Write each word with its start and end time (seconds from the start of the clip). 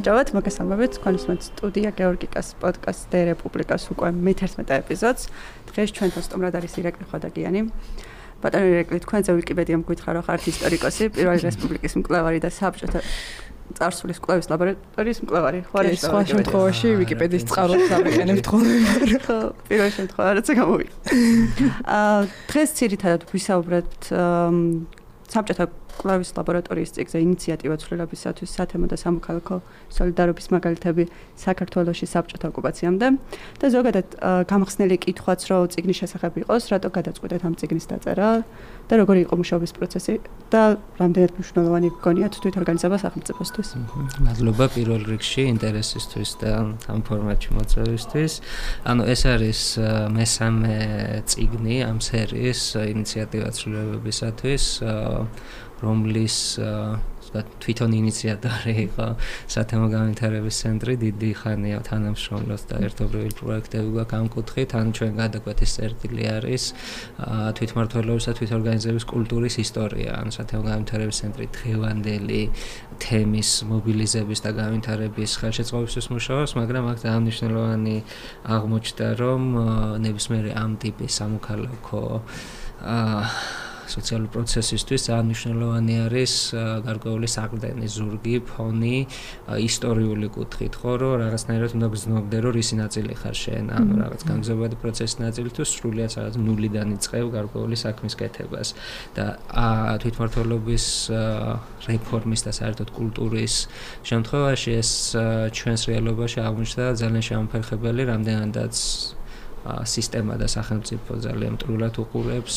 გამარჯობათ, 0.00 0.30
მოგესალმებით. 0.32 0.92
თქვენს 0.96 1.24
მე 1.28 1.34
სტუდია 1.44 1.90
გეორგიკას 1.92 2.48
პოდკასტ 2.56 3.04
დე 3.12 3.20
რესპუბლიკას 3.36 3.84
უკვე 3.92 4.08
მე-11 4.16 4.72
ეპიზოდს. 4.80 5.28
დღეს 5.68 5.88
ჩვენთან 5.92 6.22
სტუმრად 6.24 6.54
არის 6.56 6.72
ირაკლი 6.80 7.04
ხვადაგიანი. 7.04 7.60
ბატონო 8.40 8.66
ირაკლი, 8.80 8.98
თქვენზე 9.04 9.30
ვიკიპედიამ 9.36 9.82
გითხრა 9.84 10.10
რომ 10.16 10.24
ხართ 10.24 10.42
ისტორიკოსი, 10.48 11.04
პირველი 11.12 11.40
რესპუბლიკის 11.44 11.92
მკვლევარი 12.00 12.38
და 12.40 12.48
საბჭოთა 12.48 13.00
წარსულის 13.76 14.18
კვლევის 14.24 14.46
ლაბორატორიის 14.48 15.18
მკვლევარი. 15.20 15.60
ხო, 15.68 15.78
ეს 15.84 16.00
სხვა 16.00 16.20
შემთხვევაში 16.32 16.88
ვიკიპედიის 16.96 17.44
წყაროს 17.44 17.84
ამეყენებთ 17.92 18.46
ხოლმე. 18.48 18.76
ხო, 19.20 19.38
პირველ 19.68 19.90
შემთხვევაში 20.00 20.34
რაც 20.40 20.48
გამოვიდა. 20.48 20.94
აა 22.00 22.20
დღეს 22.48 22.70
ცირითადად 22.80 23.20
ვისაუბრეთ 23.30 23.92
საბჭოთა 25.30 25.64
კლავის 26.00 26.30
ლაბორატორიის 26.36 26.94
წიგზე 26.96 27.18
ინიციატივა 27.20 27.76
ცვლილებისათვის 27.82 28.50
სათემო 28.56 28.86
და 28.88 28.96
სამოქალაქო 28.96 29.56
სოლიდარობის 29.92 30.46
მაგალითები 30.56 31.04
საქართველოსი 31.36 32.06
საბჭოთა 32.08 32.46
ოკუპაციამდე 32.50 33.06
და 33.60 33.66
ზოგადად 33.76 34.08
გამხსნელი 34.48 34.96
კითხვაც 35.04 35.40
რო 35.50 35.58
წიგნის 35.76 36.00
შესახებ 36.00 36.32
იყოს, 36.42 36.62
რატო 36.72 36.88
გადაწყვეტეთ 36.96 37.42
ამ 37.44 37.54
წიგნის 37.60 37.86
დაწერა 37.92 38.28
და 38.88 38.94
როგორი 38.96 39.20
იყო 39.28 39.34
მუშაობის 39.38 39.72
პროცესი 39.76 40.14
და 40.50 40.62
რამდენად 40.98 41.30
მნიშვნელოვანი 41.36 41.88
გქონიათ 42.00 42.34
თვით 42.42 42.54
ორგანიზება 42.58 42.96
სახელმწიფოსთვის. 43.04 43.68
მადლობა 44.24 44.64
პირველ 44.74 45.02
რიგში 45.12 45.42
ინტერესისთვის 45.54 46.30
და 46.42 46.52
ამ 46.90 47.00
ფორმატში 47.06 47.50
მოწვევისთვის. 47.54 48.32
ანუ 48.90 49.02
ეს 49.14 49.22
არის 49.30 49.60
მესამე 50.16 50.76
წიგნი 51.30 51.76
ამ 51.86 51.98
სერიის 52.02 52.60
ინიციატივა 52.90 53.48
ცვლილებებისათვის. 53.54 54.64
რომლის 55.80 56.36
ვთქვათ 57.30 57.50
თვითონ 57.62 57.92
ინიციატორი 57.94 58.72
იყო 58.90 59.06
სათემო 59.54 59.86
განვითარების 59.92 60.56
ცენტრი 60.62 60.94
დიდი 60.98 61.30
ხანია 61.40 61.78
თანამშრომლობს 61.86 62.64
და 62.70 62.76
ერთობრივი 62.86 63.30
პროექტები 63.38 63.90
გვაქვს. 63.94 64.18
ამ 64.18 64.26
კუთხით 64.34 64.70
ან 64.80 64.86
ჩვენ 64.98 65.12
გადაგვეთის 65.20 65.70
წერტილი 65.78 66.24
არის 66.36 66.64
თვითმართველობის 67.56 68.24
და 68.26 68.32
თვითორგანიზების 68.40 69.04
კულტურის 69.12 69.54
ისტორია. 69.62 70.10
ან 70.20 70.28
სათემო 70.34 70.62
განვითარების 70.70 71.16
ცენტრი 71.22 71.46
დღევანდელი 71.54 72.42
თემის 72.98 73.50
მობილიზების 73.70 74.40
და 74.44 74.50
განვითარების 74.60 75.30
ხელშეწყობისთვის 75.40 76.06
მუშაობს 76.10 76.52
მაგრამ 76.58 76.84
აქ 76.90 76.98
ძალიან 77.04 77.22
მნიშვნელოვანი 77.24 77.96
აღმოჩნდა 78.56 79.08
რომ 79.22 79.42
ნებისმიერი 80.04 80.50
ამ 80.58 80.70
ტიპის 80.82 81.12
სამოქალაქო 81.20 82.04
აა 82.80 83.59
სოციალური 83.90 84.28
პროცესისთვის 84.34 85.00
ძალიან 85.08 85.26
მნიშვნელოვანი 85.30 85.94
არის 86.06 86.32
გარკვეული 86.86 87.28
საყრდენი 87.34 87.86
ზურგი, 87.96 88.36
ფონი, 88.50 88.98
ისტორიული 89.68 90.28
კუთხით, 90.36 90.72
ხო, 90.80 90.92
რომ 91.00 91.14
რაღაცნაირად 91.24 91.70
უნდა 91.76 91.88
გზნობდე, 91.94 92.36
რომ 92.44 92.54
ისი 92.62 92.74
ნაწილი 92.82 93.12
ხარ 93.20 93.36
შენ, 93.42 93.64
ანუ 93.76 93.92
რაღაც 94.02 94.20
განგზობადი 94.30 94.76
პროცესის 94.82 95.16
ნაწილი 95.24 95.48
თუ 95.56 95.62
სრულიად 95.74 96.10
რაღაც 96.18 96.34
ნულიდან 96.46 96.88
იწყებ 96.96 97.26
გარკვეული 97.36 97.76
საქმის 97.84 98.14
კეთებას. 98.20 98.68
და 99.16 99.26
თვითმართველობის 100.02 100.84
რეფორმის 101.86 102.40
და 102.46 102.52
საერთოდ 102.54 102.88
კულტურის 102.94 103.54
შემთხვევაში 104.06 104.70
ეს 104.80 104.90
ჩვენს 105.56 105.82
რეალობაში 105.90 106.38
აღმოჩნდა 106.46 106.84
ძალიან 107.00 107.24
შეამფერხებელი, 107.28 108.02
რამდენადაც 108.12 108.74
სისტემა 109.64 110.34
და 110.40 110.46
სახელმწიფო 110.48 111.20
ძალიან 111.26 111.52
მტრულად 111.60 111.94
უყურებს 112.00 112.56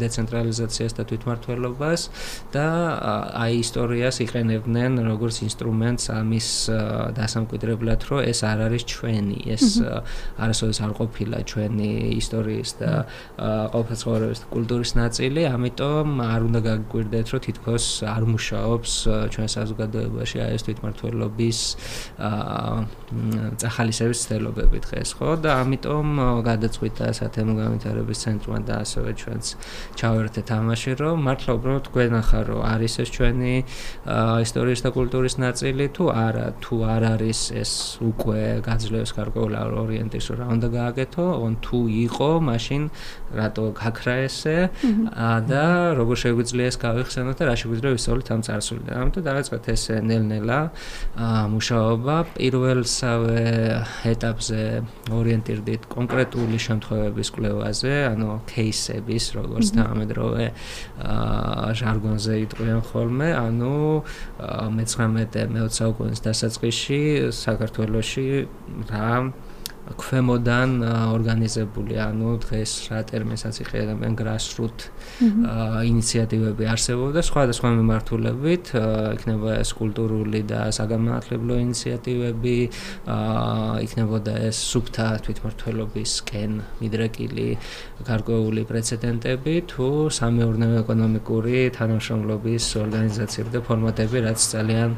დეცენტრალიზაციას 0.00 0.92
და 0.94 1.02
თვითმართველობას 1.10 2.00
და 2.54 2.66
აი 3.44 3.52
ისტორიას 3.64 4.16
იყენებდნენ 4.26 4.92
როგორც 5.10 5.36
ინსტრუმენტს 5.48 6.04
ამის 6.14 6.48
დასამკვიდრებლად, 7.18 8.00
რომ 8.10 8.20
ეს 8.30 8.40
არ 8.46 8.58
არის 8.70 8.82
ჩვენი, 8.86 9.38
ეს 9.54 9.64
არასოდეს 10.38 10.78
არ 10.84 10.92
ყოფილა 11.00 11.38
ჩვენი 11.50 11.90
ისტორიის 12.22 12.70
და 12.80 12.92
ყოველდღიურობის 13.74 14.40
კულტურის 14.54 14.92
ნაწილი, 14.98 15.42
ამიტომ 15.50 16.08
არ 16.24 16.40
უნდა 16.48 16.60
გაგვირდეთ, 16.68 17.26
რომ 17.34 17.40
თითქოს 17.46 17.84
არ 18.14 18.22
მუშაობს 18.34 18.92
ჩვენ 19.34 19.48
საზოგადოებაში 19.56 20.36
აი 20.44 20.50
ეს 20.54 20.62
თვითმართველობის 20.66 21.58
აა 22.28 22.74
წახალისების 23.60 24.18
ცდელობები 24.24 24.78
დღეს, 24.86 25.08
ხო? 25.18 25.30
და 25.44 25.50
ამიტომ 25.62 26.06
გადაწყვიტა 26.48 27.04
სათემო 27.18 27.52
განვითარების 27.60 28.18
ცენტრმა 28.24 28.58
და 28.68 28.74
ასევე 28.84 29.10
ჩვენც 29.20 29.44
ჩავერთეთ 29.98 30.48
ამაში, 30.58 30.92
რომ 31.00 31.16
მართლა 31.26 31.50
უბრალოდ 31.58 31.86
გვენახა, 31.94 32.40
რომ 32.48 32.60
არის 32.74 32.94
ეს 33.02 33.08
ჩვენი 33.16 33.54
ისტორიის 34.44 34.80
და 34.84 34.90
კულტურის 34.94 35.34
ნაწილი 35.44 35.84
თუ 35.96 36.04
არა, 36.12 36.46
თუ 36.62 36.74
არ 36.94 37.02
არის 37.14 37.40
ეს 37.62 37.72
უკვე 38.04 38.42
გაძლევს 38.68 39.10
გარკვეულ 39.18 39.52
ორიენტირს, 39.84 40.26
რა 40.38 40.46
უნდა 40.54 40.68
გააკეთო, 40.78 41.26
ან 41.44 41.54
თუ 41.64 41.78
იყო, 42.04 42.30
მაშინ 42.48 42.82
რატო 43.34 43.64
გაქრა 43.80 44.16
ესე? 44.28 44.58
და 45.48 45.64
როგორ 45.98 46.16
შეგვიძლია 46.22 46.66
ეს 46.70 46.76
გავიხსენოთ 46.78 47.36
და 47.40 47.44
რა 47.48 47.54
შეგვიძლია 47.60 47.90
ვისწავლოთ 47.94 48.28
ამ 48.34 48.40
წარსულიდან. 48.46 48.94
ამიტომ 49.00 49.22
დავაწყეთ 49.28 49.64
ეს 49.74 49.82
ნელ-ნელა 50.08 50.60
მუშაობა. 51.54 52.16
პირველსავე 52.34 53.42
ეტაპზე 54.12 54.62
ორიენტირდით 55.18 55.82
კონკრეტ 55.94 56.33
კონკრეტული 56.34 56.58
შემთხვევების 56.58 57.28
კვლევაზე, 57.30 57.92
ანუ 58.10 58.30
кейსების, 58.50 59.24
როგორც 59.38 59.66
თანამედროვე 59.76 60.46
ჟარგონზე 61.78 62.34
იტყვიან 62.42 62.80
ხოლმე, 62.90 63.28
ანუ 63.38 64.02
მე-19 64.74 65.54
მე-20 65.54 65.78
საუკუნის 65.78 66.20
დასაწყისში 66.26 67.00
საქართველოში 67.38 68.26
რა 68.90 69.10
ქვემოდან 69.84 70.80
ორგანიზებული, 71.12 71.98
ანუ 72.00 72.30
დღეს 72.40 72.70
რა 72.88 73.00
ტერმინსაც 73.04 73.60
იყენებენ 73.64 74.14
grassroot 74.16 74.88
ინიციატივები 75.84 76.64
არსებობდა 76.72 77.20
სხვადასხვა 77.20 77.68
მიმართულებით, 77.78 78.72
იქნება 79.18 79.58
ეს 79.60 79.70
კულტურული 79.76 80.40
და 80.48 80.72
საგანმანათლებლო 80.72 81.58
ინიციატივები, 81.64 82.56
იქნებოდა 83.84 84.34
ეს 84.48 84.56
სუბთა 84.72 85.08
თვითმართველობისკენ 85.28 86.50
მიდრეკილი 86.80 87.48
გარკვეული 88.08 88.64
პრეცედენტები 88.64 89.54
თუ 89.68 89.88
სამეურნეო 90.16 90.80
ეკონომიკური 90.80 91.56
თანამშრომლობის 91.76 92.64
ორგანიზაციები 92.84 93.50
და 93.52 93.60
ფორმატები, 93.68 94.16
რაც 94.32 94.40
ძალიან 94.48 94.96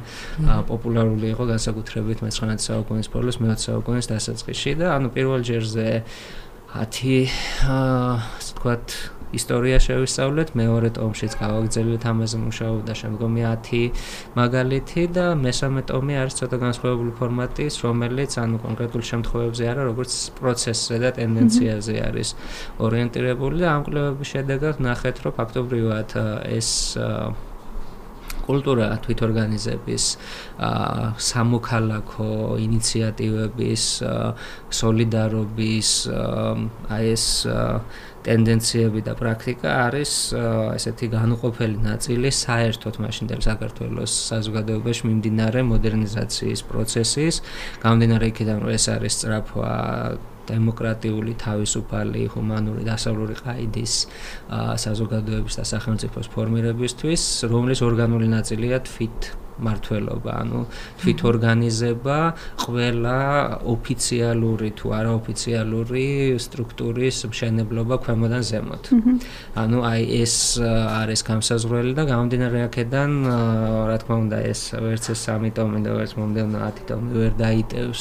პოპულარული 0.71 1.27
იყო 1.35 1.45
განსაკუთრებით 1.51 2.23
მე-19 2.23 2.71
საუკუნის 2.71 3.11
ბოლოს, 3.11 3.43
მე-20 3.43 3.67
საუკუნის 3.67 4.11
დასაწყისში 4.15 4.76
და 4.81 4.97
ანუ 4.97 5.09
პირველ 5.17 5.41
ჯერზე 5.49 5.89
10 6.77 7.31
აა 7.67 8.15
ასე 8.37 8.53
ვთქვათ 8.53 8.87
ისტორია 9.35 9.79
შევისწავლეთ, 9.83 10.53
მეორე 10.59 10.89
ტომშიც 10.97 11.35
გავაგრძელებთ 11.41 12.05
ამაზე 12.11 12.39
მუშაობა 12.43 12.83
და 12.87 12.95
შემდგომი 13.01 13.43
10 13.67 13.99
მაგალითი 14.39 15.03
და 15.17 15.27
მესამე 15.41 15.83
ტომი 15.91 16.15
არის 16.23 16.39
ცოტა 16.41 16.57
განსხვავებული 16.63 17.13
ფორმატის, 17.19 17.75
რომელიც 17.87 18.39
ანუ 18.43 18.57
კონკრეტულ 18.63 19.03
შემთხვევებზე 19.11 19.69
არა, 19.73 19.83
როგორც 19.91 20.13
პროცესზე 20.39 20.97
და 21.03 21.11
ტენდენციაზე 21.19 21.95
არის 22.07 22.29
ორიენტირებული 22.87 23.57
და 23.65 23.69
ამ 23.75 23.83
კვლევების 23.89 24.33
შედეგად 24.37 24.75
ნახეთ, 24.87 25.17
რომ 25.27 25.37
ფაქტობრივად 25.41 26.09
ეს 26.57 26.71
კულტურა 28.47 28.89
თვითორგანიზების 29.05 30.05
სამოქალაქო 31.31 32.31
ინიციატივების 32.67 33.85
სოლიდარობის 34.81 35.91
აი 36.97 37.13
ეს 37.17 37.27
ტენდენციები 38.27 39.01
და 39.07 39.13
პრაქტიკა 39.19 39.71
არის 39.87 40.13
ესეთი 40.77 41.07
განუყოფელი 41.15 41.79
ნაწილი 41.87 42.29
საერთოდ 42.35 42.95
მაშინდელ 43.05 43.41
საქართველოს 43.47 44.13
საზოგადოებაში 44.31 45.03
მიმდინარე 45.09 45.61
მოდერნიზაციის 45.71 46.61
პროცესის. 46.71 47.35
გამდინარე 47.87 48.25
იქიდან 48.33 48.57
რომ 48.67 48.71
ეს 48.75 48.85
არის 48.97 49.13
სწრაფვა 49.17 49.73
დემოკრატიული 50.47 51.33
თავისუფალი 51.43 52.23
ჰუმანური 52.35 52.83
დასავლური 52.87 53.35
ყაიდის 53.43 53.95
საზოგადოების 54.85 55.55
და 55.59 55.65
სახელმწიფოს 55.73 56.31
ფორმირებისთვის 56.35 57.23
რომლის 57.51 57.83
ორგანული 57.83 58.31
ნაწილია 58.31 58.79
თვით 58.87 59.46
მართლობა, 59.57 60.33
ანუ 60.43 60.61
თვითორგანიზება 61.01 62.19
ყველა 62.61 63.19
ოფიციალური 63.75 64.69
თუ 64.77 64.87
არაოფიციალური 65.01 66.07
სტრუქტურის 66.37 67.17
მშენებლობა 67.31 67.95
ქვემოდან 68.05 68.43
ზემოთ. 68.51 68.85
ანუ 69.57 69.79
აი 69.87 70.03
ეს 70.21 70.35
არის 70.61 71.21
გამსაზღვრელი 71.29 71.93
და 71.97 72.03
გამომდინარე 72.13 72.59
აქედან, 72.69 73.11
რა 73.89 73.97
თქმა 74.03 74.17
უნდა, 74.27 74.39
ეს 74.53 74.61
ვერც 74.77 75.05
ეს 75.15 75.21
სამი 75.25 75.51
ტომი 75.57 75.81
და 75.87 75.91
ვერც 75.97 76.13
მომდევნო 76.21 76.59
10 76.61 76.85
ტომი 76.91 77.11
ვერ 77.17 77.33
დაიტევს 77.41 78.01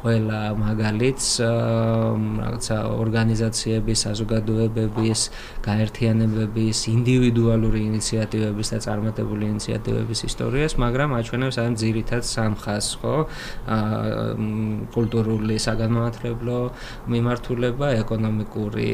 ყველა 0.00 0.40
მაგალითს, 0.56 1.28
რაღაცა 1.44 2.76
ორგანიზაციების, 3.04 3.98
საზოგადოებების, 4.06 5.20
გაერთიანებების, 5.68 6.78
ინდივიდუალური 6.96 7.80
ინიციატივების 7.90 8.68
და 8.72 8.78
წარმატებული 8.86 9.44
ინიციატივების 9.52 10.20
ისტორიას, 10.28 10.72
მაგრამ 10.80 10.93
მაგრამ 10.94 11.14
აჩვენებს 11.18 11.56
ამ 11.58 11.74
ძირითად 11.74 12.22
სამხას, 12.22 12.86
ხო? 13.02 13.14
აა 13.66 14.38
კულტურული 14.94 15.56
საგანმანათლებლო 15.58 16.58
მიმართულება, 17.10 17.86
ეკონომიკური 17.98 18.90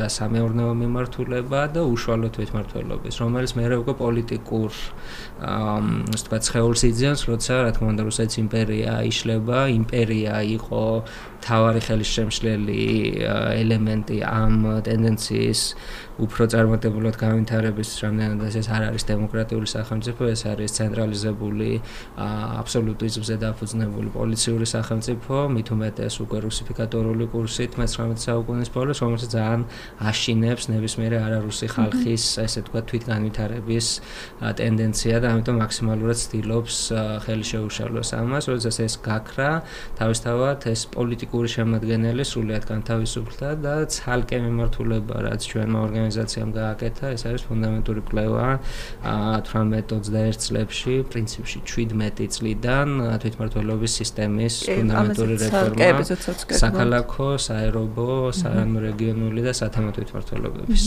და 0.00 0.06
სამეურნეო 0.08 0.72
მიმართულება 0.72 1.60
და 1.76 1.84
უშუალო 1.84 2.28
თვითმმართველობის, 2.32 3.14
რომელიც 3.20 3.52
მე 3.60 3.64
უკვე 3.82 3.94
პოლიტიკურ 4.00 4.70
ასე 5.42 6.22
ვთქვათ, 6.22 6.42
შეეულს 6.52 6.82
იძენს, 6.86 7.20
როცა 7.26 7.54
რა 7.66 7.70
თქმა 7.74 7.88
უნდა 7.92 8.02
რუსეთის 8.06 8.36
იმპერია 8.42 8.92
იშლება, 9.10 9.58
იმპერია 9.74 10.34
იყო 10.56 10.82
თავარი 11.42 11.80
ხელისშემშლელი 11.82 12.82
ელემენტი 13.58 14.18
ამ 14.22 14.54
ტენდენციის 14.86 15.60
უფრო 16.22 16.46
წარმატებულად 16.52 17.16
განვითარების 17.18 17.88
რამდენადაც 18.04 18.54
ეს 18.60 18.68
არ 18.70 18.82
არის 18.92 19.04
დემოკრატიული 19.10 19.68
სახელმწიფო, 19.72 20.22
ეს 20.30 20.42
არის 20.52 20.70
ცენტრალიზებული 20.78 21.70
აბსოლუტიზმზე 22.62 23.36
დაფუძნებული 23.42 24.08
პოლიციური 24.14 24.66
სახელმწიფო, 24.70 25.34
მით 25.56 25.68
უმეტეს 25.74 26.14
უკვე 26.22 26.38
რუსიფიკატორული 26.46 27.24
კურსით 27.32 27.74
19 27.80 28.22
საუკუნის 28.22 28.70
ბოლოს, 28.76 29.02
რომელსაც 29.02 29.30
ძალიან 29.34 29.62
აშინებს 30.12 30.64
ნებისმიერ 30.70 31.12
არარუსი 31.26 31.66
ხალხის, 31.74 32.24
ესე 32.44 32.60
თქვა, 32.70 32.80
თვითგანვითარების 32.86 33.86
ტენდენცია 34.62 35.16
და 35.24 35.28
ამიტომ 35.32 35.56
მაქსიმალურად 35.62 36.18
ცდილობს 36.22 36.76
ხელი 37.24 37.46
შეუშალოს 37.52 38.10
ამას, 38.18 38.44
როდესაც 38.52 38.76
ეს 38.86 38.94
გაქრა, 39.02 39.50
თავისთავად 39.98 40.58
ეს 40.72 40.80
პოლიტიკური 40.92 41.48
შემადგენელი 41.56 42.24
სულიად 42.32 42.64
განთავისუფლდა 42.68 43.48
და 43.64 43.74
ცალკე 43.92 44.38
მიმართულება, 44.46 45.16
რაც 45.26 45.40
ჩვენმა 45.50 45.78
ორგანიზაციამ 45.86 46.50
გააკეთა, 46.56 47.06
ეს 47.16 47.22
არის 47.28 47.42
ფუნდამენტური 47.48 48.00
კვლევა 48.08 48.46
18-21 49.02 50.38
წლებში, 50.42 50.94
პრინციპში 51.12 51.58
17 51.66 52.28
წლიდან 52.36 52.88
თვითმმართველობის 53.22 53.92
სისტემის 54.02 54.54
ფუნდამენტური 54.68 55.34
რეფორმა, 55.42 55.88
საქალაქო, 56.62 57.28
საერობო, 57.46 58.10
სარეგიონული 58.36 59.40
და 59.46 59.52
სათემატო 59.56 59.98
თვითმმართველობების. 60.02 60.82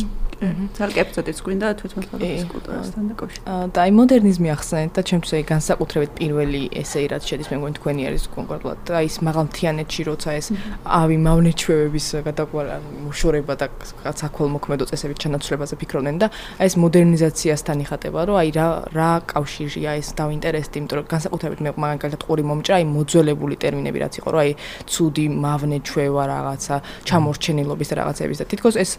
ცალკე 0.75 0.99
ეპიზოდიც 1.05 1.37
გვინდა 1.45 1.67
თვითმმართველობის 1.79 2.43
კულტურასთან 2.51 3.03
დაკავშირებით. 3.11 3.71
და 3.75 3.79
აი 3.85 3.91
მოდერნიზმი 4.35 4.49
ახსენეთ 4.51 4.91
და 4.95 5.01
ჩემთვის 5.07 5.31
აი 5.35 5.43
განსაკუთრებით 5.47 6.11
პირველი 6.19 6.61
ესეი 6.75 7.07
რაც 7.11 7.23
შედის 7.23 7.47
მე 7.51 7.57
მგონი 7.59 7.75
თქვენი 7.79 8.01
არის 8.09 8.23
კონკრეტულად 8.35 8.79
და 8.87 8.97
ის 9.07 9.15
მაღალმთიანეთში 9.23 10.01
როცა 10.11 10.29
ეს 10.35 10.47
ავი 10.83 11.17
მავნეჩვევების 11.23 12.07
გადაყვარა 12.27 12.75
მუშორება 13.05 13.53
და 13.55 13.67
საქველმოქმედო 14.11 14.83
წესები 14.91 15.13
ერთ 15.15 15.21
ჩანაცვლებაზე 15.23 15.75
ფიქრობდნენ 15.79 16.15
და 16.19 16.27
აი 16.59 16.65
ეს 16.67 16.75
მოდერნიზაციასთან 16.83 17.77
იხატება, 17.85 18.19
რომ 18.27 18.35
აი 18.43 18.49
რა 18.55 18.67
რა 18.91 19.11
კავშირია 19.31 19.91
ეს 19.99 20.07
დავინტერესდი, 20.19 20.75
იმიტომ 20.83 20.97
რომ 20.99 21.07
განსაკუთრებით 21.15 21.59
მე 21.63 21.71
მაგალითად 21.79 22.21
ყური 22.27 22.43
მომჭრა 22.43 22.75
აი 22.75 22.85
მოძველებული 22.91 23.55
ტერმინები 23.63 23.97
რაც 24.03 24.13
იყო, 24.19 24.29
რომ 24.35 24.39
აი 24.43 24.51
ცუდი 24.91 25.25
მავნე 25.45 25.77
ჩვევა 25.87 26.23
რაღაცა, 26.35 26.75
ჩამორჩენილობის 27.07 27.89
რაღაცების 27.99 28.37
და 28.41 28.45
თითქოს 28.51 28.75
ეს 28.83 28.91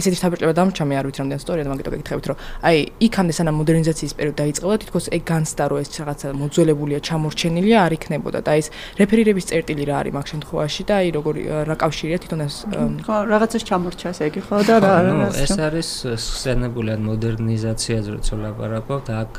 ესეთი 0.00 0.18
თაბერტლება 0.24 0.52
დამრჩა 0.58 0.84
მე 0.90 0.94
არ 0.98 1.04
ვიცი 1.06 1.20
რამდენი 1.22 1.40
ისტორია 1.40 1.64
და 1.66 1.70
მაგიტო 1.70 1.90
გეკითხებით, 1.94 2.26
რომ 2.30 2.36
აი 2.66 2.76
იქამდე 3.06 3.32
სანამ 3.38 3.54
მოდერნიზაციის 3.60 4.12
პერიოდი 4.18 4.38
დაიწყო 4.40 4.69
და 4.70 4.76
თითქოს 4.82 5.06
ეგ 5.16 5.22
განცდა 5.30 5.64
რომ 5.70 5.78
ეს 5.82 5.88
რაღაცა 6.00 6.28
მოძველებულია, 6.40 6.98
ჩამორჩენილია 7.08 7.78
არ 7.86 7.92
იქნებოდა 7.98 8.40
და 8.46 8.52
ეს 8.60 8.66
რეფერირების 9.00 9.44
წერტილი 9.50 9.84
რა 9.90 9.94
არის 10.00 10.12
მაგ 10.16 10.26
შემთხვევაში 10.32 10.82
და 10.88 10.94
აი 11.00 11.08
როგორი 11.18 11.40
რა 11.68 11.76
კავშირია 11.82 12.18
თვითონ 12.22 12.40
ეს 12.46 12.56
ხო 13.06 13.16
რაღაცას 13.32 13.62
ჩამორჩას 13.68 14.18
ეგი 14.26 14.40
ხო 14.46 14.56
და 14.68 14.74
რა 14.80 14.92
ეს 15.34 15.54
არის 15.58 15.90
ხსენებული 16.14 16.88
ან 16.94 17.02
მოდერნიზაციაზე 17.10 18.08
როცა 18.16 18.34
ლაპარაკობთ, 18.44 19.06
აქ 19.22 19.34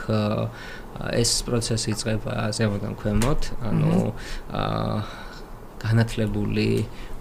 ეს 1.18 1.32
პროცესი 1.48 1.88
იწყება 1.96 2.34
ზემოდან 2.56 2.94
ქვემოთ, 3.00 3.42
ანუ 3.66 3.94
აა 4.54 4.96
განათლებული 5.82 6.70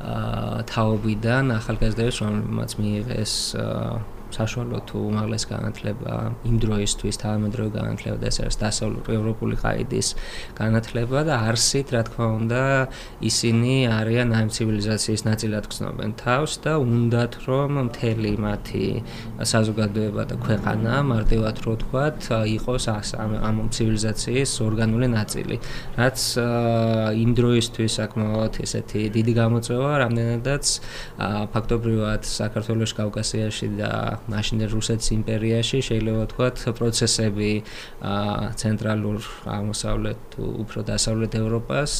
აა 0.04 0.64
თაობიდან 0.68 1.54
ახალგაზრდებს 1.56 2.16
რომელმაც 2.20 2.70
მიიღეს 2.80 3.34
აა 3.56 4.19
საშუალო 4.34 4.78
თუ 4.88 4.96
უმაღლეს 5.10 5.44
განათლება 5.50 6.14
იმ 6.46 6.56
დროისთვის 6.62 7.16
თანამედროვე 7.22 7.70
განათლება 7.76 8.16
და 8.22 8.26
ეს 8.30 8.38
არის 8.44 8.56
დასავლური 8.60 9.16
ევროპული 9.18 9.56
ყაიდის 9.62 10.08
განათლება 10.60 11.18
და 11.28 11.34
არსით 11.50 11.88
რა 11.94 12.02
თქმა 12.08 12.26
უნდა 12.40 12.62
ისინი 13.30 13.74
არიან 13.98 14.28
ამ 14.40 14.48
ცივილიზაციის 14.54 15.22
ნაწილად 15.30 15.64
გრძნობენ 15.70 16.10
თავს 16.22 16.52
და 16.64 16.72
უნდათ 16.78 17.32
რომ 17.48 17.70
მთელი 17.90 18.32
მათი 18.46 18.86
საზოგადოება 19.52 20.22
და 20.30 20.36
ქვეყანა 20.44 20.94
მარტივად 21.10 21.56
რო 21.66 21.74
თქვათ 21.82 22.20
იყოს 22.56 22.84
ამ 22.90 23.56
ცივილიზაციის 23.74 24.50
ორგანული 24.66 25.06
ნაწილი 25.10 25.56
რაც 25.98 26.18
იმ 27.24 27.30
დროისთვის 27.38 27.90
საკმაოდ 28.00 28.52
ესეთი 28.64 29.02
დიდი 29.16 29.32
გამოწვევა 29.40 29.92
რამდენადაც 30.04 30.64
ფაქტობრივად 31.54 32.22
საქართველოს 32.28 32.92
კავკასიაში 33.00 33.68
და 33.80 34.19
მაშინ 34.28 34.58
რუსეთის 34.69 35.08
იმპერიაში 35.17 35.78
შეიძლება 35.81 36.22
ვთქვათ 36.26 36.56
პროცესები 36.76 37.50
ცენტრალურ 38.61 39.20
აღმოსავლეთ 39.56 40.20
უფრო 40.40 40.81
დასავლეთ 40.90 41.32
ევროპას 41.40 41.90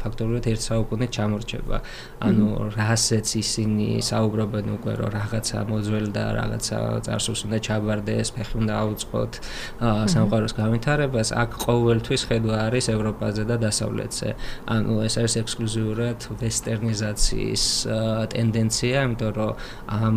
ფაქტობრივად 0.00 0.44
ერთ 0.52 0.62
საუკუნით 0.66 1.10
ჩამორჩება. 1.16 1.76
ანუ 2.26 2.46
რასაც 2.76 3.26
ისინი 3.42 3.88
საუბრობენ 4.00 4.66
უკვე 4.76 4.92
რომ 5.00 5.10
რაღაცა 5.16 5.58
მოძველდა, 5.70 6.24
რაღაცა 6.40 6.78
წარსულს 7.06 7.40
უნდა 7.46 7.58
ჩაბარდეს, 7.66 8.28
ფეხი 8.36 8.54
უნდა 8.62 8.74
აუწყოთ 8.82 9.32
სამყაროს 10.12 10.52
განვითარებას, 10.56 11.28
აქ 11.42 11.50
ყოველთვის 11.66 12.22
ხედვა 12.30 12.56
არის 12.66 12.86
ევროპაზე 12.96 13.42
და 13.50 13.56
დასავლეთზე. 13.66 14.28
ანუ 14.66 14.92
ეს 15.06 15.14
არის 15.20 15.34
ექსკლუზიურად 15.42 16.18
ვესტერნიზაციის 16.40 17.64
ტენდენცია, 18.32 18.96
იმიტომ 19.06 19.32
რომ 19.36 19.52
ამ 19.86 20.16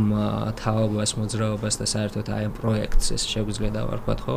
თაობას 0.60 1.12
მოძრაობა 1.20 1.49
მოძრაობას 1.50 1.76
და 1.82 1.86
საერთოდ 1.90 2.28
აი 2.30 2.44
ამ 2.50 2.54
პროექტს 2.58 3.08
ეს 3.16 3.24
შეგვიძლია 3.26 3.72
დავარქვათ 3.74 4.20
ხო? 4.22 4.36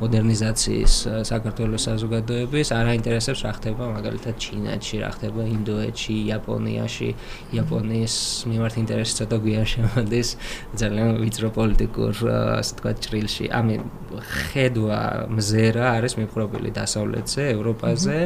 მოდერნიზაციის 0.00 0.94
საქართველოს 1.24 1.82
საზოგადოების 1.88 2.68
არ 2.76 2.86
აინტერესებს 2.92 3.40
რა 3.46 3.52
ხდება 3.56 3.84
მაგალითად 3.96 4.34
ჩინეთში 4.44 4.96
რა 5.00 5.10
ხდება 5.16 5.42
ინდოეთში 5.56 6.14
იაპონიაში. 6.28 7.08
იაპონიის 7.56 8.14
მიმართ 8.50 8.74
ინტერესი 8.84 9.12
ცოტა 9.20 9.36
გვიან 9.40 9.66
შემოდის. 9.72 10.28
ძალიან 10.76 11.08
ვიწრო 11.24 11.48
პოლიტიკურ 11.56 12.14
ასე 12.60 12.72
თქვა 12.80 12.92
ჭრილში. 13.00 13.44
ამი 13.48 13.74
ხედვა 14.20 15.00
მზერა 15.32 15.86
არის 15.96 16.12
მიფრობილი 16.20 16.70
დასავლეთზე 16.76 17.42
ევროპაზე. 17.56 18.18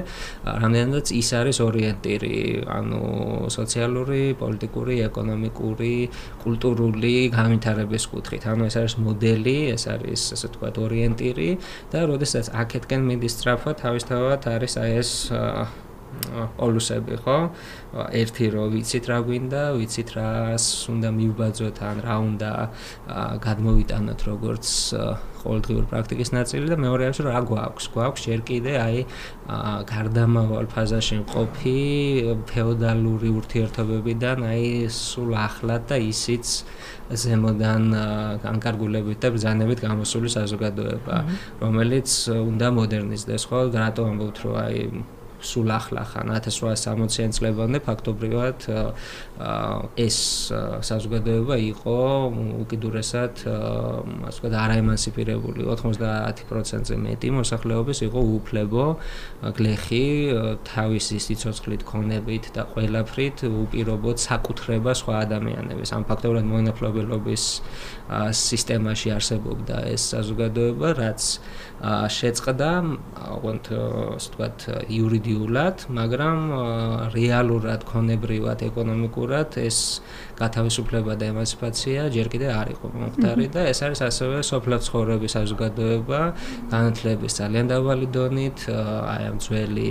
რამდენადაც 0.43 1.07
ის 1.15 1.29
არის 1.39 1.57
ორიენტირი 1.69 2.37
ანუ 2.67 3.03
სოციალური 3.53 4.23
პოლიტიკური 4.43 4.95
ეკონომიკური 5.09 5.95
კულტურული 6.43 7.15
განვითარების 7.45 8.05
კუთხით. 8.09 8.43
ანუ 8.49 8.69
ეს 8.69 8.77
არის 8.81 8.95
მოდელი, 9.05 9.57
ეს 9.77 9.85
არის 9.95 10.21
ასე 10.35 10.47
ვთქვათ 10.49 10.77
ორიენტირი 10.81 11.51
და 11.93 11.99
როდესაც 12.11 12.47
აქეთკენ 12.65 13.03
მიდის 13.09 13.33
სწრაფად, 13.37 13.75
თავისთავად 13.85 14.41
არის 14.55 14.75
აი 14.81 14.91
ეს 15.05 15.11
პოლუსები, 16.59 17.19
ხო? 17.25 17.39
ერთი 18.11 18.47
რო 18.55 18.65
ვიცით 18.75 19.05
რა 19.11 19.19
გვინდა, 19.27 19.63
ვიცით 19.79 20.09
რას 20.17 20.67
უნდა 20.91 21.09
მივბაძოთ 21.19 21.79
ან 21.91 21.97
რა 22.07 22.17
უნდა 22.29 22.51
გადმოვიტანოთ 23.45 24.21
როგორც 24.31 24.67
ყოველდღიური 25.45 25.87
პრაქტიკის 25.93 26.31
ნაწილი 26.35 26.67
და 26.73 26.77
მეორე 26.81 27.03
არის 27.11 27.21
რა 27.29 27.41
გვაქვს? 27.49 27.87
გვაქვს 27.95 28.25
ჯერ 28.25 28.41
კიდე 28.49 28.73
აი 28.81 28.99
გარდამავალ 29.93 30.67
ფაზაში 30.73 31.17
მყოფი 31.21 31.79
ფეოდალური 32.49 33.29
ურთიერთობებიდან 33.39 34.39
აი 34.49 34.65
სულ 34.89 35.37
ახლად 35.45 35.83
და 35.93 36.01
ისიც 36.01 36.65
ზემოდან 37.13 37.85
განკარგულებით 38.41 39.19
და 39.21 39.29
ბრძანებით 39.37 39.85
გამოსული 39.85 40.33
საზოგადოება, 40.33 41.17
რომელიც 41.61 42.09
უნდა 42.33 42.69
მოდერნიზდეს, 42.81 43.45
ხო? 43.51 43.69
რატო 43.77 44.09
ამბობთ 44.09 44.37
რომ 44.49 44.57
აი 44.65 44.81
სულ 45.45 45.69
ახლა 45.77 46.03
ხან 46.09 46.33
1860-იან 46.35 47.33
წლებამდე 47.37 47.79
ფაქტობრივად 47.85 48.59
ეს 50.01 50.19
საზოგადოება 50.89 51.57
იყო 51.69 51.99
უკიდურესად 52.65 53.35
ასე 53.45 54.39
ვთქვათ 54.41 54.55
არაემანსიპირებული. 54.65 55.67
90%-ზე 55.69 56.97
მეტი 57.05 57.29
მოსახლეობის 57.39 57.99
იყო 58.09 58.21
უფლებო 58.39 58.87
გლეხი 59.59 60.07
თავისი 60.69 61.17
სიცოცხლით 61.27 61.83
ქონებით 61.89 62.45
და 62.57 62.63
ყველაფრით 62.73 63.45
უპირობოდ 63.49 64.17
საკუთრება 64.25 64.93
სხვა 65.01 65.15
ადამიანების. 65.29 65.89
ამ 65.95 66.03
ფაქტობრივად 66.09 66.47
მონოფლობელობის 66.55 67.45
სისტემაში 68.33 69.09
არსებობდა 69.17 69.77
ეს 69.95 70.03
საზოგადოება 70.15 70.89
რაც 71.01 71.23
შეწყდა, 71.85 72.71
ოღონდ 73.37 73.65
ასე 73.75 74.29
ვთქვათ 74.29 74.59
იურიდი 74.89 75.34
იდეოლოგიურად, 75.35 75.85
მაგრამ 75.91 77.11
რეალურად, 77.15 77.85
ქონებრივად, 77.89 78.63
ეკონომიკურად 78.71 79.59
ეს 79.59 80.01
გათავისუფლება 80.39 81.15
და 81.21 81.25
ემანსიპაცია 81.33 82.09
ჯერ 82.15 82.29
კიდევ 82.33 82.51
არ 82.55 82.69
იყო 82.75 82.87
მომხდარი 82.95 83.47
და 83.55 83.63
ეს 83.71 83.81
არის 83.87 84.01
ასევე 84.09 84.37
სოფლად 84.47 84.83
ცხოვრების 84.87 85.33
საზოგადოება, 85.39 86.21
განათლების 86.75 87.33
ძალიან 87.41 87.67
დაბალი 87.71 88.07
დონით, 88.15 88.59
აი 89.15 89.23
ამ 89.31 89.37
ძველი 89.45 89.91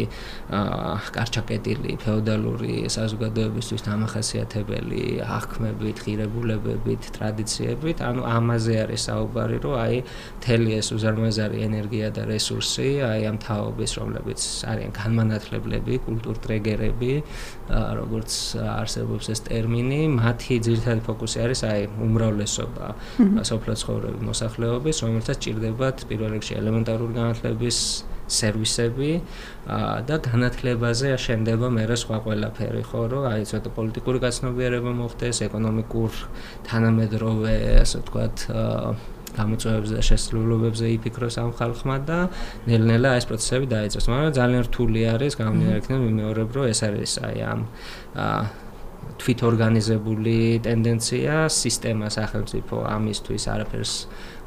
კარჩაკეტილი 1.16 1.92
ფეოდალური 2.04 2.76
საზოგადოებისთვის 2.98 3.82
დამახასიათებელი 3.88 5.04
აღქმებით, 5.24 5.98
ღირებულებებით, 6.06 7.02
ტრადიციებით, 7.18 7.98
ანუ 8.04 8.22
ამაზე 8.38 8.76
არის 8.84 9.02
საუბარი, 9.10 9.58
რომ 9.64 9.76
აი 9.84 9.96
მთელი 10.40 10.70
ეს 10.80 10.88
უზარმაზარი 10.96 11.58
ენერგია 11.68 12.08
და 12.16 12.24
რესურსი, 12.28 12.90
აი 13.08 13.22
ამ 13.32 13.38
თაობის, 13.44 13.92
რომლებიც 14.00 14.42
არიან 14.72 14.92
განმანათლებლები, 15.00 15.94
კულტურტრეგერები, 16.08 17.14
როგორც 18.00 18.32
არსებობს 18.60 19.26
ეს 19.34 19.40
ტერმინი, 19.48 20.02
მათ 20.20 20.33
მათი 20.34 20.58
ძირითადი 20.66 21.02
ფოკუსი 21.06 21.38
არის 21.46 21.62
აი 21.70 21.82
უმრავლესობა 22.02 22.88
სოფლის 23.46 23.84
ცხოვრების 23.86 24.24
მოსახლეობის, 24.26 24.98
რომელსაც 25.06 25.38
ჭირდებათ 25.46 26.06
პირველ 26.10 26.34
რიგში 26.34 26.58
ელემენტარული 26.58 27.14
განათლების 27.14 27.78
სერვისები 28.34 29.12
და 30.10 30.16
განათლებაზე 30.26 31.14
აშენდება 31.14 31.70
მეორე 31.78 31.96
სხვა 32.02 32.18
ყველაფერი, 32.26 32.82
ხო, 32.90 33.02
რომ 33.14 33.24
აი 33.30 33.42
ცოტა 33.52 33.70
პოლიტიკური 33.78 34.18
გაცნობიერება 34.26 34.92
მოხდეს, 35.04 35.44
ეკონომიკურ 35.48 36.12
თანამედროვე, 36.66 37.54
ასე 37.84 38.02
ვთქვათ, 38.02 38.38
გამოწვევებზე 39.34 39.94
და 39.98 40.04
შესრულობებზე 40.08 40.86
იფიქროს 40.94 41.36
ამ 41.42 41.52
ხალხმა 41.58 41.96
და 42.06 42.20
ნელ-ნელა 42.70 43.18
ეს 43.18 43.26
პროცესები 43.30 43.66
დაიწყოს. 43.76 44.06
მაგრამ 44.14 44.34
ძალიან 44.40 44.62
რთული 44.70 45.02
არის 45.14 45.34
გამომდინარე 45.42 45.98
მიმეორებ, 46.06 46.50
რომ 46.54 46.66
ეს 46.70 46.80
არის 46.86 47.12
აი 47.28 47.38
ამ 47.50 47.60
თვითორგანიზებული 49.22 50.36
ტენდენცია, 50.66 51.48
სისტემა 51.54 52.08
სახელმწიფო 52.14 52.76
ამისთვის 52.92 53.44
არაფერს 53.54 53.94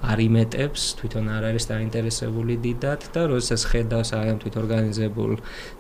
არ 0.06 0.18
იმეტებს, 0.26 0.82
თვითონ 1.00 1.30
არ 1.36 1.44
არის 1.50 1.64
დაინტერესებული 1.70 2.54
დიდად 2.60 3.06
და 3.14 3.22
როდესაც 3.32 3.62
ხედავს 3.72 4.10
აი 4.18 4.28
ამ 4.34 4.38
თვითორგანიზებულ 4.44 5.32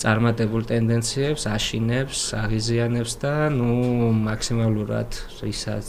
წარმატებულ 0.02 0.62
ტენდენციებს, 0.72 1.42
აშინებს, 1.52 2.18
აღიზიანებს 2.40 3.12
და 3.22 3.34
ნუ 3.52 3.72
მაქსიმალურად 4.26 5.10
ისაც 5.52 5.88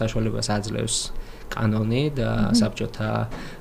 საშუალებას 0.00 0.48
აძლევს 0.56 0.96
კანონი 1.52 2.04
და 2.16 2.56
საბჭოთა 2.56 3.10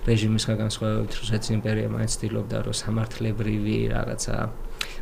რეჟიმის 0.08 0.48
განსხვავებით 0.48 1.12
რუსეთის 1.20 1.51
იმპერია 1.60 1.91
მაინც 1.91 2.12
ცდილობდა 2.15 2.58
რომ 2.67 2.75
სამართლებრივი 2.81 3.77
რაღაცა 3.91 4.38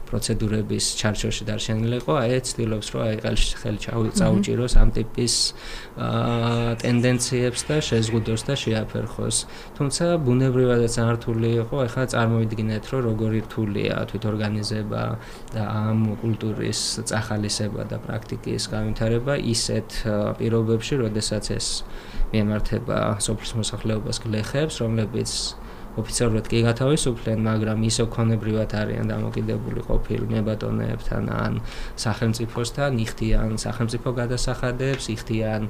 პროცედურების 0.09 0.85
ჩარჩოში 0.99 1.43
დარჩენილიყო, 1.49 2.13
აი 2.19 2.39
ცდილობს 2.49 2.87
რომ 2.93 3.01
აი 3.05 3.15
ხელი 3.61 3.79
ჩაუჭიროს 3.85 4.73
ამ 4.81 4.89
ტიპის 4.97 5.33
აა 5.99 6.73
ტენდენციებს 6.81 7.61
და 7.69 7.75
შეზღუდოს 7.89 8.41
და 8.49 8.53
შეაფერხოს. 8.63 9.37
თუმცა 9.77 10.05
ბუნებრივადაც 10.25 10.93
ართული 11.05 11.49
იყო, 11.61 11.75
ახლა 11.85 12.03
წარმოვიდგინეთ 12.13 12.83
რომ 12.91 13.01
როგორი 13.09 13.39
რთულია 13.45 13.95
თვითორგანიზება 14.09 15.03
და 15.53 15.63
ამ 15.69 15.99
კულტურის 16.21 16.79
წახალისება 17.09 17.81
და 17.91 17.97
პრაქტიკის 18.05 18.63
განვითარება. 18.73 19.33
ისეთ 19.39 19.89
პირობებში, 20.39 20.93
როდესაც 21.05 21.45
ეს 21.53 21.67
მიემართება 22.33 22.97
სოფლის 23.25 23.51
მოსახლეობას 23.59 24.17
გლეხებს, 24.23 24.75
რომლებიც 24.83 25.31
ოფიციალურად 25.97 26.45
კი 26.51 26.59
გათავისუფლენ, 26.67 27.39
მაგრამ 27.41 27.79
ისო 27.89 28.05
ქონებრივად 28.13 28.71
არიან 28.77 29.09
დამოკიდებული 29.09 29.81
ყოფილი 29.87 30.25
ნებატონეებთან 30.29 31.23
ან 31.33 31.53
სახელმწიფოსთან, 31.97 32.99
იხდიან 33.05 33.57
სახელმწიფო 33.57 34.09
გადასახადებს, 34.19 35.09
იხდიან 35.15 35.61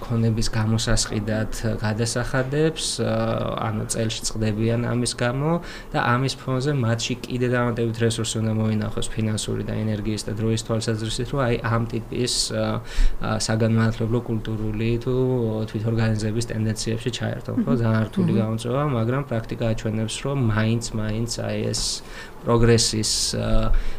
ქონების 0.00 0.48
გამოსასყიდად 0.56 1.50
გადასახადებს, 1.84 2.84
ანუ 3.04 3.84
წელში 3.92 4.20
წდებიან 4.30 4.88
ამის 4.88 5.12
გამო 5.20 5.60
და 5.92 5.98
ამის 6.16 6.34
ფონზე 6.40 6.72
მათში 6.72 7.14
კიდე 7.26 7.48
დამატებით 7.52 7.96
რესურსი 8.00 8.40
უნდა 8.40 8.52
მოინახოს 8.56 9.06
ფინანსური 9.12 9.62
და 9.68 9.74
ენერგიის 9.76 10.22
და 10.26 10.32
დროის 10.38 10.64
თვალსაზრისით, 10.66 11.28
რომ 11.34 11.40
აი 11.46 11.54
ამ 11.66 11.82
ტიპის 11.92 12.34
საგანმანათლებლო 13.46 14.18
კულტურული 14.26 14.90
თუ 15.04 15.14
თვითორგანიზების 15.70 16.44
ტენდენციებში 16.50 17.10
ჩაერთონ, 17.18 17.56
ხო? 17.66 17.72
ძალიან 17.82 18.04
რთული 18.10 18.32
გამოწვევა, 18.40 18.82
მაგრამ 18.96 19.22
პრაქტიკა 19.30 19.70
აჩვენებს, 19.74 20.16
რომ 20.26 20.38
მაინც 20.52 20.84
მაინც 21.00 21.30
აი 21.46 21.58
ეს 21.72 21.82
პროგრესის 22.46 23.34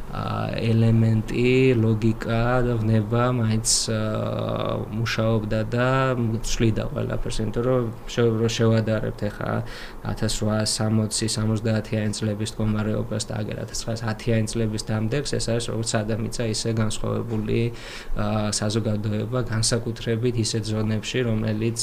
ელემენტი, 0.07 1.75
ლოგიკა 1.83 2.63
და 2.63 2.79
ვნება 2.79 3.35
მაინც 3.37 3.69
მუშაობდა 4.97 5.59
და 5.67 6.15
ცვლიდა 6.47 6.83
ყველაფერს, 6.95 7.37
იმიტომ 7.43 7.63
რომ 7.67 7.91
შევადარებთ 8.47 9.19
ახლა 9.27 9.67
1860-70-იანი 10.07 12.11
წლების 12.15 12.55
მდგომარეობას 12.55 13.23
და 13.27 13.33
აგერ 13.43 13.67
1910-იანი 13.67 14.47
წლების 14.47 14.87
დამდეგს, 14.87 15.35
ეს 15.37 15.45
არის 15.51 15.65
როგორც 15.75 15.91
ადამიცა 16.01 16.43
ისე 16.55 16.69
განსხვავებული 16.79 17.59
საზოგადოება, 18.57 19.39
განსაკუთრებით 19.51 20.35
ისეთ 20.47 20.63
ზონებში, 20.71 21.19
რომელიც 21.27 21.79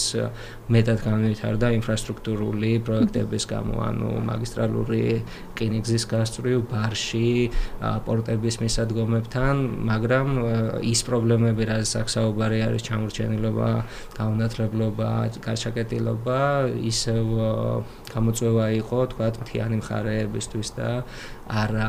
მეტად 0.73 0.99
განვითარდა 1.05 1.67
ინფრასტრუქტურული 1.77 2.73
პროექტების 2.89 3.45
გამო, 3.53 3.85
ანუ 3.85 4.09
მაგისტრალური 4.33 5.21
რკინიგზის 5.53 6.09
გასწვრივ 6.09 6.54
ისევ 6.55 6.63
ბარში 6.71 7.51
პორტების 7.83 8.59
მისადგომებთან, 8.63 9.55
მაგრამ 9.91 10.29
ის 10.87 11.01
პრობლემები, 11.07 11.63
რასაც 11.67 12.07
საუბარი 12.15 12.59
არის 12.63 12.83
ჩამორჩენილობა, 12.87 13.71
გაუნათლებლობა, 14.19 15.11
გაჩაკეტილობა, 15.43 16.41
ისევ 16.91 17.27
გამოწვევა 18.15 18.67
იყო, 18.79 18.99
თქვა, 19.15 19.27
მთიანი 19.43 19.77
მხარეებისთვის 19.83 20.69
და 20.79 20.91
არა, 21.45 21.89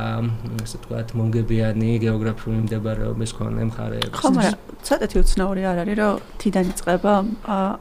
ასე 0.64 0.78
თქვა, 0.84 0.98
მონგებიანი 1.16 1.90
გეოგრაფიული 2.04 2.60
მდებარეობის 2.68 3.32
მქონე 3.36 3.64
მხარეებისთვის. 3.72 4.20
ხო, 4.20 4.30
მაგრამ 4.36 4.56
ცოტათი 4.86 5.16
უცნაური 5.24 5.62
არ 5.66 5.78
არის, 5.82 5.96
რომ 5.96 6.14
თიდან 6.44 6.66
იწყება 6.76 7.14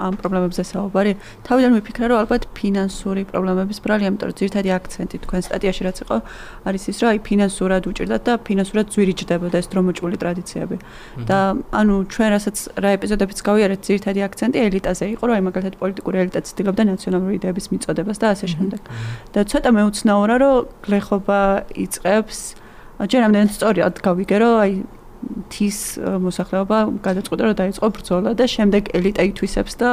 ამ 0.07 0.15
პრობლემებზე 0.21 0.63
საუბარი. 0.71 1.13
თავიდან 1.45 1.73
ვიფიქრე, 1.75 2.05
რომ 2.09 2.19
ალბათ 2.23 2.43
ფინანსური 2.55 3.23
პრობლემების 3.27 3.79
ბრალია, 3.85 4.07
იმიტომ 4.15 4.27
რომ 4.31 4.37
ძირითადი 4.39 4.69
აქცენტი 4.79 5.17
თქვენ 5.25 5.41
სტატიაში 5.45 5.83
რაც 5.85 5.99
იყო, 6.05 6.17
არის 6.65 6.83
ის, 6.89 6.97
რომ 7.03 7.09
აი 7.11 7.19
ფინანსურად 7.29 7.83
უჭირდათ 7.91 8.23
და 8.25 8.33
ფინანსურად 8.47 8.87
ძვირიჭდებოდა 8.95 9.57
ეს 9.59 9.67
დრომოჭული 9.75 10.17
ტრადიციები. 10.23 10.77
და 11.29 11.39
ანუ 11.75 11.95
ჩვენ 12.07 12.29
რასაც 12.35 12.57
რა 12.79 12.89
ეპიზოდებიც 12.97 13.39
გავიარეთ, 13.45 13.81
ძირითადი 13.83 14.21
აქცენტი 14.25 14.59
ელიტაზე 14.69 15.05
იყო, 15.15 15.23
რომ 15.27 15.35
აი 15.35 15.43
მაგალითად 15.49 15.75
პოლიტიკური 15.83 16.17
ელიტა 16.23 16.41
ცდილობდა 16.49 16.83
ნაციონალური 16.93 17.35
იდეების 17.39 17.67
მიწოდებას 17.75 18.19
და 18.23 18.27
ასე 18.33 18.47
შემდეგ. 18.55 18.81
და 19.35 19.41
ცოტა 19.51 19.71
მეუცნაურა, 19.75 20.35
რომ 20.41 20.57
გლეხობა 20.85 21.39
იწევს 21.85 22.41
ჯერ 23.11 23.23
ამდენ 23.27 23.49
სწორად 23.55 23.99
გავიგე, 24.05 24.37
რომ 24.43 24.55
აი 24.65 24.73
თის 25.49 25.79
მოსახლეობა 26.21 26.79
გადაწყვეტა 27.05 27.43
რომ 27.49 27.57
დაიწყო 27.61 27.89
ბრძოლა 27.97 28.31
და 28.39 28.45
შემდეგ 28.55 28.91
ელიტა 28.99 29.23
ითვისებს 29.31 29.75
და 29.81 29.91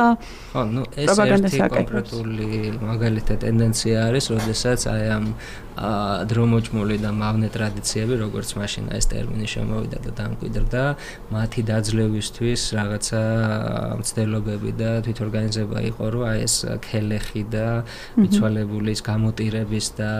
ხო, 0.51 0.61
ნუ 0.75 0.81
ეს 0.99 1.21
ერთი 1.23 1.59
კონკრეტული 1.71 2.49
მაგალითად 2.83 3.37
ტენდენცია 3.45 3.97
არის, 4.11 4.25
როდესაც 4.35 4.81
აი 4.91 5.05
ამ 5.15 5.25
დრომოჭმული 5.71 6.97
და 6.99 7.11
მავნე 7.15 7.49
ტრადიციები, 7.55 8.13
როგორც 8.19 8.49
მაშინ 8.59 8.91
ეს 8.91 9.05
ტერმინი 9.11 9.47
შემოვიდა 9.47 9.97
და 10.03 10.11
დამკვიდრდა, 10.19 10.83
მათი 11.31 11.61
დაძლევისთვის 11.71 12.61
რაღაცა 12.75 13.21
მცდელობები 14.01 14.71
და 14.75 14.91
თვითორგანიზება 15.05 15.77
იყო, 15.91 16.03
რომ 16.11 16.23
აი 16.31 16.37
ეს 16.43 16.55
ქელეხი 16.83 17.43
და 17.55 17.67
მიცვალებულის 18.19 18.99
გამოტირების 19.07 19.87
და 19.95 20.11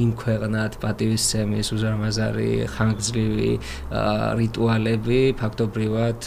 იმ 0.00 0.10
ქვეყნად 0.24 0.72
პატივისცემის 0.80 1.66
უზარმაზარი 1.76 2.50
ხანგრძლივი 2.74 3.52
რიტუალები 4.40 5.20
ფაქტობრივად 5.36 6.18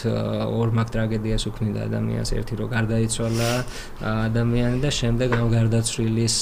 ორმაგ 0.54 0.88
ტრაგედიას 0.94 1.42
უქმნიდა 1.50 1.80
ადამიანს. 1.88 2.30
ერთი 2.38 2.54
რო 2.62 2.66
გარდაიცვალა 2.70 3.52
ადამიანი 4.06 4.78
და 4.84 4.90
შემდეგ 4.94 5.28
ამ 5.34 5.46
გარდაცვლილის 5.58 6.36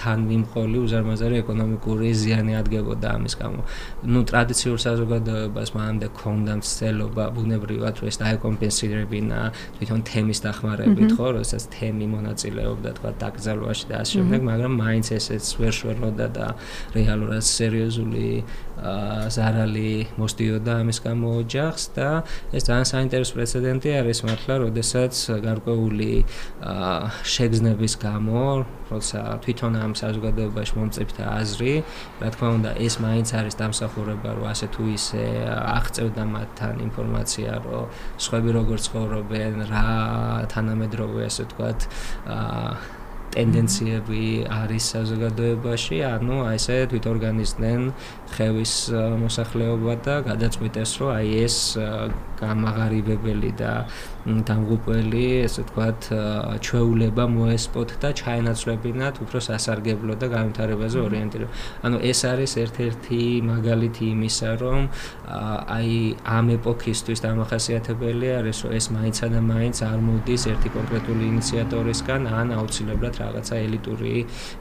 თან 0.00 0.18
მიმყოლი 0.30 0.78
უზარმაზარი 0.86 1.36
ეკონომიკური 1.44 2.08
ზიანი 2.22 2.54
ადგებოდა 2.60 3.06
ამის 3.20 3.34
გამო. 3.40 3.60
ნუ 4.12 4.20
ტრადიციულ 4.30 4.78
საზოგადოებას 4.86 5.70
მანამდე 5.76 6.06
ქონდა 6.20 6.52
მცდელობა 6.60 7.24
ბუნებრივად 7.36 7.94
ეს 8.10 8.16
დაეკომპენსირებინა 8.22 9.40
თვითონ 9.76 10.00
თემის 10.10 10.38
დახმარებით, 10.46 11.10
ხო, 11.16 11.26
როდესაც 11.36 11.62
თემი 11.74 12.06
მონაწილეობდა 12.16 12.90
თქვა 12.96 13.10
დაკრძალვაში 13.20 13.84
და 13.90 13.94
ასე 14.02 14.12
შემდეგ, 14.16 14.40
მაგრამ 14.50 14.72
მაინც 14.82 15.06
ესეც 15.20 15.44
ვერ 15.60 15.72
შველოდა 15.80 16.26
და 16.36 16.46
რეალურად 16.96 17.44
სერიოზული 17.44 18.28
ზარალი 18.80 20.08
მოსდიოდა 20.16 20.72
ამის 20.80 20.98
გამო 21.04 21.28
ოჯახს 21.44 21.84
და 21.96 22.08
ეს 22.56 22.62
ძალიან 22.64 22.86
საინტერესო 22.88 23.32
პრეცედენტი 23.36 23.88
არის 24.00 24.18
მართლა, 24.24 24.54
როდესაც 24.64 25.14
გარკვეული 25.44 26.12
შეგრძნების 27.34 27.94
გამო, 28.00 28.44
როცა 28.90 29.20
თვითონ 29.44 29.72
ამ 29.84 29.89
ამ 29.90 29.94
საზოგადოებაში 29.98 30.78
მომწიფთა 30.78 31.24
აზრი, 31.40 31.74
რა 32.22 32.28
თქმა 32.34 32.48
უნდა, 32.58 32.70
ეს 32.86 32.94
მაინც 33.02 33.28
არის 33.40 33.54
დამსახურება, 33.58 34.30
რომ 34.38 34.46
ასე 34.54 34.66
თუ 34.70 34.82
ისე 34.94 35.24
აღწევდა 35.50 36.22
მათთან 36.30 36.74
ინფორმაცია, 36.86 37.50
რომ 37.66 37.84
სხვები 38.22 38.50
როგორ 38.58 38.78
ცხოვრობენ, 38.86 39.54
რა 39.74 39.86
თანამედროვე 40.54 41.20
ასე 41.26 41.42
ვთქვათ, 41.50 41.78
აა 42.38 42.98
ტენდენციები 43.30 44.22
არის 44.50 44.86
საზოგადოებაში, 44.94 45.98
ანუ 46.02 46.36
აი 46.50 46.56
ესე 46.58 46.76
თვითორგანიზდნენ 46.90 47.84
ხევის 48.34 48.74
მოსახლეობა 49.20 49.94
და 50.06 50.14
გადაწყვიტეს, 50.30 50.90
რომ 51.00 51.10
აი 51.18 51.28
ეს 51.44 51.56
გამაღარიბებელი 52.40 53.50
და 53.60 53.72
დამღუპველი, 54.48 55.24
ესე 55.44 55.64
ვთქვათ, 55.64 56.00
ჩვეულება 56.64 57.24
მოესპოთ 57.36 57.90
და 58.00 58.08
ჩაენაცვლებინათ 58.20 59.14
უფრო 59.24 59.38
სასარგებლო 59.48 60.14
და 60.20 60.26
განვითარებაზე 60.32 60.98
ორიენტირება. 61.04 61.52
ანუ 61.84 61.96
ეს 62.10 62.20
არის 62.32 62.52
ერთ-ერთი 62.64 63.20
მაგალითი 63.50 64.04
იმისა, 64.14 64.50
რომ 64.60 64.80
აი 65.76 65.92
ამ 66.36 66.46
ეპოქისთვის 66.56 67.18
დამახასიათებელი 67.24 68.28
არის, 68.40 68.56
რომ 68.64 68.72
ეს 68.78 68.86
მაინცა 68.96 69.26
და 69.34 69.40
მაინც 69.52 69.76
არ 69.90 69.98
მოდის 70.08 70.42
ერთი 70.52 70.68
კონკრეტული 70.76 71.22
ინიციატორისგან, 71.32 72.20
ან 72.40 72.46
აუცილებლად 72.56 73.14
რაღაცა 73.20 73.54
ელიტური 73.66 74.14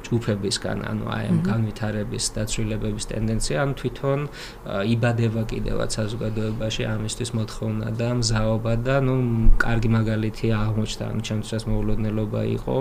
ჯგუფებისგან, 0.03 0.77
ანუ 0.91 1.05
აი 1.15 1.23
ამ 1.31 1.39
განვითარების 1.47 2.25
და 2.35 2.41
ცვლილებების 2.51 3.05
ტენდენცია, 3.11 3.58
ანუ 3.63 3.73
თვითონ 3.79 4.19
იბადება 4.93 5.41
კიდევაც 5.51 5.89
საზოგადოებაში 5.99 6.83
ამისთვის 6.95 7.29
მოთხოვნა 7.39 7.87
და 7.99 8.09
მზაობა 8.19 8.73
და 8.85 8.95
ნუ 9.05 9.15
კარგი 9.63 9.89
მაგალითი 9.97 10.47
აღმოჩნდა, 10.59 11.03
ანუ 11.09 11.21
ჩემთვის 11.27 11.63
მოულოდნელობა 11.69 12.41
იყო, 12.57 12.77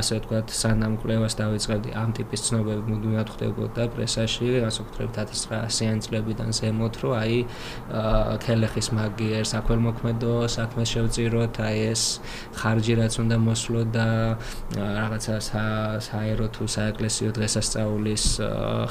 ასე 0.00 0.12
ვთქვათ, 0.20 0.46
სანამ 0.60 0.94
კვლევას 1.00 1.34
დავიწყებდი 1.40 1.90
ამ 2.00 2.10
ტიპის 2.18 2.40
ცნობები 2.46 2.82
მუდმივად 2.90 3.28
ხდებოდა 3.34 3.82
პრესაში, 3.94 4.48
ასე 4.68 4.80
ვთქვათ 4.86 5.10
1900-იან 5.20 5.98
წლებიდან 6.04 6.50
ზემოთ, 6.58 6.94
რომ 7.02 7.12
აი 7.20 7.36
ქელეხის 8.44 8.88
მაგიერ 8.98 9.44
საქველმოქმედო 9.52 10.34
საქმეს 10.56 10.88
შევწიროთ, 10.94 11.54
აი 11.68 11.78
ეს 11.92 12.02
ხარჯი 12.58 12.94
რაც 13.00 13.14
უნდა 13.22 13.36
მოსვლო 13.46 13.82
და 13.94 14.08
რაღაცა 14.76 15.34
საერო 16.06 16.46
თუ 16.54 16.64
საეკლესიო 16.74 17.30
დღესასწაულის 17.36 18.24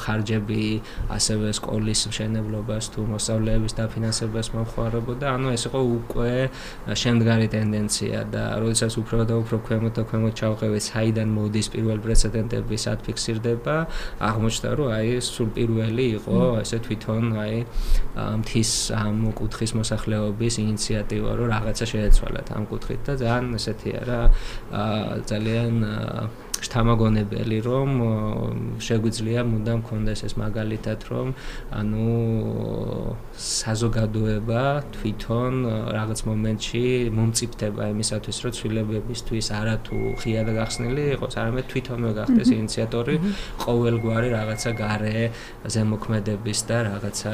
ხარჯები, 0.03 0.65
ასევე 1.09 1.47
სკოლის 1.55 2.01
მშენებლობას 2.11 2.85
თუ 2.93 3.05
მოსწავლეების 3.09 3.73
დაფინანსებას 3.79 4.47
მომხმარებოდა, 4.55 5.25
ანუ 5.35 5.47
ეს 5.55 5.63
იყო 5.69 5.79
უკვე 5.99 6.33
შემდგარი 7.01 7.47
ტენდენცია 7.53 8.19
და 8.33 8.43
როდესაც 8.61 8.93
უფრო 9.01 9.19
და 9.29 9.35
უფრო 9.41 9.57
ქვემოთ 9.67 9.93
და 9.99 10.03
ქვემოთ 10.09 10.33
ჩავყევით, 10.39 10.83
საიდან 10.89 11.29
მოდის 11.37 11.67
პირველ 11.73 11.99
პრეცედენტები 12.05 12.75
სათფიქსირდება, 12.85 13.75
აღმოჩნდა, 14.29 14.69
რომ 14.79 14.87
აი 14.99 15.09
სულ 15.29 15.49
პირველი 15.57 16.05
იყო 16.19 16.37
ესე 16.63 16.77
თვითონ 16.85 17.23
აი 17.45 17.55
მთის 18.41 18.71
ამ 18.99 19.17
კუთხის 19.39 19.71
მოსახლეობის 19.79 20.53
ინიციატივა, 20.65 21.31
რომ 21.39 21.47
რაღაცა 21.53 21.85
შეეცვალათ 21.93 22.47
ამ 22.57 22.63
კუთხით 22.69 23.01
და 23.07 23.13
ძალიან 23.23 23.55
ესეთია 23.59 23.99
რა 24.09 24.21
ძალიან 25.29 25.73
შთამაგონებელი 26.65 27.57
რომ 27.65 27.89
შეგვიძლია 28.83 29.43
მუდამ 29.47 29.81
კონდეს 29.89 30.23
ეს 30.27 30.33
მაგალითად 30.39 30.99
რომ 31.09 31.27
ანუ 31.79 32.07
საზოგადოება 33.49 34.63
თვითონ 34.95 35.53
რაღაც 35.97 36.19
მომენტში 36.29 36.83
მომწიფდება 37.17 37.83
იმისათვის 37.93 38.37
რომ 38.43 38.53
ცვლილებებისთვის 38.59 39.47
არა 39.59 39.75
თუ 39.87 39.97
ღია 40.23 40.41
და 40.47 40.53
გახსნილი 40.59 41.03
იყოს 41.15 41.33
არამედ 41.39 41.65
თვითონვე 41.71 42.11
გახდეს 42.19 42.49
ინიციატორი 42.59 43.15
ყოველგვარი 43.63 44.27
რაღაცა 44.35 44.71
gare 44.81 45.23
ზემოქმედების 45.73 46.59
და 46.69 46.77
რაღაცა 46.89 47.33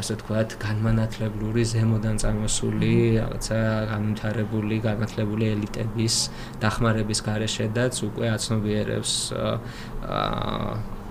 ასე 0.00 0.14
თქვათ 0.22 0.48
განმანათლებლური 0.62 1.62
ზემოდან 1.74 2.16
წამოსული 2.22 2.94
რაღაცა 3.18 3.58
განვითარებული 3.92 4.76
განათლებული 4.88 5.44
ელიტების 5.54 6.14
დახმარების 6.62 7.20
garaშე 7.26 7.66
და 7.74 7.84
უკვე 8.04 8.28
ცნობიერებს 8.44 9.12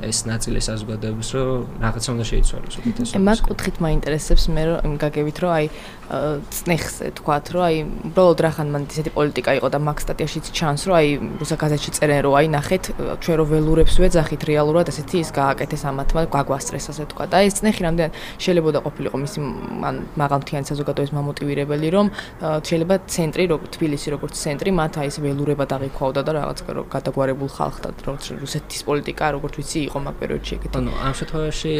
ეს 0.03 0.17
ნაწილი 0.27 0.59
საზოგადოების 0.59 1.29
რომ 1.37 1.79
რაღაცა 1.83 2.09
უნდა 2.13 2.25
შეიცვალოს 2.27 2.75
უკეთესად. 2.79 3.21
მაგ 3.23 3.39
კუთხით 3.47 3.77
მაინტერესებს 3.85 4.43
მე 4.51 4.63
რომ 4.69 4.93
გაგებით 4.99 5.37
რომ 5.43 5.51
აი 5.57 5.65
წნეხზე 6.09 7.05
თქვათ 7.17 7.45
რომ 7.53 7.63
აი 7.63 7.75
უბრალოდ 8.11 8.39
რახან 8.43 8.67
მან 8.73 8.83
ისეთი 8.91 9.11
პოლიტიკა 9.17 9.51
იყო 9.59 9.67
და 9.73 9.79
მაგ 9.87 9.97
სტატიაშიც 10.03 10.45
ჩანს 10.57 10.81
რომ 10.87 10.95
აი 10.99 11.07
რუსა 11.39 11.55
გაზეთში 11.63 11.91
წერენ 11.97 12.19
რომ 12.27 12.33
აი 12.39 12.47
ნახეთ 12.53 12.83
ჩვენ 13.23 13.35
რო 13.39 13.45
ველურებს 13.51 13.95
ვეძახით 14.03 14.41
რეალურად 14.51 14.91
ესეთი 14.91 15.17
ის 15.23 15.29
გააკეთეს 15.33 15.83
ამათმა 15.89 16.21
გაგვასტრეს 16.33 16.85
ასე 16.91 17.03
თქვა 17.13 17.25
და 17.31 17.37
ეს 17.47 17.53
წნეხი 17.63 17.81
რამდენ 17.87 18.09
შეიძლება 18.43 18.69
და 18.75 18.79
ყოფილიყო 18.83 19.17
მისი 19.23 19.39
მან 19.83 19.95
მაღალმთიანი 20.19 20.65
საზოგადოების 20.71 21.13
მამოტივირებელი 21.17 21.87
რომ 21.95 22.07
შეიძლება 22.43 22.95
ცენტრი 23.15 23.43
როგორც 23.53 23.71
თბილისი 23.77 24.07
როგორც 24.15 24.33
ცენტრი 24.43 24.69
მათ 24.75 24.93
აი 25.03 25.07
ეს 25.07 25.17
ველურება 25.23 25.65
დაღიქვაოდა 25.71 26.21
და 26.27 26.31
რაღაც 26.39 26.57
გადაგვარებულ 26.93 27.49
ხალხთან 27.57 27.93
როგორც 28.07 28.23
რუსეთის 28.43 28.81
პოლიტიკა 28.87 29.25
როგორც 29.37 29.53
ვიცი 29.59 29.79
იყო 29.87 29.97
მაგ 30.03 30.15
პერიოდში 30.21 30.51
ეგეთი. 30.57 30.75
ანუ 30.79 30.91
ამ 31.07 31.13
შემთხვევაში 31.19 31.73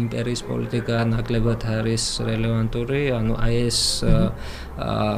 იმპერიის 0.00 0.42
პოლიტიკა 0.50 0.96
ნაკლებად 1.14 1.60
არის 1.78 2.04
რელევანტური, 2.28 2.79
ანუ 3.16 3.34
აი 3.44 3.56
ეს 3.68 3.80
აა 4.04 5.12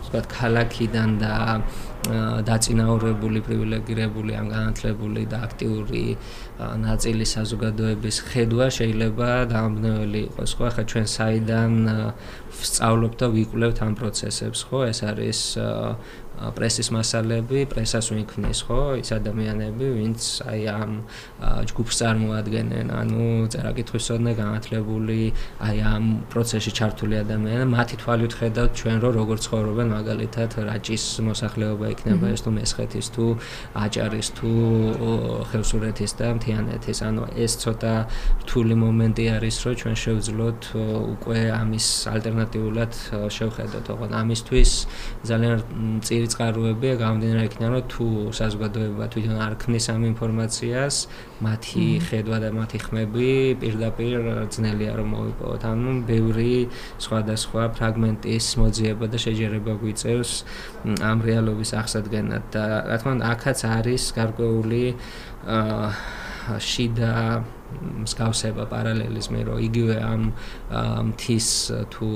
ვთქვათ 0.00 0.26
ქალაქიდან 0.34 1.10
და 1.20 1.34
დაწინაურებული 2.48 3.40
პრივილეგირებული 3.44 4.32
ან 4.40 4.46
განათლებული 4.48 5.26
და 5.28 5.42
აქტიური 5.48 6.04
ნაწილი 6.84 7.24
საზოგადოების 7.28 8.16
ხედვა 8.30 8.66
შეიძლება 8.78 9.28
დამბნეველი 9.52 10.20
იყოს 10.32 10.50
ხო? 10.56 10.64
ახლა 10.70 10.84
ჩვენ 10.92 11.06
საიდან 11.16 11.72
ვსწავლობთ 12.56 13.16
და 13.20 13.26
ვიკვლევთ 13.36 13.78
ამ 13.84 13.92
პროცესებს 14.00 14.60
ხო? 14.70 14.78
ეს 14.88 15.00
არის 15.04 15.40
პრესის 16.40 16.88
მასალები, 16.94 17.66
პრესას 17.68 18.08
ვინქმნის, 18.16 18.60
ხო, 18.64 18.80
ის 18.96 19.12
ადამიანები, 19.12 19.86
ვინც 19.92 20.20
აი 20.48 20.62
ამ 20.72 20.92
ჯგუფს 21.68 22.00
წარმოადგენენ, 22.00 22.88
ანუ 22.96 23.26
წერა-კითხვისოდნე 23.52 24.32
განათლებული, 24.40 25.20
აი 25.60 25.76
ამ 25.84 26.04
პროცესში 26.32 26.72
ჩართული 26.80 27.20
ადამიანები, 27.20 27.68
მათი 27.76 27.96
თვალით 28.00 28.32
ხედავთ 28.40 28.72
ჩვენ 28.72 28.96
რო 29.04 29.10
როგორ 29.20 29.38
ცხოვრობენ, 29.44 29.88
მაგალითად, 30.00 30.50
რაჭის 30.70 31.04
მოსახლეობა 31.28 31.89
იქნება 31.94 32.26
ეს 32.34 32.40
თუ 32.44 32.50
მესხეთის 32.56 33.06
თუ 33.14 33.24
აჭარის 33.84 34.28
თუ 34.38 34.50
ხევსურეთის 35.50 36.12
და 36.20 36.26
მთიანეთის, 36.38 36.98
ანუ 37.08 37.22
ეს 37.44 37.52
ცოტა 37.62 37.94
რთული 38.42 38.74
მომენტი 38.84 39.24
არის, 39.36 39.56
რომ 39.64 39.74
ჩვენ 39.80 39.96
შევძლოთ 40.04 40.62
უკვე 41.14 41.40
ამის 41.60 41.86
ალტერნატიულად 42.14 42.92
შევხედოთ, 43.36 43.86
ოღონდ. 43.94 44.12
ამისთვის 44.20 44.70
ძალიან 45.28 45.54
წირი 46.04 46.26
წყაროებია 46.32 46.94
გამომდინარე 47.00 47.42
იქიდან 47.48 47.70
რომ 47.74 47.84
თუ 47.92 48.06
საზოგადოება 48.38 49.04
თვითონ 49.12 49.36
არ 49.46 49.54
ქმნის 49.60 49.86
ამ 49.94 50.02
ინფორმაციას 50.12 50.94
მათი 51.40 51.86
ხედვა 52.08 52.36
და 52.44 52.48
მათი 52.52 52.78
ხმები 52.84 53.30
პირდაპირ 53.60 54.18
ძნელია 54.54 54.92
რომ 54.98 55.08
მოვიპოვოთ. 55.14 55.62
ანუ 55.70 55.90
ბევრი 56.10 56.54
სხვადასხვა 57.00 57.62
ფრაგმენტის 57.76 58.46
მოძიება 58.60 59.04
და 59.12 59.18
შეჯერება 59.24 59.72
გვიწევს 59.80 60.30
ამ 61.00 61.18
რეალობის 61.24 61.70
აღსადგენად 61.80 62.44
და 62.54 62.64
რა 62.88 62.98
თქმა 63.00 63.14
უნდა 63.16 63.30
აქაც 63.34 63.58
არის 63.70 64.04
გარკვეული 64.18 64.84
აა 65.58 66.58
შიდა 66.70 67.14
მსგავსება 68.04 68.64
პარალელიზმი 68.70 69.40
რომ 69.48 69.58
იგივე 69.68 69.96
ამ 70.04 70.22
მთის 71.10 71.48
თუ 71.94 72.08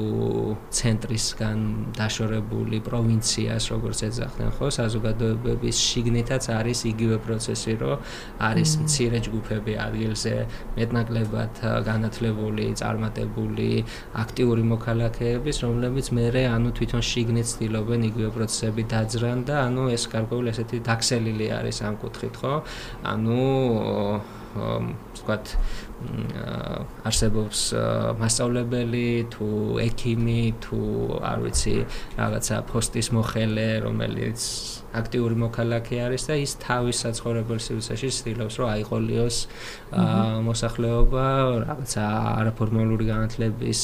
ცენტრისგან 0.79 1.59
დაშორებული 1.99 2.81
პროვინციას 2.89 3.65
როგორც 3.75 3.99
ეძახდნენ 4.09 4.51
ხო? 4.59 4.67
საზოგადოებების 4.79 5.77
შიგნითაც 5.89 6.45
არის 6.59 6.79
იგივე 6.93 7.17
პროცესი 7.27 7.75
რომ 7.83 7.97
არის 8.49 8.71
მცირე 8.85 9.19
ჯგუფები 9.27 9.73
ადგილზე 9.87 10.35
მეტნაკლებად 10.79 11.55
განათლებული 11.89 12.67
წარმატებული 12.81 13.71
აქტიური 14.25 14.63
მოქალაქეების 14.75 15.57
რომლებიც 15.65 16.07
მეორე 16.19 16.43
ანუ 16.55 16.69
თვითონ 16.79 17.03
შიგნით 17.11 17.47
ცდილობენ 17.55 18.01
იგივე 18.11 18.31
პროცესები 18.37 18.83
დაძრან 18.93 19.39
და 19.49 19.57
ანუ 19.69 19.85
ეს 19.97 20.05
გარკვეული 20.15 20.49
ესეთი 20.55 20.79
დაქსელილი 20.89 21.47
არის 21.59 21.79
ამ 21.89 21.95
კუთხით 22.03 22.35
ხო? 22.41 22.55
ანუ 23.13 23.41
ვთქვათ, 24.55 25.55
არსებობს 27.09 27.61
მასწავლებელი 28.21 29.09
თუ 29.35 29.49
ექიმი 29.85 30.43
თუ 30.65 30.81
არ 31.33 31.39
ვიცი, 31.45 31.77
რაღაცა 32.19 32.57
პოსტის 32.71 33.09
მოხელე, 33.17 33.69
რომელიც 33.87 34.41
აქტიური 35.01 35.37
მოქალაქე 35.45 35.97
არის 36.07 36.25
და 36.29 36.35
ის 36.45 36.53
თავის 36.65 36.97
საცხოვრებელ 37.05 37.59
სივრცეში 37.67 38.09
ცდილობს 38.19 38.55
რომ 38.61 38.69
აიყოლიოს 38.75 39.37
მოსახლეობა 40.49 41.27
რაღაცა 41.65 42.05
არაფორმალური 42.43 43.05
განათლების 43.11 43.81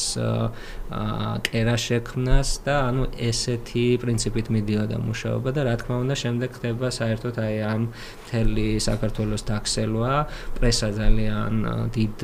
კერა 1.46 1.76
შექმნას 1.86 2.48
და 2.66 2.74
ანუ 2.90 3.02
ესეთი 3.30 3.86
პრინციპით 4.02 4.46
მიდიოდა 4.54 4.96
მუშაობა 5.06 5.50
და 5.54 5.60
რა 5.68 5.74
თქმა 5.82 5.96
უნდა 6.04 6.14
შემდეგ 6.22 6.50
ხდება 6.58 6.86
საერთოდ 6.98 7.34
აი 7.46 7.56
ამ 7.70 7.82
მთელი 7.90 8.66
საქართველოს 8.86 9.42
დაქსელვა 9.50 10.12
პრესა 10.58 10.88
ძალიან 10.98 11.54
დიდ 11.94 12.16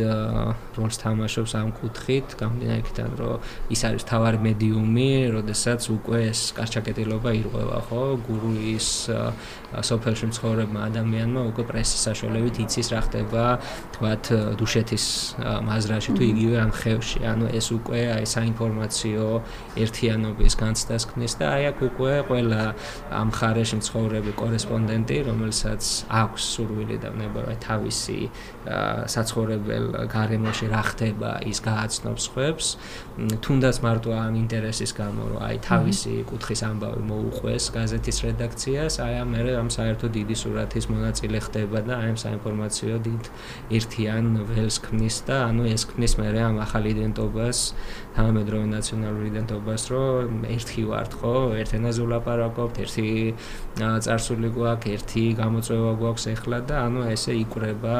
როლს 0.79 0.97
თამაშობს 1.03 1.53
ამ 1.61 1.69
კუთხით. 1.79 2.27
გამდინარეიდან 2.41 3.11
რომ 3.21 3.37
ის 3.75 3.81
არის 3.89 4.05
თავარი 4.11 4.39
მედიუმი 4.47 5.11
როდესაც 5.37 5.81
უკვე 5.97 6.19
ეს 6.31 6.41
კარჩაკეტილობა 6.59 7.31
ირღვევა 7.41 7.79
ხო? 7.89 8.03
გურუი 8.27 8.76
ის 8.77 8.89
სოფელში 9.83 10.31
მცხოვრებმა 10.31 10.81
ადამიანმა 10.89 11.41
უკვე 11.51 11.65
პრესის 11.71 12.01
საშუალებით 12.07 12.57
იცის 12.65 12.89
რა 12.95 13.01
ხდება 13.07 13.45
თქვათ 13.97 14.25
დუშეთის 14.61 15.05
მაზრაში 15.67 16.11
თუ 16.17 16.23
იგივე 16.33 16.57
ამ 16.65 16.73
ხევში. 16.73 17.19
ანუ 17.27 17.47
ეს 17.59 17.67
უკვე 17.77 18.01
აი 18.17 18.25
საინფორმაციო 18.37 19.27
ერთიანობის 19.85 20.53
განცდას 20.63 21.03
ქმნის 21.11 21.33
და 21.41 21.47
აი 21.57 21.63
აქ 21.71 21.79
უკვე 21.91 22.15
ყველა 22.31 22.63
ამ 23.21 23.29
ხარეში 23.37 23.77
მცხოვრები 23.81 24.33
კორესპონდენტი 24.41 25.17
რომელსაც 25.29 25.83
აქვს 26.23 26.43
სურვილი 26.55 26.97
და 27.03 27.11
ნება 27.21 27.41
აი 27.51 27.57
თავისი 27.67 28.21
საცხოვრებელ 29.15 29.87
გარემოში 30.11 30.67
რა 30.73 30.83
ხდება 30.91 31.31
ის 31.51 31.59
გააცნობს 31.63 32.25
ხებს 32.35 32.67
თუნდაც 33.17 33.77
მარტო 33.83 34.11
ამ 34.15 34.35
ინტერესის 34.45 34.93
გამო 34.95 35.23
რომ 35.35 35.41
აი 35.49 35.57
თავისი 35.65 36.15
კუთხის 36.31 36.61
ამბავი 36.71 37.03
მოუყვეს 37.11 37.65
გაზეთის 37.73 38.19
რედაქცია 38.29 38.77
ინფორმაციას, 38.77 39.01
აი 39.01 39.15
ამ 39.23 39.29
მერე 39.33 39.53
ამ 39.57 39.69
საერთო 39.73 40.07
დიდი 40.13 40.37
სურათის 40.37 40.87
მონაწილე 40.93 41.39
ხდება 41.47 41.79
და 41.87 41.95
აი 41.97 42.09
ამ 42.13 42.19
საინფორმაციო 42.21 42.97
დიდ 43.07 43.23
ერთიან 43.73 44.25
ველს 44.51 44.77
ქმნის 44.85 45.17
და 45.27 45.37
ანუ 45.49 45.63
ეს 45.73 45.83
ქმნის 45.89 46.13
მერე 46.21 46.41
ამ 46.45 46.57
ახალ 46.61 46.85
იდენტობას, 46.93 47.59
თანამედროვე 48.17 48.67
ნაციონალურ 48.73 49.25
იდენტობას, 49.31 49.83
რომ 49.93 50.45
ერთი 50.49 50.83
ვართ, 50.89 51.13
ხო? 51.21 51.35
ერთ 51.61 51.71
ენაზე 51.77 52.01
ვლაპარაკობთ, 52.07 52.77
ერთი 52.85 53.09
წარსული 53.77 54.49
გვაქვს, 54.57 54.89
ერთი 54.97 55.25
გამოწვევა 55.41 55.93
გვაქვს 56.01 56.25
ეხლა 56.33 56.59
და 56.69 56.77
ანუ 56.87 57.01
ესე 57.13 57.33
იკრება 57.45 57.97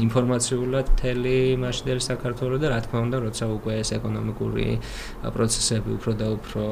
ინფორმაციულად 0.00 0.86
მთელი 0.96 1.36
მასშტაბი 1.60 2.02
საქართველოს 2.08 2.60
და 2.64 2.68
რა 2.72 2.78
თქმა 2.88 2.98
უნდა, 3.04 3.16
როცა 3.26 3.44
უკვე 3.52 3.74
ეს 3.84 3.90
ეკონომიკური 3.98 4.68
პროცესები 5.36 5.90
უფრო 5.98 6.12
და 6.20 6.26
უფრო 6.40 6.64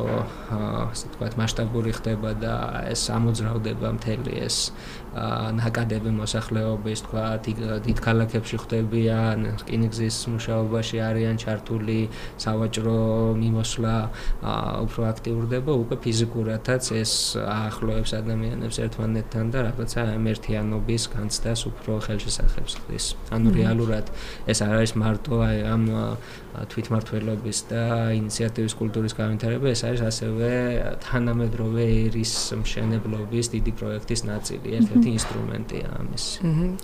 ასე 0.92 1.04
ვთქვათ 1.12 1.32
მასშტაბური 1.40 1.92
ხდება 1.98 2.30
და 2.40 2.54
ეს 2.88 3.02
ამოძრავდება 3.12 3.88
მთელი 4.00 4.32
ეს 4.48 4.56
ნაკადები 5.12 6.10
მოსახლეობის 6.16 7.04
თქვა 7.04 7.24
დიდ 7.84 7.98
ქალაქებში 8.00 8.56
ხდებიან 8.64 9.44
რკინიგზის 9.60 10.16
მუშაობაში 10.32 10.96
არიან 11.04 11.36
ჩართული 11.36 11.98
სავაჭრო 12.62 13.34
მიმოსვლა 13.42 13.94
უფრო 14.86 15.02
აქტიურდება 15.10 15.72
უკვე 15.82 15.96
ფიზიკურადაც 16.04 16.84
ეს 16.94 17.12
აახლოებს 17.42 18.10
ადამიანებს 18.22 18.76
ერთმანეთთან 18.86 19.46
და 19.50 19.58
რაღაცა 19.66 20.00
ამერთიანობის 20.14 21.02
განცდას 21.14 21.60
უფრო 21.70 21.92
ხელშესახებს 22.06 22.72
ხდის. 22.78 23.04
ანუ 23.34 23.48
რეალურად 23.58 24.06
ეს 24.46 24.58
არ 24.62 24.74
არის 24.78 24.92
მარტო 25.02 25.34
აი 25.42 25.58
ამ 25.74 25.82
თვითმართველობის 26.52 27.58
და 27.72 27.82
ინიციატივის 28.12 28.74
კულტურის 28.76 29.14
განვითარება 29.16 29.72
ეს 29.72 29.82
არის 29.88 30.02
ასევე 30.04 30.50
თანამედროვე 31.00 31.84
ერის 32.12 32.34
მშენებლობის 32.60 33.46
დიდი 33.56 33.72
პროექტის 33.80 34.20
ნაწილი 34.28 34.68
ერთ-ერთი 34.78 35.08
ერთ 35.08 35.16
ინსტრუმენტია 35.16 35.86
ამის. 35.96 36.24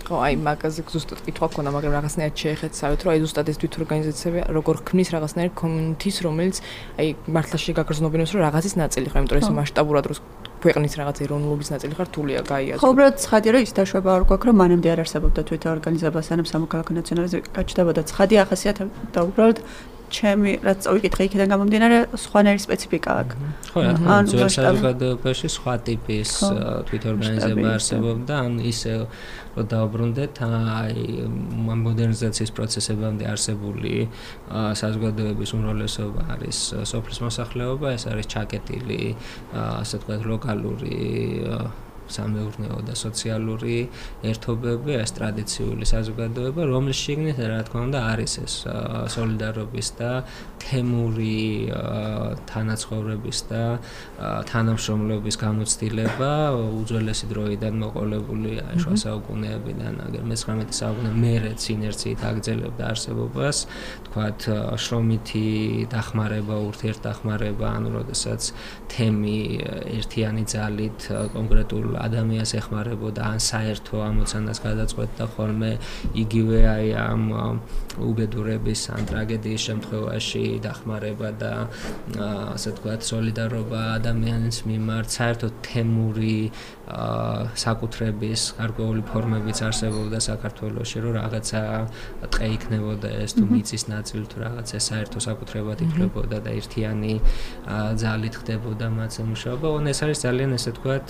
ხო, 0.09 0.15
აი 0.25 0.35
მაგაზე 0.49 0.81
ზუსტად 0.89 1.21
კითხვა 1.29 1.47
ქონა, 1.53 1.71
მაგრამ 1.77 1.93
რაღაცნაირად 1.99 2.37
შეეხეთ, 2.43 2.73
რომ 3.05 3.13
აი 3.13 3.19
ზუსტად 3.25 3.47
ეს 3.53 3.59
თვითორგანიზაციები 3.63 4.39
როგორ 4.57 4.77
ქმნის 4.89 5.09
რაღაცნაირ 5.15 5.51
კომიუნიტის, 5.61 6.17
რომელიც 6.25 6.57
აი 6.99 7.09
მართლაში 7.29 7.71
გაგრძნობინოს, 7.79 8.31
რომ 8.35 8.41
რაღაცის 8.49 8.75
ნაწილი 8.83 9.07
ხარ, 9.13 9.21
იმიტომ 9.21 9.37
რომ 9.37 9.45
ეს 9.45 9.51
მასშტაბურად 9.59 10.05
რო 10.09 10.17
ქვეყნის 10.63 10.93
რაღაც 10.99 11.17
ეროვნულობის 11.25 11.69
ნაწილი 11.73 11.95
ხარ, 11.99 12.09
თულია 12.15 12.41
გაიაზრო. 12.49 12.81
ხო, 12.83 12.89
უბრალოდ 12.93 13.17
ცხადია, 13.25 13.51
რომ 13.55 13.63
ის 13.67 13.73
დაშვება 13.79 14.11
არ 14.19 14.23
გვაქვს, 14.29 14.47
რომ 14.49 14.57
მანამდე 14.63 14.89
არ 14.95 15.01
არსებობდა 15.05 15.41
თვითორგანიზება, 15.49 16.19
სანამ 16.29 16.47
სამოქალაქო 16.53 16.93
ნაციონალიზმი 16.99 17.41
გაჩნდებოდა. 17.59 18.01
ცხადი 18.11 18.35
ახასიათებდა 18.43 18.99
და 19.15 19.21
უბრალოდ 19.29 19.59
ჩემი 20.09 20.53
რაც 20.65 20.79
წავიკითხე 20.85 21.23
იქიდან 21.29 21.49
გამომდინარე 21.53 21.97
სხვანაირი 22.25 22.61
სპეციფიკა 22.65 23.11
აქვს. 23.23 23.37
ხო, 23.73 23.81
ანუ 24.15 24.27
ძველ 24.33 24.51
საზოგადოებაში 24.59 25.49
სხვა 25.57 25.75
ტიპის 25.89 26.31
თვითორგანიზება 26.89 27.69
არსებობდა, 27.79 28.35
ან 28.45 28.53
ისე 28.73 28.93
რომ 29.59 29.67
დაუბრუნდეთ 29.69 30.35
აი 30.39 31.03
მოდერნიზაციის 31.87 32.51
პროცესებამდე 32.55 33.25
არსებული 33.33 33.95
საზოგადოების 34.81 35.51
უმრავლესობა 35.59 36.23
არის 36.35 36.59
სოფლის 36.87 37.19
მოსახლეობა, 37.27 37.87
ეს 37.99 38.03
არის 38.11 38.27
ჩაკეტილი 38.35 39.03
ასე 39.59 39.95
ვთქვათ 39.99 40.23
ლოკალური 40.31 40.99
სამეურნეო 42.13 42.79
და 42.89 42.95
სოციალური 42.99 43.79
ერთობები, 44.29 44.93
ეს 45.03 45.11
ტრადიციული 45.19 45.85
საზოგადოება, 45.89 46.63
რომლის 46.69 46.99
შიგნით 47.05 47.39
რა 47.39 47.61
თქმა 47.69 47.81
უნდა 47.89 48.01
არის 48.13 48.33
ეს 48.45 48.55
სოლიდარობის 49.15 49.89
და 49.99 50.11
თემური 50.63 51.71
თანაცხოვრების 52.51 53.39
და 53.49 53.63
თანამშრომლობის 54.51 55.37
გამოცდილება 55.39 56.33
უძველესი 56.79 57.27
დროიდან 57.33 57.75
მოყოლებული 57.83 58.53
აი 58.65 58.77
შუა 58.83 58.97
საუკუნეებიდან, 59.05 59.95
აგერ 60.09 60.25
მე-19 60.29 60.77
საუკუნე 60.81 61.13
მერეც 61.15 61.63
ინერციით 61.75 62.21
აგრძელებდა 62.29 62.85
არსებობას, 62.93 63.57
თქვათ 64.09 64.41
შრომითი 64.83 65.47
დახმარება, 65.93 66.57
ურთიერთდახმარება, 66.69 67.67
ანუ 67.79 67.89
როდესაც 67.99 68.51
თემი 68.93 69.39
ერთიანი 69.99 70.45
ძალით 70.49 71.01
კონკრეტულ 71.35 71.87
ადამიანს 72.07 72.53
ეხმარებოდა 72.61 73.23
ან 73.33 73.39
საერთო 73.43 74.03
ამოცანას 74.09 74.59
გადაწყვეტდა 74.67 75.25
ხოლმე 75.35 75.73
იგივე 76.23 76.61
აი 76.75 76.89
ამ 77.03 77.23
უბედურების 78.09 78.83
ან 78.95 79.03
ტრაგედიის 79.11 79.63
შემთხვევაში 79.69 80.45
დახმარება 80.67 81.31
და 81.43 81.53
ასე 82.55 82.75
ვთქვათ 82.75 83.01
სოლიდარობა 83.11 83.81
ადამიანის 83.99 84.59
მიმართ 84.71 85.09
საერთო 85.19 85.49
თემური 85.67 86.39
საკუთრების 87.65 88.41
გარკვეული 88.61 89.03
ფორმებიც 89.11 89.59
არსებობდა 89.69 90.19
საქართველოში 90.29 90.99
რომ 91.05 91.13
რაღაცა 91.19 91.63
ტყე 92.33 92.47
იქნებოდა 92.57 93.09
ეს 93.25 93.31
თუ 93.39 93.45
მიწის 93.53 93.83
ნაწილი 93.93 94.25
თუ 94.31 94.37
რაღაცა 94.47 94.79
საერთო 94.89 95.19
საკუთრებად 95.29 95.79
ითვლებოდა 95.89 96.39
და 96.47 96.51
ერთიანი 96.59 97.15
ძალით 98.03 98.35
ხდებოდა 98.41 98.87
მათზე 98.99 99.23
მუშაობა. 99.33 99.67
ონ 99.79 99.85
ეს 99.93 99.99
არის 100.05 100.19
ძალიან 100.27 100.51
ესე 100.59 100.71
ვთქვათ 100.73 101.07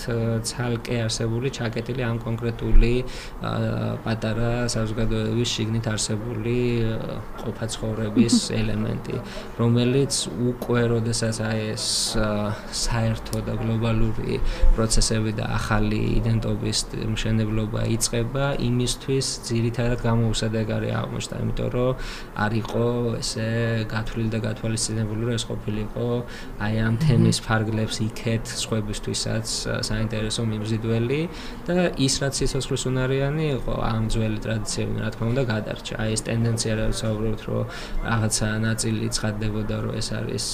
ცალ 0.48 0.68
ცალკე 0.68 0.96
არსებული 1.02 1.48
ჩაკეტილი 1.56 2.02
ამ 2.04 2.18
კონკრეტული 2.22 2.92
პატარა 4.04 4.68
საზოგადოების 4.68 5.48
შიგნით 5.54 5.86
არსებული 5.92 6.56
ყოფაცხოვრების 7.42 8.34
ელემენტი, 8.60 9.16
რომელიც 9.58 10.12
უკვე 10.50 10.80
როდესაც 10.94 11.36
აი 11.48 11.60
ეს 11.74 11.86
საერთო 12.84 13.42
და 13.48 13.54
გლობალური 13.62 14.38
პროცესები 14.76 15.32
და 15.40 15.46
ახალი 15.68 16.00
იდენტობის 16.16 16.78
მშენებლობა 17.12 17.80
იწყება, 17.92 18.44
იმისთვის 18.56 19.26
ძირითადად 19.48 20.00
გამოუსადეგარი 20.00 20.88
აღმოჩნდა, 20.96 21.40
იმიტომ 21.44 21.68
რომ 21.76 21.92
არ 22.44 22.52
იყო 22.62 22.84
ესე 23.20 23.48
გათვლილი 23.92 24.30
და 24.32 24.38
გათვალისწინებული, 24.48 25.20
რომ 25.28 25.34
ეს 25.36 25.44
ყოფილიყო 25.50 26.06
აი 26.64 26.74
ამ 26.88 26.94
თემის 27.04 27.38
ფარგლებს 27.44 27.96
იქეთ 28.08 28.44
სხვებისთვისაც 28.64 29.46
საინტერესო 29.84 30.42
მიმ 30.48 30.62
მზიდველი 30.64 31.20
და 31.68 31.76
ის 32.00 32.14
რაც 32.24 32.32
სიცოცხლის 32.40 32.82
უნარიანი 32.88 33.44
იყო 33.60 33.74
ამ 33.92 34.08
ძველი 34.08 34.40
ტრადიციები 34.48 34.96
რა 35.04 35.08
თქმა 35.12 35.26
უნდა 35.36 35.42
გადარჩა. 35.52 35.94
აი 36.00 36.08
ეს 36.16 36.22
ტენდენცია 36.28 36.72
რაც 36.80 36.94
საუბრობთ 37.02 37.40
რომ 37.48 37.64
რაღაცა 38.08 38.48
ნაწილი 38.64 39.06
ცხადდებოდა 39.16 39.76
რომ 39.84 39.92
ეს 40.00 40.08
არის 40.16 40.46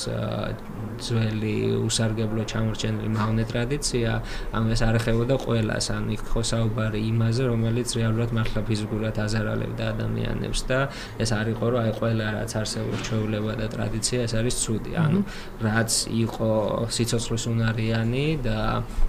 ძველი 1.06 1.56
უსარგებლო 1.86 2.42
ჩამორჩენილი 2.50 3.08
მავნე 3.14 3.44
ტრადიცია, 3.50 4.10
ამ 4.54 4.64
ეს 4.74 4.80
არ 4.82 5.03
ეხებოდა 5.04 5.36
ყველას, 5.44 5.86
ან 5.92 6.04
იქ 6.16 6.22
ხო 6.32 6.40
საუბარი 6.48 7.00
იმაზე, 7.12 7.42
რომელიც 7.52 7.88
რეალურად 8.00 8.30
მართლა 8.32 8.60
ფიზიკურად 8.64 9.18
აზარალებდა 9.20 9.84
ადამიანებს 9.92 10.60
და 10.64 10.78
ეს 11.20 11.30
არ 11.36 11.46
იყო 11.52 11.66
რომ 11.74 11.80
აი 11.84 11.92
ყველა 12.00 12.26
რაც 12.40 12.50
არსებობს 12.60 13.00
ჩვეულება 13.04 13.52
და 13.60 13.66
ტრადიცია 13.74 14.18
ეს 14.24 14.32
არის 14.40 14.54
ცუდი. 14.64 14.92
ანუ 15.04 15.20
რაც 15.60 15.92
იყო 16.24 16.50
სიცოცხლის 16.96 17.44
უნარიანი 17.52 18.26
და 18.48 18.58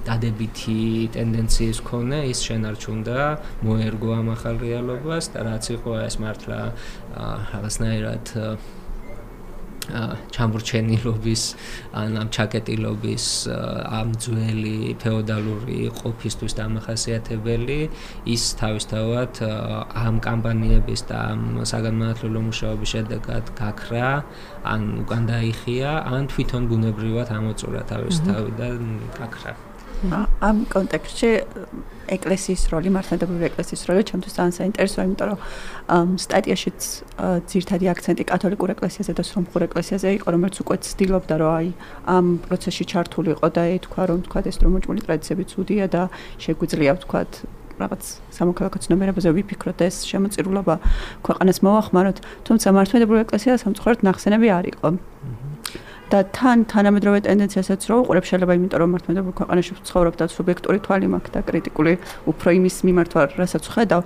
დადებითი 0.04 0.80
ტენდენციის 1.16 1.80
ქონე, 1.88 2.20
ის 2.28 2.40
შენარჩუნდა, 2.44 3.20
მოერგო 3.64 4.10
ამ 4.20 4.28
ახალ 4.36 4.56
რეალობას 4.60 5.32
და 5.32 5.40
რაც 5.48 5.64
იყო 5.80 5.92
ეს 6.04 6.16
მართლა 6.20 6.60
რაღაცნაირად 7.56 8.26
ჩამორჩენილობის 10.36 11.44
ან 12.02 12.18
ამ 12.22 12.30
ჩაკეტილობის 12.36 13.26
ამ 14.00 14.10
ძველი 14.24 14.96
ფეოდალური 15.04 15.80
ყოფისთვის 16.00 16.58
დამახასიათებელი 16.60 17.80
ის 18.36 18.44
თავისთავად 18.62 19.44
ამ 20.06 20.16
კამპანიების 20.28 21.02
და 21.10 21.18
ამ 21.36 21.44
საგანმანათლებლო 21.72 22.40
მუშაობის 22.50 22.90
შედეგად 22.96 23.54
გაქრა 23.60 24.10
ან 24.74 24.82
უკან 25.06 25.24
დაიხია 25.30 25.92
ან 26.16 26.28
თვითონ 26.34 26.68
ბუნებრივად 26.72 27.30
ამოწურა 27.38 27.82
თავის 27.92 28.26
თავიდან 28.28 28.82
გაქრა. 29.20 29.65
ამ 30.04 30.58
კონტექსტში 30.70 31.30
ეკლესიის 32.06 32.62
როლი, 32.70 32.90
მართლმადიდებლური 32.94 33.46
ეკლესიის 33.50 33.82
როლი 33.90 34.04
ჩემთვის 34.10 34.34
ძალიან 34.38 34.54
საინტერესოა, 34.60 35.04
იმიტომ 35.08 35.28
რომ 35.32 35.40
სტატიაშიც 36.22 36.80
ძირთადი 37.50 37.86
აქცენტი 37.94 38.24
კათოლიკურ 38.30 38.70
ეკლესიაზე 38.76 39.14
და 39.18 39.24
სრომხურ 39.26 39.62
ეკლესიაზე 39.66 40.10
იყო, 40.18 40.28
რომელიც 40.36 40.56
უკვე 40.62 40.78
ცდილობდა, 40.86 41.36
რომ 41.42 41.52
აი 41.58 41.68
ამ 42.16 42.26
პროცესში 42.46 42.84
ჩართულიყო 42.94 43.48
და 43.58 43.64
ეთქვა, 43.78 44.04
რომ 44.10 44.20
თქვა 44.30 44.40
ეს 44.46 44.58
დრომოჭმული 44.62 45.02
ტრადიციები 45.06 45.44
ცუდია 45.50 45.86
და 45.90 46.02
შეგვიძლია 46.44 46.94
თქვა 47.02 47.22
რაღაც 47.76 48.04
სამოქალაქო 48.32 48.80
ცნობიერებაზე 48.86 49.30
ვიფიქროთ 49.36 49.80
ეს 49.84 49.96
შემოწირულობა 50.08 50.76
ქვეყანას 51.28 51.60
მოახმაროთ, 51.66 52.18
თუმცა 52.48 52.68
მართლმადიდებლური 52.72 53.22
ეკლესია 53.26 53.60
სამწუხაროდ 53.60 54.00
ნახსენები 54.08 54.48
არ 54.58 54.66
იყო. 54.72 54.88
და 56.16 56.24
თან 56.32 56.64
თანამედროვე 56.72 57.20
ტენდენციასაც 57.28 57.82
რო 57.92 57.96
უყურებ 58.06 58.26
შეიძლება 58.30 58.54
იმიტომ 58.56 58.80
რომ 58.82 58.90
მართლმადიდებლურ 58.96 59.36
ქვეყანაში 59.40 59.72
ვცხოვრობ 59.80 60.16
და 60.16 60.26
სუბიექტური 60.32 60.80
თვალი 60.86 61.08
მაქვს 61.12 61.34
და 61.36 61.40
კრიტიკული 61.50 61.94
უფრო 62.32 62.50
იმის 62.56 62.76
მიმართვა 62.88 63.22
რასაც 63.36 63.64
ხედავ. 63.76 64.02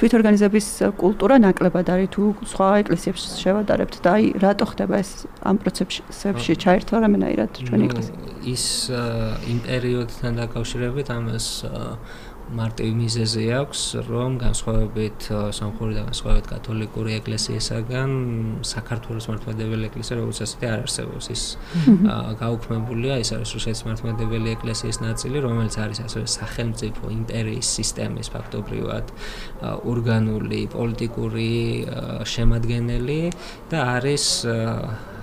თვით 0.00 0.12
ორგანიზების 0.18 0.66
კულტურა 1.02 1.36
ნაკლებად 1.44 1.86
არის 1.92 2.08
თუ 2.16 2.22
სხვა 2.52 2.68
ეკლესიებს 2.82 3.22
შევადარებთ 3.42 3.94
და 4.00 4.10
აი 4.16 4.24
რატო 4.40 4.64
ხდება 4.72 4.94
ეს 5.04 5.10
ამ 5.44 5.56
პროცესებში 5.60 6.52
ჩაერთვა 6.64 6.96
რამენაირად 7.04 7.50
ჩვენი 7.68 7.84
ეკლესია? 7.92 8.14
ის 8.42 8.64
იმ 9.52 9.58
პერიოდთან 9.68 10.32
დაკავშირებით 10.40 11.08
ამას 11.14 11.46
მარტივი 12.52 12.92
მიზეზი 12.98 13.44
აქვს, 13.58 13.80
რომ 14.08 14.36
განსხვავებით 14.40 15.26
სამხური 15.56 15.96
და 15.96 16.02
განსხვავებით 16.08 16.46
კათოლიკური 16.52 17.14
ეკლესიისაგან 17.18 18.10
საქართველოს 18.72 19.26
მართლმადიდებელი 19.30 19.88
ეკლესია 19.88 20.18
როგორც 20.20 20.38
ასეთი 20.46 20.66
არ 20.72 20.78
არსებობს. 20.84 21.24
ის 21.32 21.42
გაუქმებულია, 22.42 23.14
ეს 23.22 23.30
არის 23.36 23.50
რუსეთის 23.56 23.82
მართლმადიდებელი 23.88 24.48
ეკლესიის 24.56 24.98
ნაწილი, 25.06 25.36
რომელიც 25.46 25.74
არის 25.84 25.98
ასევე 26.06 26.26
სახელმწიფო 26.38 27.04
იმპერიის 27.18 27.66
სისტემის 27.78 28.28
ფაქტობრივად 28.36 29.06
ორგანული 29.92 30.60
პოლიტიკური 30.76 31.52
შემადგენელი 32.28 33.20
და 33.72 33.78
არის 33.96 34.24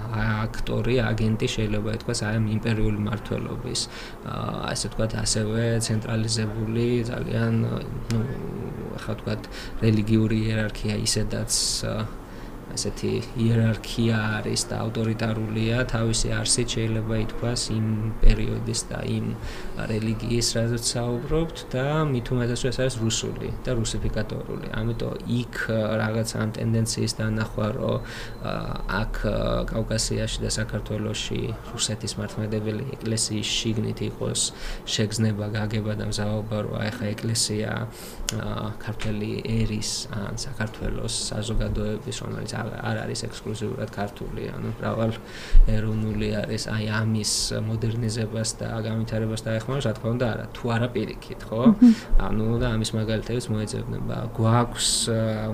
აქტორი, 0.10 0.96
აგენტი 1.06 1.48
შეიძლება 1.56 1.90
ითქვას 1.98 2.20
აი 2.26 2.36
ამ 2.40 2.46
იმპერიული 2.56 3.00
მართლობის. 3.08 3.82
აა 4.26 4.54
ასე 4.74 4.86
ვთქვათ, 4.90 5.12
ასევე 5.24 5.64
ცენტრალიზებული 5.88 6.88
ძალიან 7.12 7.54
ნუ 8.10 8.22
ახლა 9.00 9.14
ვთქვათ 9.16 9.42
რელიგიური 9.86 10.38
იერარქია 10.50 10.96
ისედაც 11.08 11.52
ასეთი 12.76 13.12
იერარქია 13.46 14.18
არის 14.40 14.62
და 14.70 14.76
ავტორიტარულია 14.86 15.78
თავისი 15.90 16.28
არსით 16.40 16.68
შეიძლება 16.76 17.16
ითქვას 17.26 17.62
იმ 17.76 17.88
პერიოდის 18.24 18.82
და 18.92 19.00
იმ 19.18 19.26
რელიგიის 19.92 20.48
რაზეც 20.58 20.84
საუბრობთ 20.94 21.58
და 21.74 21.86
მით 22.12 22.28
უმეტეს 22.34 22.64
ეს 22.70 22.78
არის 22.84 22.96
რუსული 23.04 23.50
და 23.66 23.72
რუსიფიკატორული. 23.80 24.68
ამიტომ 24.80 25.14
იქ 25.40 25.56
რაღაც 26.02 26.30
ამ 26.42 26.50
ტენდენციის 26.58 27.14
დანახვა 27.20 27.68
რომ 27.80 27.98
აქ 29.02 29.14
კავკასიაში 29.74 30.40
და 30.46 30.50
საქართველოში 30.60 31.42
რუსეთის 31.74 32.14
მართლმადებელი 32.20 32.84
ეკლესიის 33.00 33.48
შიგნით 33.60 34.00
იყოს 34.10 34.42
შეგზნება, 34.86 35.46
გაგება 35.58 35.94
და 36.00 36.06
მზაობა 36.12 36.58
რომ 36.66 36.74
აი 36.84 36.92
ხა 36.98 37.06
ეკლესია 37.16 37.72
ქართული 38.84 39.32
ერის 39.46 39.92
ან 40.14 40.38
საქართველოს 40.38 41.14
საზოგადოების 41.30 42.18
რომელიც 42.24 42.52
არ 42.60 42.98
არის 43.06 43.24
ექსკლუზიურად 43.28 43.90
ქართული, 43.94 44.44
ანუ 44.54 44.74
მრავალ 44.80 45.12
ეროვნული 45.70 46.30
არის, 46.44 46.64
აი 46.74 46.86
ამის 47.00 47.34
მოდერნიზებას 47.68 48.50
და 48.60 48.70
განვითარებას 48.86 49.42
დაეხმაროს, 49.48 49.86
რა 49.90 49.94
თქმა 50.00 50.10
უნდა, 50.16 50.26
არა, 50.34 50.46
თუ 50.56 50.66
არა 50.76 50.88
პირიქით, 50.96 51.42
ხო? 51.50 51.62
ანუ 52.30 52.48
და 52.62 52.68
ამის 52.76 52.92
მაგალითებს 53.00 53.46
მოეძებნება. 53.54 54.18
გვაქვს 54.38 54.90